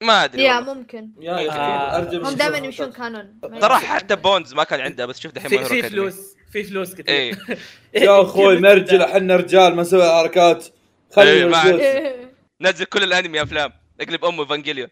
[0.03, 0.75] ما أدري يا والله.
[0.75, 2.01] ممكن يا آه.
[2.01, 3.77] هم دائما يمشون canon يمشون.
[3.77, 7.39] حتى بونز ما كان عنده بس شوف دحين في, فلوس في فلوس كثير إيه
[7.95, 10.67] يا أخوي نرجل إحنا رجال ما نسوي حركات.
[11.19, 11.81] الفلوس.
[11.81, 12.35] إيه.
[12.61, 14.89] نزل كل الأنمي أفلام أقلب أمه ايفانجيليون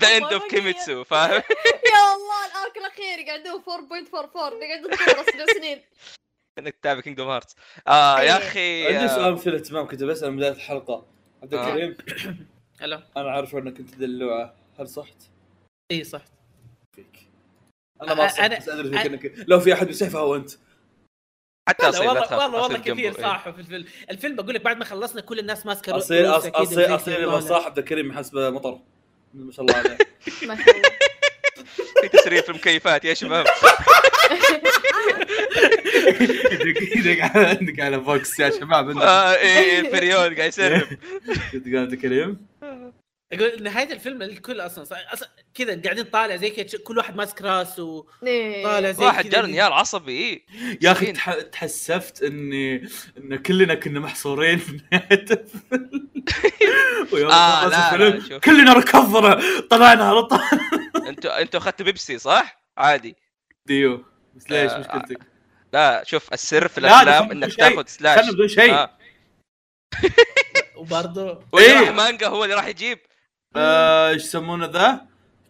[0.00, 1.42] the end of كيميتسو فاهم
[1.92, 5.82] يا الله ال arc الأخير قعدوه 4.44 قعدوا طول سنين
[6.58, 7.56] إنك تتابع كينجدوم هارتس
[7.88, 8.48] آه يا إيه.
[8.48, 11.06] أخي عندي آه، سؤال مثير اهتمام كنت بسال من بداية الحلقة.
[11.42, 11.68] عبد آه.
[11.74, 11.96] الكريم
[12.80, 15.16] هلا أنا عارف إنك كنت دلوعه هل صحت؟
[15.92, 16.22] اي صح
[16.96, 17.28] فيك.
[18.02, 20.50] أنا ما صحت أنا- بس أدري فيك إنك لو في أحد بيسيفها هو أنت.
[21.68, 23.10] حتى والله والله والله كثير إيه.
[23.12, 23.86] صح في الفيلم.
[24.10, 27.78] الفيلم بقول لك بعد ما خلصنا كل الناس ماسكة اصيل كده يبغى وأنا- صاحب عبد
[27.78, 28.78] الكريم حسب مطر
[29.34, 29.98] ما شاء الله عليه.
[32.02, 33.46] في تسريب في المكيفات يا شباب.
[36.96, 38.88] يدق عندك على فوكس يا شباب.
[38.88, 40.86] عندك آه، إيه البريود قاعد يسرب.
[41.54, 42.46] على عبد الكريم
[43.32, 48.06] أقول نهاية الفيلم الكل أصلا أصلا كذا قاعدين طالع زي كذا كل واحد ماسك راسه
[48.26, 48.64] إيه.
[48.64, 49.28] طالع زي واحد.
[49.28, 49.68] جرن يا
[50.08, 50.42] إيه.
[50.82, 51.12] يا أخي
[51.52, 52.88] تحسفت اني
[53.18, 56.08] إن كلنا كنا محصورين في نهاية الفيلم.
[57.12, 58.38] ويوم آه، خلص لا، الفيلم لا، شوف.
[58.44, 59.40] كلنا ركضنا
[59.70, 60.40] طلعنا على طول.
[61.08, 63.16] أنتوا أنتوا أخذتوا بيبسي صح؟ عادي.
[63.66, 64.04] ديو.
[64.38, 65.18] بس ليش آه، مشكلتك؟
[65.72, 67.58] لا شوف السر في لا، الأفلام إنك شيء.
[67.58, 68.74] تاخذ slush خلنا بدون شيء.
[68.74, 68.90] آه.
[70.76, 71.80] وبرضه واللي إيه.
[71.80, 72.98] راح مانجا هو اللي راح يجيب
[73.56, 75.06] آه، إيش يسمونه ذا؟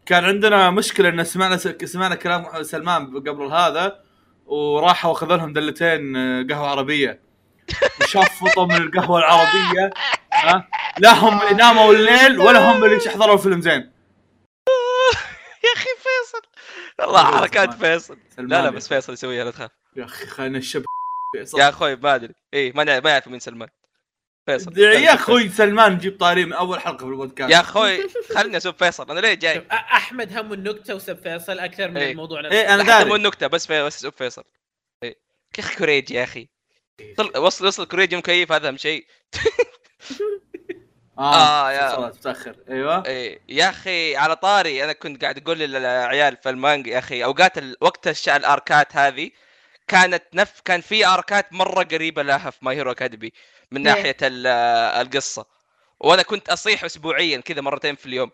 [0.07, 4.03] كان عندنا مشكلة إن سمعنا سمعنا كلام سلمان قبل هذا
[4.47, 7.21] وراحوا أخذوا لهم دلتين آه، قهوة عربية
[8.01, 9.91] وشفطوا من القهوة العربية
[10.33, 10.69] ها
[10.99, 13.93] لا هم اللي ناموا الليل ولا هم اللي حضروا الفيلم زين
[15.65, 16.43] يا أخي فيصل
[17.01, 17.75] والله والله حركات.
[17.75, 18.19] فيصل.
[18.39, 19.71] لا لا يا بس فيصل يسويها لا تخاف.
[19.97, 20.85] يا أخي خلينا الشب
[21.59, 22.35] يا أخوي ما أدري.
[22.55, 23.69] إيه ما ما يعرف مين سلمان.
[24.47, 27.53] فيصل يا أخوي سلمان نجيب طاري من أول حلقة في البودكاست.
[27.53, 29.11] يا أخوي خلني اسوق فيصل.
[29.11, 32.11] أنا ليه جاي؟ أحمد هم النكتة وسب فيصل أكثر من إيه.
[32.11, 32.59] الموضوع نفسه.
[32.59, 33.15] إيه أنا داري.
[33.15, 34.45] النكتة بس في بس اسوق فيصل.
[35.03, 35.17] إيه.
[35.59, 36.49] يا أخي كوريج يا أخي؟
[37.17, 37.39] طل...
[37.39, 39.07] وصل وصل كوريج مكيف هذا أهم شيء.
[41.19, 42.57] آه، يا- متأخر.
[42.71, 43.07] أيوه.
[43.07, 47.59] إيه يا أخي على طاري أنا كنت قاعد أقول للعيال في المانجا يا أخي أوقات
[47.59, 47.77] ال...
[47.81, 48.29] وقت الش...
[48.29, 49.31] الأركات هذه
[49.89, 53.33] كانت نف كان في أركات مرة قريبة لها في ماي هيرو اكاديمي
[53.71, 53.95] من إيه.
[53.95, 54.47] ناحية ال...
[55.07, 55.47] القصة.
[56.01, 58.31] وأنا كنت أصيح اسبوعيا كذا مرتين في اليوم.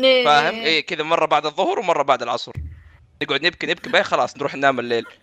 [0.00, 0.24] إيه.
[0.24, 2.52] فاهم؟ إيه كذا مرة بعد الظهر ومرة بعد العصر.
[3.22, 5.04] نقعد نبكي نبكي بعدين خلاص نروح ننام الليل.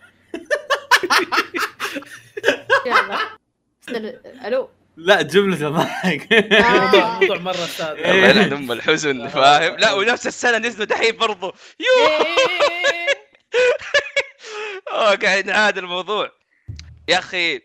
[2.86, 3.18] يلا.
[4.46, 7.18] ألو؟ لا جملة ضحك موضوع آه.
[7.20, 8.10] موضوع مرة أستاذ إيه.
[8.10, 11.86] الله يلعن ام الحزن فاهم لا ونفس السنة نزلوا دحين برضو يو.
[14.92, 16.32] أوه، قاعد نعاد الموضوع
[17.08, 17.58] يا أخي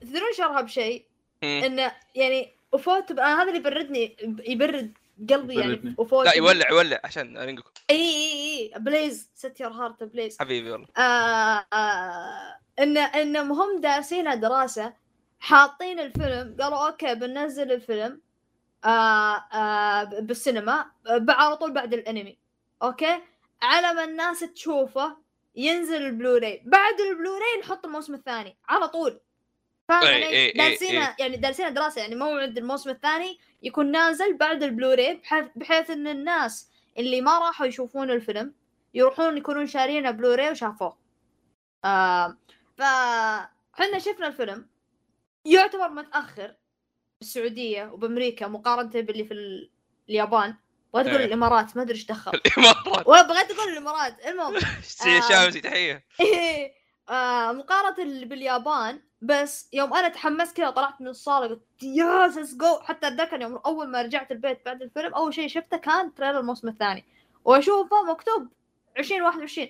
[0.00, 1.04] تدرون إيش أرهب شيء؟
[1.42, 1.62] مم.
[1.64, 4.16] انه يعني وفوت هذا اللي يبردني
[4.46, 4.92] يبرد
[5.30, 5.94] قلبي يعني.
[5.98, 10.70] وفوت لا يولع يولع عشان رينجوكو إي إي إي please set your heart ablaze حبيبي
[10.70, 14.92] والله آه آه إن انهم هم دارسينها دراسة
[15.42, 18.20] حاطين الفيلم قالوا okay بننزل الفيلم
[18.84, 22.38] آه آه بالسينما آه، على طول بعد الأنمي.
[22.82, 23.20] أوكي؟
[23.62, 25.16] على ما الناس تشوفه
[25.56, 26.62] ينزل البلوراي.
[26.66, 29.20] بعد البلوراي نحط الموسم الثاني على طول.
[29.88, 34.36] فاهم إي- علي؟ إي- إي- دارسينها يعني دارسينها دراسة يعني موعد الموسم الثاني يكون نازل
[34.36, 38.54] بعد البلوراي بحيث, بحيث إن الناس اللي ما راحوا يشوفون الفيلم
[38.94, 40.96] يروحون يكونون شارينه بلوراي وشافوه.
[41.84, 42.36] آه
[42.76, 44.71] فحنا شفنا الفيلم.
[45.44, 46.54] يعتبر متأخر
[47.20, 49.70] بالسعودية وبأمريكا مقارنة باللي في ال-
[50.08, 50.54] اليابان.
[50.94, 51.26] بغيت أقول إيه.
[51.26, 52.32] الإمارات ما أدري إيش دخل.
[52.34, 53.06] الإمارات.
[53.08, 54.26] ولا بغيت أقول الإمارات.
[54.26, 56.74] المهم سي- شامسي تحيه إيه،
[57.08, 62.54] آه مقارنة اللي باليابان بس يوم أنا تحمست كذا طلعت من الصالة قلت yes let's
[62.54, 66.40] go حتى أتذكر يوم أول ما رجعت البيت بعد الفيلم أول شيء شفته كان trailer
[66.40, 67.04] الموسم الثاني.
[67.44, 68.48] وأشوفه مكتوب
[68.98, 69.68] 2021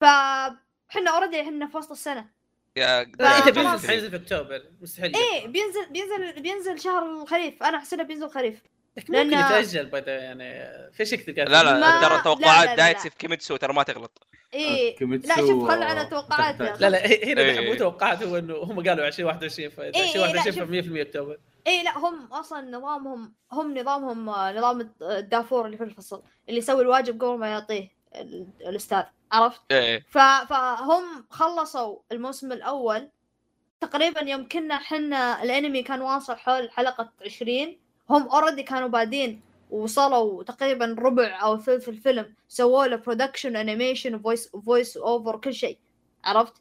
[0.00, 2.30] فحنا already إحنا في وسط السنة.
[2.76, 3.48] يا لا، انت.
[3.58, 8.62] بينزل حينزل في أكتوبر مستحيل إيه بينزل بينزل بينزل شهر الخريف أنا احسبه بينزل خريف
[8.96, 13.10] لكن ممكن لأن- يتأجل بعد يعني في شيء كثير لا لا ترى توقعات دايتشي.
[13.10, 16.60] في كيميتسو ترى ما تغلط إيه كيميتسو لا شوف خل على توقعات.
[16.60, 17.68] لا لا هنا إيه.
[17.70, 20.62] مو توقعات هو إنه هم قالوا 2021 ف إيه، لا، 2021 شوف.
[20.68, 25.84] ف 100% أكتوبر إيه لا هم أصلا نظامهم هم نظامهم آه، نظام الدافور اللي في
[25.84, 29.02] الفصل اللي يسوي الواجب قبل ما يعطيه ال- الأستاذ
[29.32, 30.18] عرفت؟ إيه ف...
[30.18, 33.08] فهم خلصوا الموسم الأول.
[33.80, 37.76] تقريبا يوم كنا حنا الأنمي كان واصل حول حلقة 20
[38.10, 42.34] هم already كانوا بادين وصلوا تقريبا ربع أو ثلث الفيلم.
[42.48, 45.78] سووا له production animation و voice voice over كل شيء.
[46.24, 46.52] عرفت؟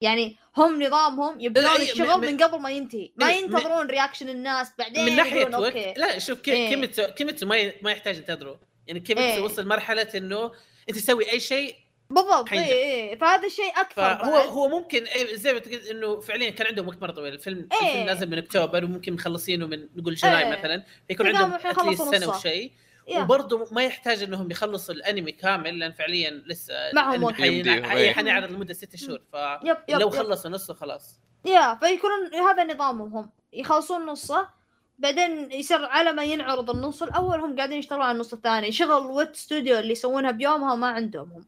[0.00, 3.10] يعني هم نظامهم يبدون لا، إيه، الشغل من- من قبل ما ينتهي.
[3.16, 6.68] ما إيه، ينتظرون reaction الناس بعدين من ناحية وقت لا شوف كي- إيه.
[6.68, 8.56] كيميتسو كيميتسو ما يحتاج ينتظروا
[8.86, 9.40] يعني كيميتسو إيه.
[9.44, 10.52] وصل مرحلة إنه
[10.88, 11.76] أنت تسوي أي شيء
[12.10, 12.52] بالضبط.
[12.52, 14.48] اي اي فهذا الشيء أكثر فهو بعد.
[14.48, 17.88] هو ممكن إيه زي ما تقول إنه فعليا كان عندهم وقت مرة طويل الفيلم إيه.
[17.88, 20.58] الفيلم نازل من أكتوبر وممكن مخلصين من نقول July إيه.
[20.58, 22.28] مثلا فيكون عندهم at least سنة.
[22.28, 22.72] وشيء.
[23.16, 27.40] وبرضه ما يحتاج إنهم يخلصوا الأنمي كامل لأن فعليا لسه معهم وقت.
[27.40, 28.12] إيه.
[28.12, 30.10] حنعرض لمدة ست شهور فلو.
[30.10, 34.48] خلصوا نصه خلاص yeah فيكونون هذا نظامهم هم يخلصون نصه
[34.98, 39.36] بعدين يصير على ما ينعرض النص الأول هم قاعدين يشتغلون على النص الثاني شغل ويت
[39.36, 41.44] ستوديو اللي يسوونها بيومها ما عندهم هم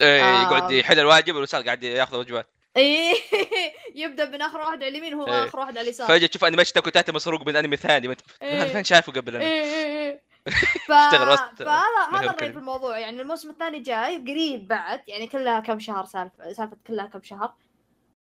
[0.00, 0.42] إيه آه.
[0.42, 3.14] يقعد يحل الواجب والوسال قاعد ياخذ وجبات إيه
[4.02, 5.44] يبدأ من أخر واحد على اليمين هو إيه.
[5.44, 8.64] آخر واحد على اليسار فجأة تشوف أنيميشن تاكو تاتا مسروق من أنمي ثاني ما إيه.
[8.64, 10.18] فين شايفه قبل أنا
[10.88, 10.92] ف...
[10.92, 11.82] اشتغل وسط فهذا
[12.12, 12.30] هذا.
[12.30, 16.76] الرأي في الموضوع يعني الموسم الثاني جاي قريب بعد يعني كلها كم شهر سالفه سالفة
[16.86, 17.54] كلها كم شهر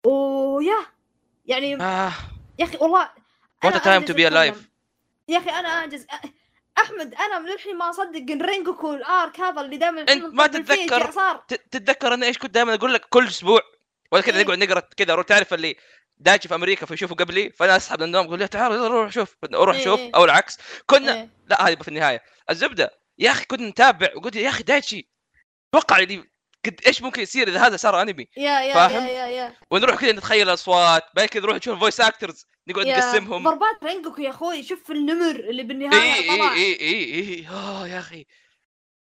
[0.05, 0.85] ويا
[1.45, 2.11] يعني آه.
[2.59, 3.09] يا أخي والله
[3.65, 4.35] أنجز to be alive.
[4.35, 4.65] أتكلم.
[5.27, 6.07] يا أخي أنا انجز
[6.77, 11.11] أحمد أنا من الحين ما أصدق إن رينجوكو الآرك هذا اللي دائما أنت ما تتذكر-
[11.71, 13.61] تتذكر أنا إيش كنت دائما أقول لك كل أسبوع
[14.11, 14.43] ولا كذا إيه.
[14.43, 15.75] نقعد نقرأ كذا تعرف اللي
[16.17, 19.35] دايتشي في أمريكا فيشوفوا قبلي فأنا أسحب من النوم أقول له تعال يلا روح شوف
[19.53, 19.83] أروح إيه.
[19.83, 21.29] شوف أو العكس كنا إيه.
[21.47, 25.07] لا هذه في النهاية الزبدة يا أخي كنا نتابع وقلت يا أخي دايتشي
[25.71, 26.32] توقع اللي
[26.65, 29.53] قد إيش ممكن يصير إذا هذا صار انمي yeah yeah فاهم؟ yeah yeah yeah.
[29.71, 32.97] ونروح كذا نتخيل الاصوات بعد كذا نروح نشوف ال voice actors نقعد yeah.
[32.97, 33.43] نقسمهم.
[33.43, 37.99] ضربات رينجوكو يا أخوي شوف النمر اللي بالنهاية إي إي إي إي إي آه يا
[37.99, 38.25] أخي.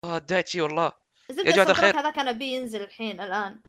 [0.03, 0.91] آه دايتشي والله.
[1.29, 1.99] يا track الخير.
[1.99, 3.59] هذا كان أبي ينزل الحين الآن.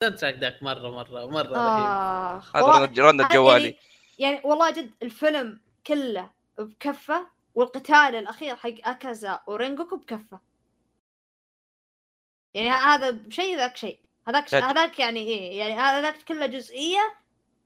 [0.00, 1.54] track ذاك مرة مرة مرة رهيب.
[1.56, 2.42] آه.
[2.54, 3.76] هذا والله رن- رن الجوالي يعني,
[4.18, 10.53] يعني والله جد الفيلم كله بكفة والقتال الأخير حق أكازا ورينجوكو بكفة.
[12.54, 13.98] يعني هذا شيء ذاك شيء
[14.28, 14.54] هذاك.
[14.54, 17.14] هذاك يعني إيه يعني هذاك كله جزئية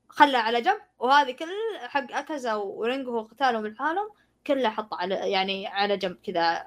[0.08, 1.48] خله على جنب وهذه كل
[1.88, 4.10] حق اكازا ورينجوكو قتالهم لحالهم
[4.46, 6.64] كله حطه على يعني على جنب كذا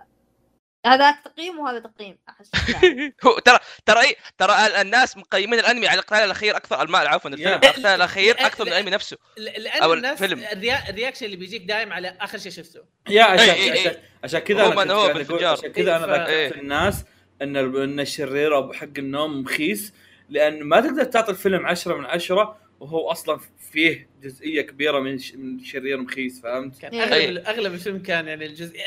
[0.86, 2.52] هذاك تقييم وهذا تقييم أحس.
[3.26, 7.30] هو ترى ترى اي ترى ال- الناس مقيمين الأنمي على القتال الأخير أكثر المال عفوا
[7.32, 8.76] الفيلم القتال الأخير لا، أكثر من لا.
[8.76, 10.22] الأنمي نفسه لأن أو الناس.
[10.24, 14.70] الرياكشن اللي بيجيك دايم على آخر شيء شفته يا عشان إيه، إيه، عشان, عشان كذا
[15.14, 15.52] بالفجار.
[15.58, 16.62] عشان كذا أنا إيه، ذكرت إيه.
[16.62, 17.04] الناس
[17.42, 19.94] إن ال- إن الشرير أبو حق النوم رخيص
[20.30, 23.40] لأن ما تقدر تعطي الفيلم عشرة من عشرة وهو أصلا
[23.72, 27.04] فيه جزئية كبيرة من ش- من شرير مخيس فهمت؟ كان إيه.
[27.04, 28.80] أغلب أغلب الفيلم كان يعني الجزء,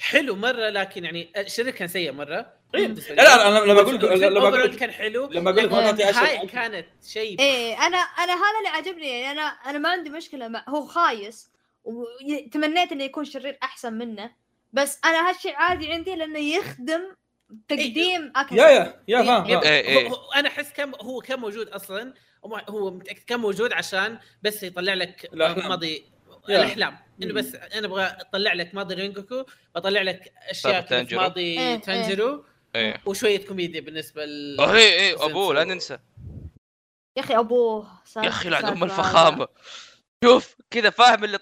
[0.00, 2.86] حلو مرة لكن يعني الشرير كان سيء مرة إيه.
[2.86, 3.14] لا.
[3.14, 7.74] لا أنا لما أقول لما أقول كان حلو لما أقول لك عشرة كانت شيء إيه
[7.86, 11.50] أنا أنا هذا اللي عجبني يعني أنا أنا ما عندي مشكلة مع هو خايس
[11.84, 14.30] وتمنيت إنه يكون شرير أحسن منه
[14.72, 17.00] بس أنا هالشيء عادي عندي لأنه يخدم
[17.68, 19.46] تقديم أكل يا يا يا فاهم.
[19.46, 20.10] إيه، إيه.
[20.36, 25.24] أنا أحس كان هو كان موجود أصلا هو- متأكد كان موجود عشان بس يطلع لك
[25.34, 25.68] الأحلام.
[25.68, 26.04] ماضي.
[26.48, 27.34] الأحلام إنه.
[27.34, 29.44] بس أنا أبغى أطلع لك ماضي رينجوكو
[29.74, 31.06] واطلع لك أشياء.
[31.14, 31.76] ماضي إيه، إيه.
[31.76, 32.44] تانجيرو
[32.74, 35.30] إيه وشوية كوميديا بالنسبة ل إيه مسلسل.
[35.30, 35.98] أبوه لا ننسى
[37.16, 39.48] يا أخي أبوه يا أخي لعن ام الفخامة
[40.24, 41.38] شوف كذا فاهم اللي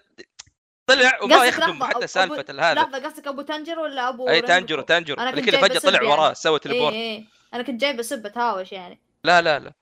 [0.95, 4.85] طلع وما يخدم حتى سالفة هذا هذا لحظة قصدك أبو تنجر ولا أبو أي تانجرو
[4.91, 6.35] أنا اللي كنت فجأة طلع سب وراه يعني.
[6.35, 7.25] سوى تليبورت إيه
[7.55, 9.73] أنا كنت جايبة سبه تهاوش يعني لا لا لا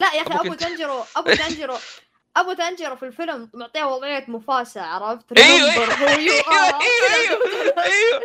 [0.00, 1.76] لا يا أخي أبو أبو كنت- تنجرو أبو تنجرو
[2.36, 6.80] أبو تنجرو في الفيلم معطيه وضعية مفاسة عرفت؟ أيوه who you أيوه.
[7.14, 8.20] أيوه أيوه؟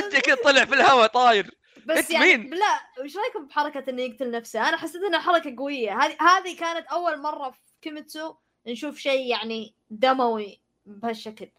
[0.00, 1.50] فجأة كذا طلع في الهواء طاير
[1.86, 5.98] بس يعني مين؟ لا وش رأيكم بحركة إنه يقتل نفسه؟ أنا حسيت إنها حركة قوية
[6.02, 8.34] هذه هذه كانت أول مرة في كيميتسو
[8.66, 11.50] نشوف شيء يعني دموي بهالشكل.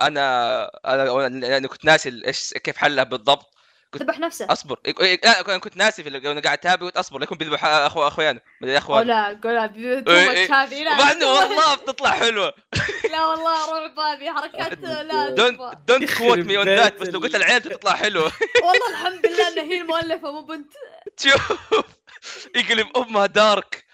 [0.00, 3.58] أنا أنا أنا كنت ناسي إيش كيف حلها بالضبط.
[3.96, 4.80] ذبح نفسه أصبر.
[5.24, 8.78] لا أنا كنت ناسي في وأنا قاعد أتابع قلت أصبر ليكون بيذبح اخو اخوانه مدري
[8.78, 9.06] أخوان.
[9.06, 9.58] لا قول.
[9.58, 11.26] هذه لا ومع إنه.
[11.26, 12.54] والله بتطلع حلوة.
[13.12, 15.60] لا والله رعب هذه حركات لا don't.
[15.88, 18.32] don't quote me on that بس لو قلت العيال تطلع حلوة.
[18.64, 20.72] والله الحمد لله انها هي المؤلفة مو بنت.
[21.20, 21.52] شوف.
[22.56, 23.84] يقلب أمها dark.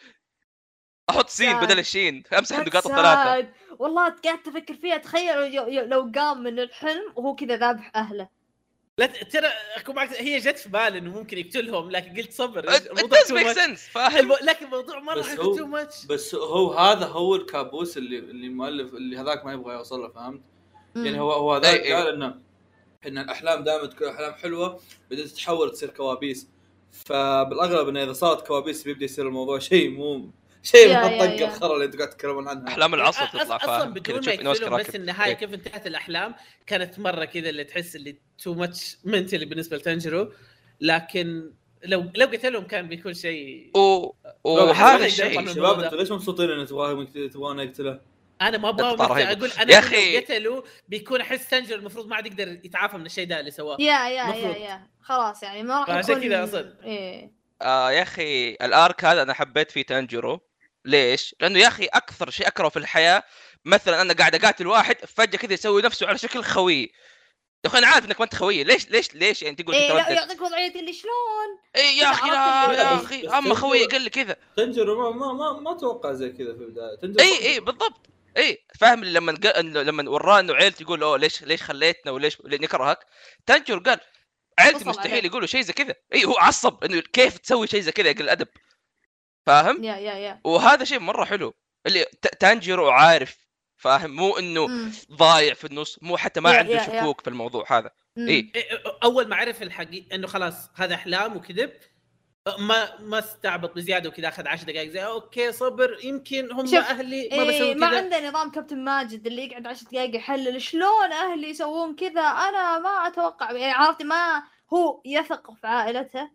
[1.10, 1.60] أحط سين.
[1.60, 2.22] بدل الشين.
[2.38, 3.48] أمسح النقاط الثلاثة.
[3.78, 8.28] والله قاعد أفكر فيها تخيل لو- لو- لو قام من الحلم وهو كذا ذابح أهله.
[8.98, 9.46] لا ترى
[9.76, 13.18] اكون معك هي جت في بالي إنه ممكن يقتلهم لكن قلت صبر it الموضوع
[13.74, 18.18] فاهم؟ لكن الموضوع مرة بس حيكون هو- too much بس هو هذا هو الكابوس اللي
[18.18, 20.40] اللي المؤلف اللي هذاك ما يبغى يوصل له فهمت؟
[20.96, 21.92] يعني هو هو هذاك أي- أي.
[21.92, 22.34] قال إنه
[23.06, 26.48] إن الأحلام دائما تكون أحلام حلوة بعدين تتحول تصير كوابيس.
[26.92, 30.30] فبالأغلب إنه إذا صارت كوابيس بيبدأ يصير الموضوع شيء مو
[30.64, 31.44] شيء يا- من يا- يا.
[31.46, 34.50] الخرا اللي أنتم قاعد تتكلمون عنها أحلام العصر تطلع أصلا فاهم كذا بدون تشوف ما
[34.50, 35.36] يقفلون بس النهايه إيه.
[35.36, 36.34] كيف انتهت الأحلام
[36.66, 40.32] كانت مرة كذا اللي تحس اللي too much mentally بالنسبة لتنجرو
[40.80, 41.50] لكن
[41.84, 43.70] لو لو قتلهم كان بيكون شيء
[44.44, 46.66] وهذا الشيء شباب أنتم ليش مبسوطين إن
[47.30, 48.00] تبغونه يقتله؟
[48.42, 49.24] أنا ما أبغى.
[49.24, 53.26] أقول أنا يا لو قتلوا بيكون أحس تنجرو المفروض ما عاد يقدر يتعافى من الشيء
[53.26, 54.56] ده اللي سواه يا يا يا مفروض.
[54.56, 56.74] يا خلاص يعني ما راح يكون كذا أصلاً.
[56.84, 57.30] إيه
[57.62, 60.40] آه يا أخي الأرك هذا أنا حبيت فيه تانجيرو
[60.84, 63.22] ليش؟ لأنه يا أخي أكثر شيء اكرهه في الحياة
[63.64, 66.92] مثلا أنا قاعد أقاتل واحد فجأة كذا يسوي نفسه على شكل خوي.
[67.64, 70.10] يا أخي أنا عارف إنك ما أنت خوي ليش ليش ليش يعني تقول إيه لا
[70.10, 74.36] يعطيك وضعية اللي شلون؟ اي يا أخي لا يا أخي أما خوي قال لي كذا.
[74.56, 76.96] تنجرو ما ما ما, ما أتوقع زي كذا في البداية.
[77.02, 78.06] تنجرو اي اي بالضبط.
[78.36, 79.32] اي فاهم لما
[79.64, 82.98] لما وراه إنه عيلتي يقول أوه ليش ليش خليتنا وليش ليه نكرهك
[83.46, 84.00] تنجر قال
[84.58, 85.24] عيلتي مستحيل.
[85.24, 85.94] يقولوا شيء زي كذا.
[86.14, 88.48] اي هو عصب إنه كيف تسوي شيء زي كذا يقل الأدب.
[89.46, 91.54] فاهم yeah yeah yeah وهذا شيء مرة حلو
[91.86, 92.04] اللي
[92.40, 93.36] تانجيرو عارف
[93.76, 94.92] فاهم مو إنه مم.
[95.12, 97.00] ضايع في النص مو حتى ما يا- عنده يا- يا.
[97.00, 98.28] شكوك في الموضوع هذا مم.
[98.28, 98.52] إيه.
[99.04, 101.72] أول ما عرف الحقيقة إنه خلاص هذا أحلام وكذب
[102.58, 107.28] ما ما استعبط بزيادة وكذا أخذ 10 دقائق زي أوكي صبر يمكن هم شوف، أهلي
[107.32, 111.12] ما إيه بسوي ما كذا عنده نظام كابتن ماجد اللي يقعد عشر دقائق يحلل شلون
[111.12, 114.42] أهلي يسوون كذا أنا ما أتوقع يعني عرفتي ما
[114.72, 116.30] هو يثق في عائلته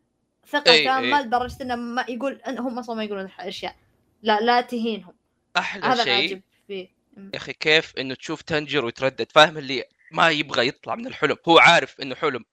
[0.47, 1.25] ثقة إيه، تامه إيه.
[1.25, 3.75] لدرجة إنه ما يقول إن هم أصلا ما يقولون أشياء.
[4.21, 5.13] لا لا تهينهم.
[5.57, 6.41] أحلى هذا شيء.
[6.69, 6.87] يا
[7.35, 11.35] أخي كيف إنه تشوف تنجر ويتردد؟ فاهم اللي ما يبغى يطلع من الحلم.
[11.47, 12.45] هو عارف إنه حلم.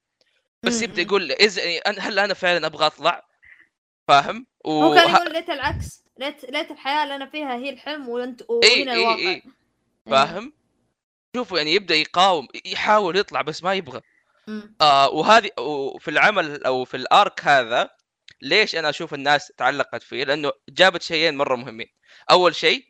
[0.63, 1.03] بس يبدأ.
[1.03, 3.27] يقول إذا أنا- هل أنا فعلا أبغى أطلع؟
[4.09, 6.05] فاهم؟ هو كان يقول ليت العكس.
[6.19, 9.19] ليت ليت الحياة اللي أنا فيها هي الحلم وانت وهنا اي الواقع.
[9.19, 9.43] اي إيه.
[10.07, 10.53] فاهم؟
[11.37, 14.01] شوفوا يعني يبدأ يقاوم يحاول يطلع بس ما يبغى.
[14.81, 17.91] آه وهذه وفي العمل أو في الأرك هذا
[18.43, 21.89] ليش أنا أشوف الناس تعلقت فيه؟ لأنه جابت شيئين مرة مهمين.
[22.31, 22.87] أول شيء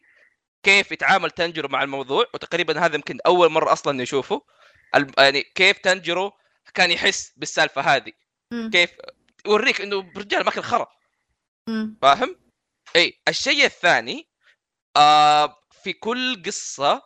[0.62, 4.42] كيف يتعامل تنجرو مع الموضوع وتقريبا هذا يمكن أول مرة أصلا نشوفه.
[5.18, 6.32] يعني كيف تنجرو
[6.74, 8.12] كان يحس بالسالفة هذه.
[8.72, 8.90] كيف
[9.46, 10.86] يوريك إنه رجال ماكل خرا.
[12.02, 12.36] فاهم؟
[12.96, 14.28] إي الشيء الثاني
[14.96, 17.02] آه في كل قصة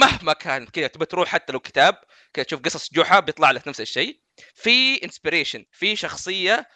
[0.00, 3.80] مهما كان كذا تبى تروح حتى لو كتاب كذا تشوف قصص جحا بيطلع لك نفس
[3.80, 4.20] الشيء.
[4.54, 6.68] في inspiration في شخصية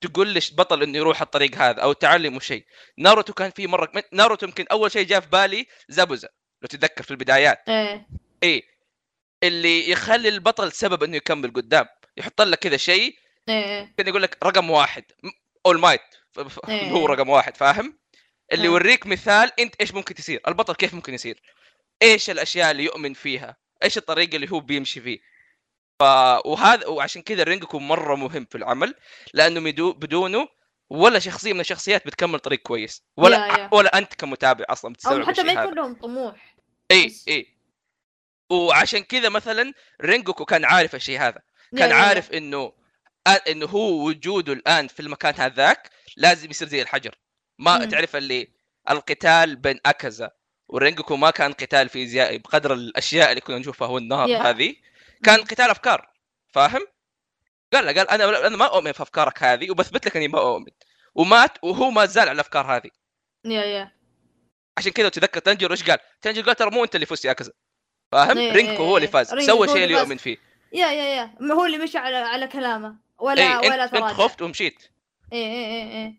[0.00, 2.64] تقول ليش بطل إنه يروح الطريق هذا أو تعلمه شيء.
[2.98, 6.28] ناروتو كان في مرة ناروتو يمكن أول شيء جاء في بالي زابوزا
[6.62, 7.68] لو تتذكر في البدايات.
[7.68, 8.06] إيه.
[8.42, 8.62] اي
[9.42, 11.86] اللي يخلي البطل سبب إنه يكمل قدام.
[12.16, 13.16] يحط لك كذا شيء.
[13.48, 13.94] إيه.
[13.98, 15.04] كان يقول لك رقم واحد.
[15.66, 16.00] All Might
[16.68, 16.90] إيه.
[16.90, 17.98] هو رقم واحد فاهم؟
[18.52, 18.70] اللي إيه.
[18.70, 20.40] يوريك مثال إنت إيش ممكن تصير.
[20.48, 21.42] البطل كيف ممكن يصير.
[22.02, 23.61] إيش الأشياء اللي يؤمن فيها.
[23.82, 25.18] إيش الطريقة اللي هو بيمشي فيه
[25.98, 26.02] ف...
[26.46, 28.94] وهذا وعشان كذا رينجوكو مرة مهم في العمل
[29.34, 29.92] لأنه بدو...
[29.92, 30.48] بدونه
[30.90, 33.68] ولا شخصية من الشخصيات بتكمل طريق كويس ولا يا- يا.
[33.72, 36.56] ولا أنت كمتابع أصلا أو بتستوعب حتى ما يكون لهم طموح
[36.90, 37.14] إي.
[37.28, 37.46] إي
[38.50, 39.72] وعشان كذا مثلا
[40.02, 41.42] رينجوكو كان عارف الشيء هذا
[41.76, 42.00] كان يا- يا.
[42.00, 42.72] عارف إنه
[43.48, 47.14] إنه هو وجوده الآن في المكان هذاك لازم يصير زي الحجر
[47.58, 47.84] ما مم.
[47.84, 48.48] تعرف اللي
[48.90, 50.30] القتال بين اكازا
[50.72, 54.50] ورينجوكو ما كان قتال فيزيائي بقدر الأشياء اللي كنا نشوفها هو النار يا.
[54.50, 54.76] هذه.
[55.24, 55.40] كان.
[55.40, 56.10] قتال أفكار
[56.48, 56.86] فاهم؟
[57.72, 60.72] قال له قال أنا أنا ما أؤمن في أفكارك هذه وبثبت لك إني ما أؤمن.
[61.14, 62.90] ومات وهو ما زال على الأفكار هذه.
[63.44, 63.92] yeah yeah
[64.78, 67.52] عشان كذا تذكر تنجر إيش قال؟ تنجر قال ترى مو أنت اللي فزت يا كذا
[68.12, 69.34] فاهم؟ إيه، رينجوكو هو اللي إيه، فاز.
[69.46, 69.94] سوى الشيء اللي.
[69.94, 70.36] يؤمن فيه.
[70.72, 72.96] yeah yeah yeah هو اللي مشى على على كلامه.
[73.18, 74.82] ولا اي ولا إنت, انت خفت ومشيت.
[75.32, 76.14] إيه إيه إيه إيه.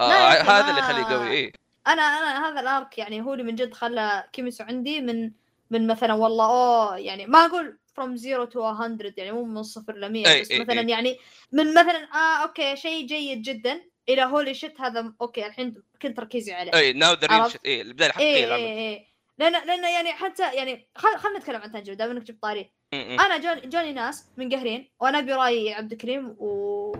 [0.00, 1.61] آه هذا اللي يخليه قوي إيه.
[1.86, 5.30] أنا أنا هذا ال arc يعني هو اللي من جد خلى كيميسو عندي من
[5.70, 9.96] من مثلا والله أوه يعني ما أقول from zero to 100 يعني مو من صفر
[9.96, 10.90] ل 100 أي- بس أي- مثلا أي.
[10.90, 11.18] يعني
[11.52, 16.52] من مثلا آه okay شيء جيد جدا إلى holy shit هذا okay الحين كنت تركيزي
[16.52, 17.26] عليه إي now the?
[17.26, 19.06] real إي البدايه إيه الحقيقيه للعمل إيه
[19.38, 22.70] لأن لأن يعني حتى يعني خل خلينا نتكلم عن تنجو دام إنك جبت طاري.
[22.94, 26.92] أنا جوني, جوني ناس من قهرين وأنا برأيي عبد الكريم و...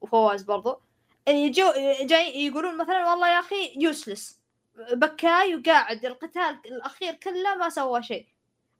[0.00, 0.80] وفواز برضو
[1.36, 4.38] يجو جاي يقولون مثلا والله يا أخي يوسلس
[4.92, 8.26] بكاي وقاعد القتال الأخير كله ما سوى شيء.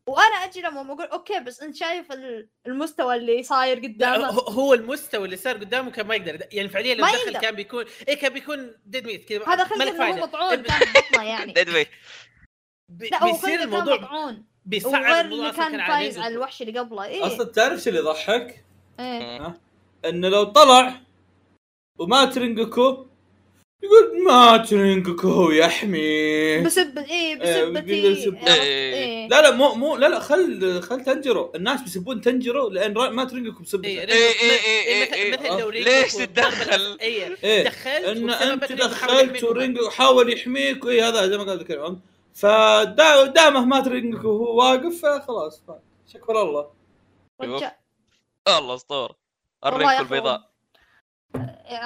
[0.07, 4.75] وأنا أجي لهم أقول okay بس أنت شايف ال- المستوى اللي صاير قدامك؟ هو هو
[4.75, 6.47] المستوى اللي صار قدامه كان ما يقدر.
[6.53, 7.41] يعني فعليا لو دخل يقدر.
[7.41, 9.45] كان بيكون إيه كان بيكون dead ميت كذا.
[9.49, 10.17] هذا انه هو.
[10.17, 11.53] مطعون كان بطنه يعني.
[11.59, 11.89] dead ميت
[12.89, 14.45] بي- لا هو بيصير الموضوع مطعون.
[14.65, 16.19] بيصعب وغير الموضوع اللي كان فايز.
[16.19, 17.05] على الوحش اللي قبله.
[17.05, 17.27] إيه.
[17.27, 18.65] أصلا تعرف شو اللي يضحك؟
[19.01, 19.61] إيه.
[20.05, 21.01] إنه لو طلع
[21.99, 23.07] ومات رينجوكو
[23.83, 28.95] يقول مات رينجوكو يحمي بسبة إيه إيه، بسبة بيقدر يسب- عرفت؟ إيه.
[28.95, 29.29] إيه.
[29.29, 33.33] لا لا مو مو لا لا خل خل تنجرو الناس بيسبون تنجرو لأن را- مات
[33.35, 34.07] رينجوكو بسبته إيه، إيه،
[34.41, 35.33] إيه، إيه، مثل- إيه.
[35.33, 37.37] مثل لو ليش رينجوكو تتدخل؟ إيه.
[37.45, 37.65] إيه.
[37.65, 39.45] دخلت إن أنت دخلت.
[39.45, 40.85] ورينجو حاول يحميك.
[40.85, 42.01] واي هذا زي ما قال الكلام
[42.35, 45.63] فدامه مات رينجوكو وهو واقف فخلاص
[46.13, 46.71] شكر الله.
[48.49, 49.17] الله اسطوره
[49.65, 50.48] يا أخي البيضاء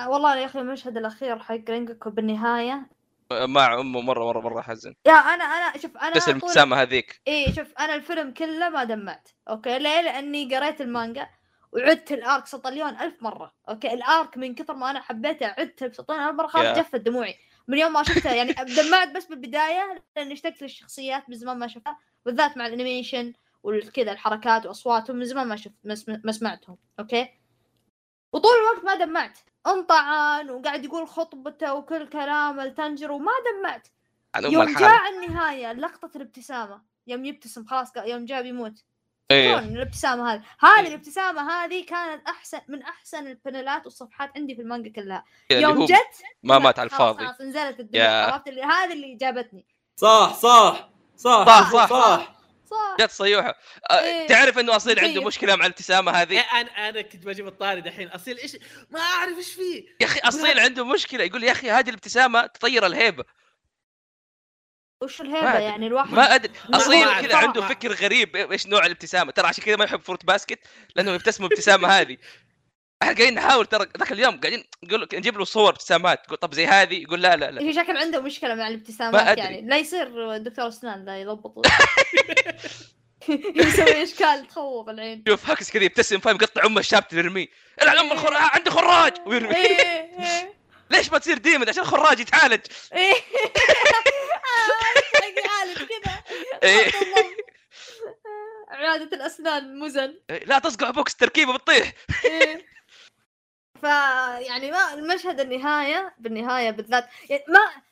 [0.07, 2.87] والله يا أخي المشهد الأخير حق رينجوكو بالنهاية.
[3.33, 7.21] مع أمه مره مره مرة حزن يا أنا أنا شوف أنا بس طول- الابتسامة هذيك.
[7.27, 11.29] إيه شوف أنا الفيلم كله ما دمعت okay؟ ليه؟ لأني قريت المانجا
[11.73, 15.87] وعدت ال arc سطليون ألف مرة okay؟ ال arc من كثر ما أنا حبيته عدته
[15.87, 16.79] بسطليون ألف مرة خلاص.
[16.79, 17.35] جفت دموعي.
[17.69, 21.99] من يوم ما شفته يعني دمعت بس بالبداية لاني اشتقت للشخصيات من زمان ما شفتها
[22.27, 23.33] بالذات مع ال animation
[23.63, 25.75] والكذا الحركات وأصواتهم من زمان ما شفت
[26.25, 27.29] ما سمعتهم okay؟
[28.33, 29.39] وطول الوقت ما دمعت.
[29.67, 33.89] انطعن وقاعد يقول خطبته وكل كلامه لتنجر وما دمعت.
[34.53, 34.83] يوم الحال.
[34.83, 36.83] جاء النهاية لقطة الابتسامة.
[37.07, 38.85] يوم يبتسم خلاص يوم جاء بيموت.
[39.31, 39.57] إيه.
[39.57, 44.91] شلون الابتسامة هذه؟ هذه الابتسامة هذه كانت أحسن من أحسن البانلات والصفحات عندي في المانجا
[44.91, 45.25] كلها.
[45.51, 47.27] يوم جت ما مات على الفاضي.
[47.27, 48.25] خلاص نزلت الدنيا يا.
[48.25, 49.67] عرفت اللي هذه اللي جابتني.
[49.97, 51.47] صح صح صح.
[51.47, 51.89] صح، صح.
[51.89, 51.91] صح.
[51.91, 52.32] صح.
[53.01, 53.59] جت صيوحه.
[53.91, 54.29] آه، إيه.
[54.29, 55.27] تعرف إنه أصيل عنده مكيف.
[55.27, 58.09] مشكلة مع الابتسامة إيه، هذه أنا أنا كنت بجيب الطاري دحين.
[58.09, 58.57] أصيل إيش
[58.91, 59.85] ما أعرف إيش فيه.
[60.01, 61.25] يا أخي أصيل عنده مشكلة.
[61.25, 63.25] يقول يا أخي هذه الابتسامة تطير الهيبة.
[65.03, 65.65] وش أدري.
[65.65, 66.53] يعني؟ الواحد ما أدري.
[66.75, 67.21] أصيل.
[67.21, 69.33] كذا عنده فكر غريب إيش نوع الابتسامة.
[69.33, 70.59] ترى عشان كذا ما يحب فروت باسكت
[70.97, 72.17] لأنه يبتسم الابتسامه هذه.
[73.03, 76.67] إحنا قاعدين نحاول ترى ذاك اليوم قاعدين نقول نجيب له صور ابتسامات تقول طب زي
[76.67, 77.61] هذه يقول لا لا لا.
[77.61, 79.39] في شكل عنده مشكلة مع ما الابتسامات.
[79.39, 79.63] يعني.
[79.63, 81.67] لا يصير دكتور أسنان لا يضبط.
[83.57, 85.25] يسوي إشكال تخوف العين.
[85.29, 87.47] شوف هكس كذا يبتسم فاهم؟ يقطع أمه الشاب ترميه.
[87.83, 88.37] العن ام الخر...
[88.37, 89.13] آه، عندي خراج!
[89.27, 89.57] ويرمي.
[89.57, 90.55] إيه إيه.
[90.91, 92.61] ليش ما تصير ديمن؟ عشان الخراج يتعالج.
[92.93, 93.15] إيه.
[95.75, 96.23] كذا.
[96.63, 96.85] إيه.
[96.85, 97.53] بالضبط.
[98.69, 100.15] عيادة الأسنان مزن.
[100.31, 101.93] إيه، لا تصقع بوكس تركيبه بتطيح.
[103.85, 103.91] إيه.
[104.41, 107.83] ف يعني ما المشهد النهاية بالنهاية بالذات يعني ما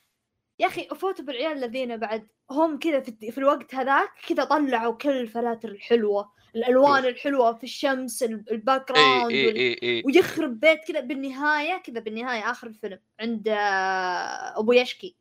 [0.58, 5.10] يا أخي أفوتوا بالعيال الذين بعد هم كذا في, في الوقت هذاك كذا طلعوا كل
[5.10, 10.84] الفلاتر الحلوة الألوان الحلوة في الشمس ال- ال background اي وال- اي اي ويخرب بيت
[10.88, 15.16] كذا بالنهاية كذا بالنهاية آخر الفيلم عند آه، أبو يشكي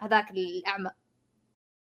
[0.00, 0.90] هذاك الأعمى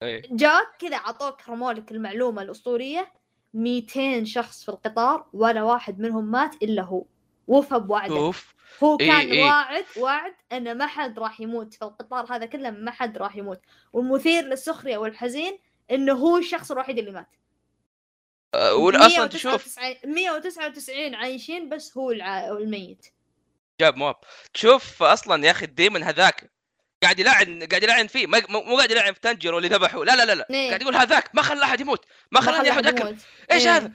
[0.04, 0.22] إي.
[0.32, 3.12] جاك كذا عطوك رمولك المعلومة الأسطورية
[3.54, 7.04] 200 شخص في القطار ولا واحد منهم مات إلا هو
[7.50, 9.44] وفى بوعده شوف هو إيه كان إيه.
[9.44, 13.62] واعد واعد أن ما حد راح يموت في القطار هذا كله ما حد راح يموت
[13.94, 15.60] والمثير للسخرية والحزين
[15.92, 17.36] إنه هو الشخص الوحيد اللي مات
[18.54, 22.48] آه، واصلا تشوف 199 199 عايشين بس هو الع...
[22.48, 23.06] الميت
[23.82, 24.16] جاب مواب
[24.54, 26.52] تشوف أصلا يا أخي الديمن هذاك
[27.04, 30.36] قاعد يلعن قاعد يلعن فيه مو قاعد يلعن في تنجر اللي ذبحه لا لا لا
[30.36, 30.68] لا إيه.
[30.68, 33.16] قاعد يقول هذاك ما خلى أحد يموت ما خلاني خلى أحد أكل يموت.
[33.52, 33.76] إيش إيه.
[33.76, 33.92] هذا؟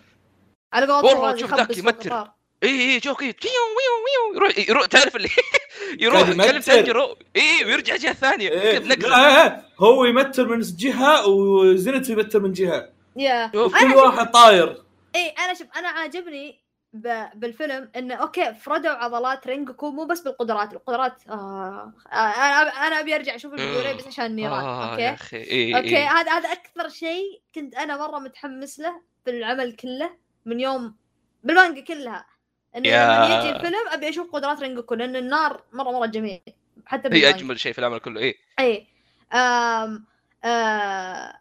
[0.73, 1.89] على والله يخبص ذاك.
[1.89, 2.35] القطار.
[2.65, 4.37] اي اي ويو ويو.
[4.37, 5.29] يروح يروح تعرف اللي
[6.05, 6.61] يروح يمتر.
[6.61, 8.51] تنجر اي ويرجع جهة ثانية.
[8.51, 8.79] إيه.
[8.79, 9.63] لا إيه.
[9.81, 12.91] هو يمثل من جهة وزنت يمثل من جهة.
[13.17, 13.51] يا.
[13.55, 14.83] وكل واحد طاير.
[15.15, 17.25] إيه أنا شوف أنا عاجبني ب...
[17.35, 20.73] بالفيلم إنه okay فردوا عضلات رينجوكو مو بس بالقدرات.
[20.73, 21.93] القدرات آه...
[22.13, 22.17] آه...
[22.87, 25.37] أنا أبي أرجع أشوف البلوراي بس عشان النيران آه okay؟ يا أخي.
[25.37, 30.11] اي okay اي هذا هذا أكثر شيء كنت أنا مرة متحمس له في العمل كله
[30.47, 30.97] من يوم
[31.43, 32.34] بالمانجا كلها.
[32.77, 32.89] إنه.
[32.89, 36.41] لما يجي الفيلم أبي أشوف قدرات رينجوكو لأن النار مره مرة جميل.
[36.87, 37.37] حتى هي بالمانجا.
[37.37, 38.87] أجمل شيء في العمل كله اي اي
[39.33, 40.07] آم
[40.45, 41.41] آه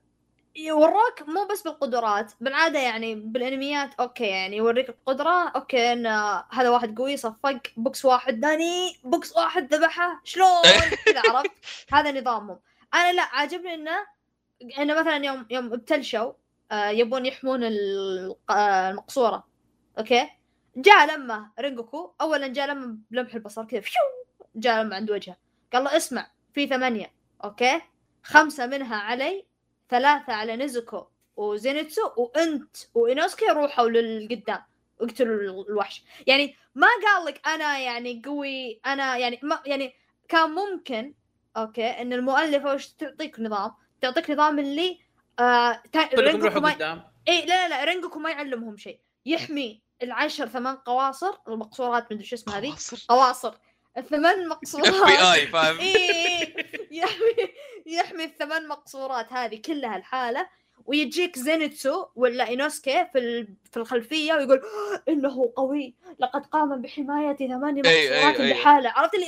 [0.56, 6.08] يوروك مو بس بالقدرات بالعادة يعني بالأنميات okay يعني يوريك القدرة okay إن
[6.52, 10.62] هذا واحد قوي صفق بوكس واحد ثاني بوكس واحد ذبحه شلون؟
[11.06, 11.52] كذا عرفت؟
[11.94, 12.60] هذا نظامهم.
[12.94, 14.06] أنا لا عاجبني انه
[14.80, 16.32] إنه مثلا يوم يوم ابتلشوا
[16.72, 17.64] آه يبون يحمون
[18.50, 19.44] آه، المقصورة
[20.00, 20.30] okay؟
[20.76, 24.02] جاء لما رينجوكو اولا جاء لما بلمح البصر كذا فيو!
[24.56, 25.38] جاء لما عند وجهه.
[25.74, 27.14] قال له اسمع في ثمانية
[27.44, 27.82] okay؟
[28.24, 29.46] خمسة منها علي
[29.90, 31.06] ثلاثة على نيزوكو
[31.36, 34.62] وزينيتسو وإنت وإينوسكي روحوا للقدام
[35.02, 36.04] اقتلوا ال- الوحش.
[36.28, 39.94] يعني ما قال لك أنا يعني قوي أنا يعني ما يعني
[40.30, 41.14] كان ممكن
[41.58, 43.72] okay إن المؤلفة وش تعطيك نظام؟
[44.02, 45.00] تعطيك نظام اللي
[45.40, 46.10] آه تا...
[46.16, 46.74] رينجوكو ما...
[46.74, 47.04] قدام.
[47.28, 49.00] اي لا لا لا رينجوكو ما يعلمهم شيء.
[49.26, 52.76] يحمي العشر ثمان قواصر المقصورات مدري شو اسمها هذه.
[53.08, 53.54] قواصر.
[53.98, 54.88] الثمان مقصورات.
[54.88, 56.56] اف بي اي فاهم؟ إيه.
[56.92, 57.54] يحمي
[57.86, 60.50] يحمي الثمان مقصورات هذه كلها الحالة.
[60.86, 67.82] ويجيك زينيتسو ولا إينوسكي في في الخلفية ويقول "آه، إنه قوي لقد قام بحماية ثمانية
[67.86, 68.54] أي.
[68.54, 69.26] بحاله عرفت اللي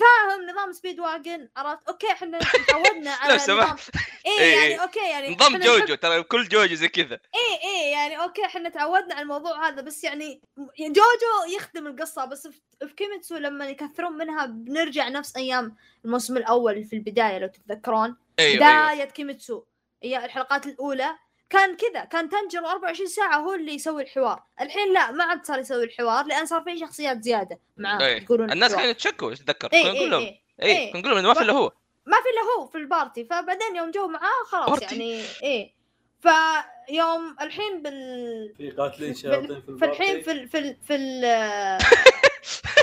[0.00, 2.38] فاهم نظام Speedwagon عرفت؟ okay إحنا
[2.68, 3.34] تعودنا على.
[3.34, 3.76] نظام.
[4.26, 4.80] إيه إي- يعني إي.
[4.82, 7.14] أوكي يعني نظام جوجو ترى كل جوجو زي كذا.
[7.34, 10.40] إيه إيه يعني okay إحنا تعودنا على الموضوع هذا بس يعني
[10.80, 12.48] جوجو يخدم القصة بس
[12.86, 18.66] في كيميتسو لما يكثرون منها بنرجع نفس أيام الموسم الأول في البداية لو تتذكرون؟ أيوه
[18.68, 18.92] أيوه.
[18.92, 19.62] بداية كيميتسو.
[20.02, 21.16] هي الحلقات الأولى
[21.50, 25.58] كان كذا كان تنجر 24 ساعة هو اللي يسوي الحوار الحين لا ما عاد صار
[25.58, 28.22] يسوي الحوار لأن صار في شخصيات زيادة معاه إيه.
[28.22, 28.74] يقولون الناس.
[28.74, 30.40] كانوا يتشكوا تتذكر إيه كنا نقول إيه لهم إيه.
[30.62, 30.92] اي إيه.
[30.92, 31.72] كنا نقول لهم ما في إلا هو
[32.06, 34.84] ما في إلا هو في ال party فبعدين يوم جو معاه خلاص party.
[34.84, 35.74] يعني إيه
[36.20, 40.22] فيوم الحين بال في قاتلين شياطين في ال party.
[40.22, 41.24] في ال في ال في ال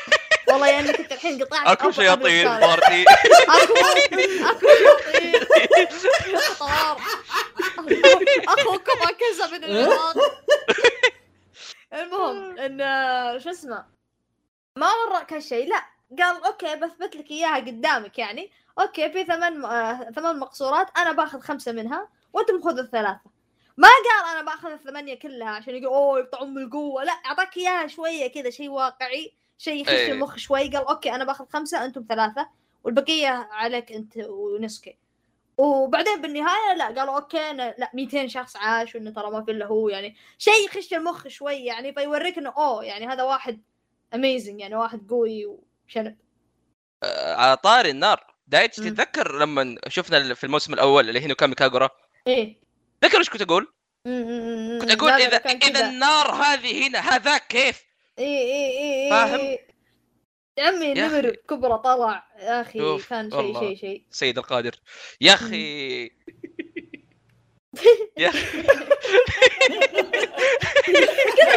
[0.50, 2.46] والله يعني كنت الحين قطعت أكو شياطين.
[2.48, 3.06] party.
[3.50, 3.74] أكو
[4.44, 5.40] أكو شياطين.
[6.60, 7.02] طار
[8.48, 10.16] اخوكم اكز من العراق
[11.94, 12.80] المهم إن
[13.40, 13.86] شو اسمه؟
[14.76, 15.86] ما ورك هالشيء لا
[16.20, 18.52] قال okay بثبت لك إياها قدامك يعني.
[18.80, 20.98] okay في ثمان آه، ثمان مقصورات.
[20.98, 23.20] أنا باخذ خمسة منها وأنتم خذوا الثلاثة.
[23.78, 27.04] ما قال أنا باخذ الثمانية كلها عشان يقول أوه يقطع ام القوة.
[27.04, 29.34] لا أعطاك إياها شوية كذا شيء واقعي.
[29.58, 30.12] شيء يخش إيه.
[30.12, 32.50] المخ شوي قال okay أنا باخذ خمسة أنتم ثلاثة
[32.84, 34.98] والبقية عليك أنت وإينوسكي
[35.58, 39.66] وبعدين بالنهاية لا قالوا okay أنا لا 200 شخص عاش وإنه ترى ما في إلا
[39.66, 43.62] هو يعني شيء يخش المخ شوي يعني فيوريك إنه أوه يعني هذا واحد
[44.14, 46.18] amazing يعني واحد قوي وشنب
[47.04, 48.76] آه، على طاري النار دايتشي.
[48.76, 51.90] تتذكر لما شفنا في الموسم الأول اللي هي كان كاغورا
[52.28, 52.58] إيه
[53.02, 53.74] تذكر إيش كنت أقول؟
[54.82, 55.90] كنت أقول إذا إذا.
[55.90, 57.87] النار هذه هنا هذاك كيف؟
[58.20, 59.68] إيه إيه إيه إيه فاهم؟ إيه.
[60.58, 61.36] يا عمي نمر.
[61.50, 62.28] كبرى طلع.
[62.40, 63.60] يا أخي كان شيء.
[63.60, 64.04] شيء شيء.
[64.12, 64.76] سيد القادر.
[65.22, 66.04] يا أخي.
[68.18, 68.64] يا أخي.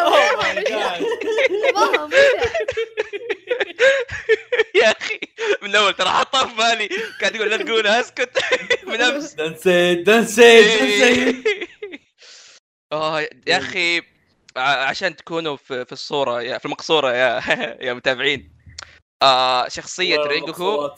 [0.01, 2.11] Oh.
[4.75, 5.21] يا أخي.
[5.63, 6.89] من أول ترى حطها في بالي.
[7.21, 8.39] قاعد يقول لا تقولها اسكت.
[8.87, 9.33] من أمس.
[9.35, 11.37] دنسيت دنسيت دنسيت
[12.93, 14.03] آه يا أخي.
[14.57, 17.41] عشان تكونوا في, في الصورة يا في المقصورة يا
[17.87, 18.53] يا متابعين.
[19.23, 20.91] آه شخصية رينجوكو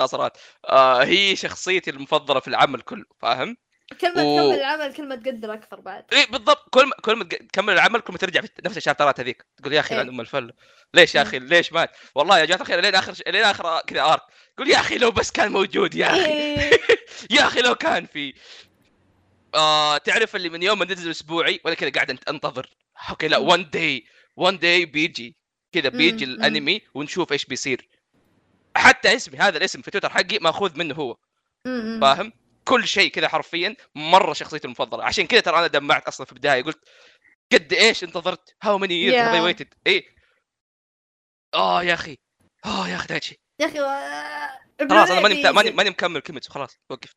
[0.00, 3.56] قصرات آه هي شخصيتي المفضلة في العمل كله فاهم؟
[4.00, 6.04] كلمة و- كمل العمل كلمة تقدر أكثر بعد.
[6.12, 6.68] اي بالضبط.
[6.70, 9.46] كل ما كل ما تكمل العمل كل ما ترجع في نفس الشابترات هذيك.
[9.56, 10.02] تقول يا أخي إيه.
[10.02, 10.52] أم الفل.
[10.94, 14.02] ليش يا أخي؟ ليش مات؟ والله يا جماعة الخير لين آخر ش- لين آخر كذا
[14.02, 14.22] آرك.
[14.56, 16.24] تقول يا أخي لو بس كان موجود يا أخي.
[16.26, 16.70] إيه.
[17.36, 18.34] يا أخي لو كان في
[19.54, 22.70] آه تعرف اللي من يوم ما نزل أسبوعي ولا كذا قاعد أنتظر.
[23.10, 23.38] okay لا.
[23.38, 24.04] one day
[24.36, 25.36] one day بيجي.
[25.72, 26.32] كذا بيجي مم.
[26.32, 27.88] الأنمي ونشوف إيش بيصير.
[28.76, 31.16] حتى اسمي هذا الاسم في تويتر حقي مأخوذ منه هو.
[32.00, 32.32] فاهم؟
[32.64, 35.04] كل شيء كذا حرفيا مرة شخصيتي المفضلة.
[35.04, 36.62] عشان كذا ترى أنا دمعت أصلا في البداية.
[36.62, 36.88] قلت
[37.52, 39.18] قد إيش انتظرت؟ How many years Yeah.
[39.18, 40.04] have waited اي
[41.54, 42.18] آه يا أخي.
[42.64, 43.78] آه يا أخي دايتشي يا أخي
[44.90, 47.16] خلاص أنا ماني ماني ماني مكمل كيميتسو خلاص وقفت.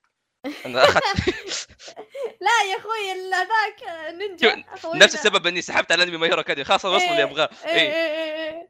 [0.66, 1.68] أنا أخذت.
[2.44, 4.64] لا يا أخوي ال- هذاك نينجا.
[4.96, 7.50] نفس السبب إني سحبت على أنمي My Hero Academia خلاص وصل اللي أبغاه.
[7.66, 8.70] إيه اي إيه إيه إيه.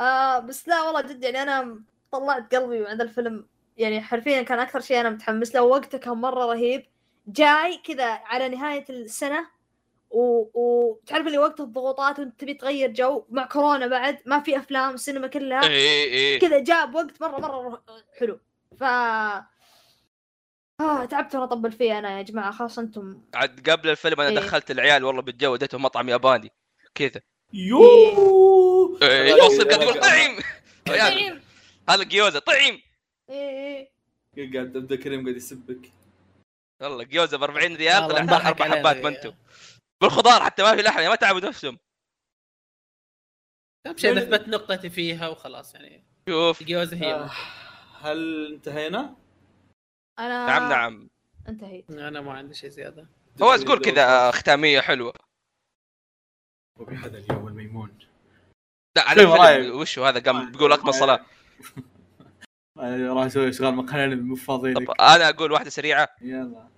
[0.00, 1.80] آه بس لا والله جد يعني أنا
[2.12, 3.46] طلعت قلبي بعد الفيلم.
[3.76, 5.62] يعني حرفيا كان أكثر شيء أنا متحمس له.
[5.62, 6.86] وقته كان مرة رهيب.
[7.26, 9.46] جاي كذا على نهاية السنة
[10.10, 14.94] و- وتعرف اللي وقت الضغوطات وأنت تبي تغير جو مع كورونا بعد ما في أفلام
[14.94, 15.62] السينما كلها.
[15.64, 17.82] اي اي كذا جاء بوقت مرة مرة
[18.18, 18.40] حلو.
[18.80, 18.84] ف
[20.80, 24.36] آه تعبت وأنا أطبل فيه أنا يا جماعة خلاص أنتم عاد قبل الفيلم أنا إيه.
[24.36, 26.50] دخلت العيال والله بالجو وديتهم مطعم ياباني
[26.94, 27.20] كذا.
[27.52, 28.98] يو!
[29.02, 30.00] إيه، لا، يوصل قاعد يقول.
[30.00, 30.36] طعم
[30.96, 31.40] يا طيب.
[31.90, 32.78] هذا جيوزا طعم
[33.30, 33.88] إيه
[34.38, 34.52] إيه.
[34.52, 35.92] قاعد ابدا كريم قاعد يسبك.
[36.82, 39.32] والله جيوزا ب 40 ريال طلع أربع حبات يا- منتو
[40.02, 41.78] بالخضار حتى ما في لحم ما تعبوا نفسهم.
[43.86, 46.04] اهم شيء نثبت نقطتي فيها وخلاص يعني.
[46.28, 46.60] شوف.
[46.60, 47.14] الجوازه هي.
[47.14, 47.30] آه،
[48.00, 49.16] هل انتهينا؟
[50.20, 51.10] أنا نعم نعم.
[51.48, 51.90] انتهيت.
[51.90, 53.06] أنا ما عندي شيء زيادة.
[53.42, 55.12] هو تقول كذا ختامية حلوة.
[56.78, 57.98] وبهذا اليوم الميمون.
[58.96, 61.26] لا على وشو هذا؟ قام بيقول اقبل صلاة.
[62.78, 66.08] أنا راح أسوي أشغال مقهى مو فاضي أنا أقول واحدة سريعة.
[66.20, 66.68] يلا.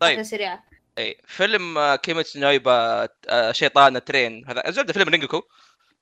[0.00, 0.10] طيب.
[0.10, 0.64] واحدة سريعة.
[0.98, 4.44] اي فيلم آه، كيميتسو نو يايبا آه، شيطان train.
[4.48, 5.42] هذا زبدة فيلم رينجوكو.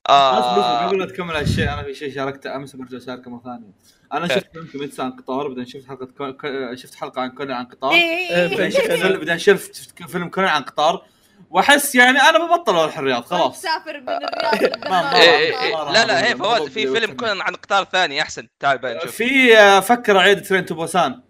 [0.09, 0.87] آه.
[0.87, 3.73] قبل لا تكمل هالشيء أنا في شيء شاركته أمس برجع أشاركه مرة ثانية.
[4.13, 4.37] أنا إيه.
[4.37, 6.75] شفت فيلم كوميتسو عن قطار بعدين شفت حلقة كو...
[6.75, 7.93] شفت حلقة عن كونان عن قطار.
[8.31, 11.03] آه، بعدين شفت فيلم بعدين شفت فيلم كونان عن قطار.
[11.51, 13.61] وأحس يعني أنا ببطل أروح الرياض خلاص.
[13.61, 15.15] تسافر من الرياض إيه إيه للدمام.
[15.15, 15.75] إيه.
[15.77, 18.49] مرة لا لا هي فواز في فيلم قلت كونان عن قطار ثاني أحسن.
[18.61, 19.11] تعال بقى نشوف.
[19.11, 21.21] في آه، فكر أعيد Train to Busan.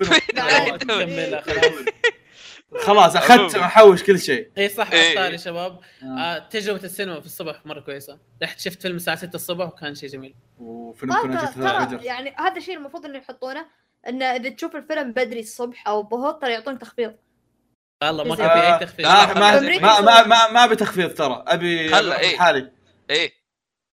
[2.78, 4.50] خلاص أخذت محوش كل شيء.
[4.58, 5.10] إي صح إيه.
[5.12, 5.80] ابطال يا شباب.
[6.02, 6.06] آه.
[6.06, 8.18] آه تجربه السينما في الصبح مرة كويسة.
[8.42, 10.34] رحت شفت فيلم الساعة 6 الصبح وكان شيء جميل.
[10.58, 13.66] وفيلم آه، كنا ترى ترى يعني هذا الشيء المفروض إنه يحطونه
[14.08, 17.14] إنه إذا تشوف الفيلم بدري الصبح أو الظهر ترى يعطونك تخفيض.
[18.02, 19.06] والله ما كان في آه، أي تخفيض.
[19.06, 21.44] لا ما أمريكا ما ما ما, ما بتخفيض ترى.
[21.46, 22.38] أبي خله، أبي إيه.
[22.38, 22.72] حالي.
[23.10, 23.32] إيه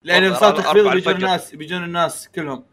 [0.03, 1.15] لأن صار تخفيض بيجون.
[1.15, 2.66] الناس بيجون الناس كلهم.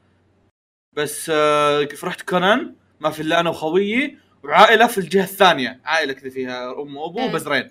[0.94, 5.80] بس آه رحت كونان ما في إلا أنا وخويي وعائله في الجهة الثانية.
[5.86, 7.26] عائلة كذا فيها أم وأبو إيه.
[7.30, 7.70] وبزرين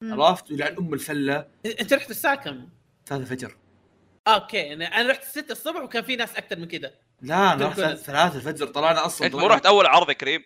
[0.00, 0.22] مم.
[0.22, 1.46] عرفت؟ ولعن أم الفلة.
[1.80, 2.68] أنت رحت الساعة كم؟
[3.06, 3.56] ثلاثة فجر
[4.26, 6.90] آه، أوكي أنا أنا رحت 6 الصبح وكان في ناس أكثر من كذا.
[7.22, 7.94] لا أنا رحت كونان.
[7.96, 10.42] ثلاثة فجر طلعنا أصلا أنت مو رحت أول عرض يا كريم؟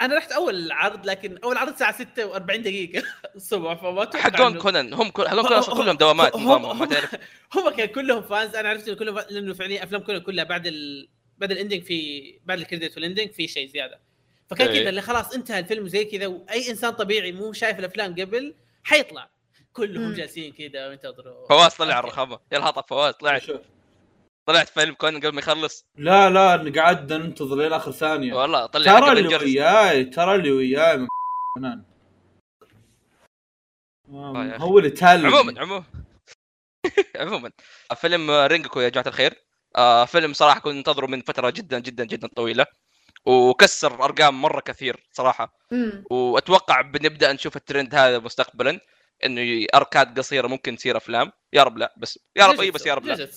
[0.00, 3.02] أنا رحت أول عرض لكن أول عرض الساعة 6 و40 دقيقة
[3.36, 4.94] الصبح فما أتوقع حقون كونان.
[4.94, 7.14] هم كل حقون كونان كلهم دوامات هم- نظامهم ما هم- تعرف.
[7.54, 8.56] هم كان كلهم fans.
[8.56, 11.08] أنا عرفت إنه كلهم fans لأنه فعليا أفلام كلها كلها بعد ال...
[11.38, 14.00] بعد ال ending في بعد ال credit وال ending في شيء زيادة.
[14.50, 14.80] فكان إيه.
[14.80, 18.54] كذا اللي خلاص انتهى الفيلم زي كذا وأي إنسان طبيعي مو شايف الأفلام قبل
[18.84, 19.30] حيطلع
[19.72, 20.14] كلهم مم.
[20.14, 21.98] جالسين كذا وينتظروا فواز طلع.
[21.98, 23.60] الرخامة يلا هطف فواز طلعت شوف.
[24.46, 29.00] طلعت فيلم كونان قبل ما يخلص لا لا قعدنا ننتظر لين آخر ثانية والله طلع
[29.00, 29.36] ترى اللي.
[29.36, 31.06] وياي ترى اللي وياي من
[31.54, 31.82] كونان
[34.08, 34.56] آه.
[34.56, 35.84] هو اللي تال عموما عموما
[37.20, 37.50] عموما
[37.96, 39.34] فيلم رينجوكو يا جماعة الخير
[39.76, 42.66] آه فيلم صراحة كنت انتظره من فترة جدا جدا جدا طويلة
[43.26, 45.58] وكسر أرقام مرة كثير صراحة.
[45.70, 46.04] مم.
[46.10, 48.80] وأتوقع بنبدأ نشوف الترند هذا مستقبلا
[49.24, 51.32] إنه اركات قصيرة ممكن تصير أفلام.
[51.52, 53.28] يا رب لا بس يا رب إي بس يا رب لا.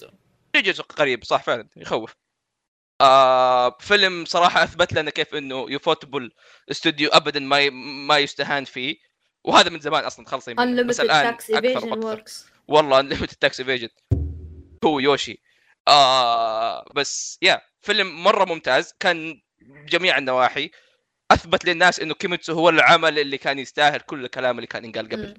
[0.56, 2.16] جوجوتسو قريب صح فعلا يخوف.
[3.02, 6.31] آه فيلم صراحة أثبت لنا كيف إنه يوفوتبل
[6.72, 7.70] استوديو ابدا ما ي...
[8.07, 8.98] ما يستهان فيه.
[9.44, 10.88] وهذا من زمان أصلا خلص يمكن.
[10.88, 12.32] بس unlimited الآن tax أكثر works.
[12.68, 13.90] والله انليمتد تاكس ايفيجن
[14.86, 15.41] هو يوشي.
[15.88, 18.94] آه بس يا فيلم مرة ممتاز.
[18.99, 20.72] كان جميع النواحي
[21.32, 25.28] أثبت للناس إنه كيميتسو هو العمل اللي كان يستاهل كل الكلام اللي كان ينقال قبل.
[25.28, 25.34] مم.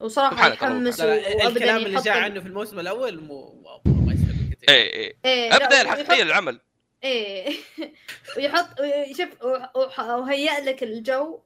[0.00, 0.48] وصراحة.
[0.48, 5.50] يحمس الكلام اللي جاء عنه في الموسم الأول مو ما يستاهل كثير اي اي إيه
[5.50, 6.60] لا، البدايه ويحط- الحقيقيه للعمل
[7.04, 7.56] إيه.
[8.36, 8.68] ويحط
[9.16, 9.42] شوف
[9.76, 11.40] وح- وهيأ لك الجو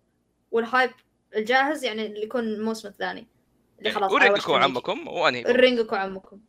[0.51, 0.91] وال hype
[1.37, 3.27] الجاهز يعني اللي يكون الموسم الثاني.
[3.79, 4.55] اللي خلاص ورينجكو.
[4.55, 6.41] عمكم وانهي الرينجكو عمكم.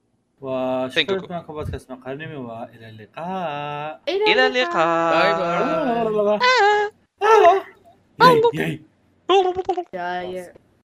[0.41, 1.27] وشكرا.
[1.29, 5.13] معكم بودكاست مقهى انمي والى اللقاء إلى اللقاء
[8.19, 8.41] bye
[9.93, 10.51] bye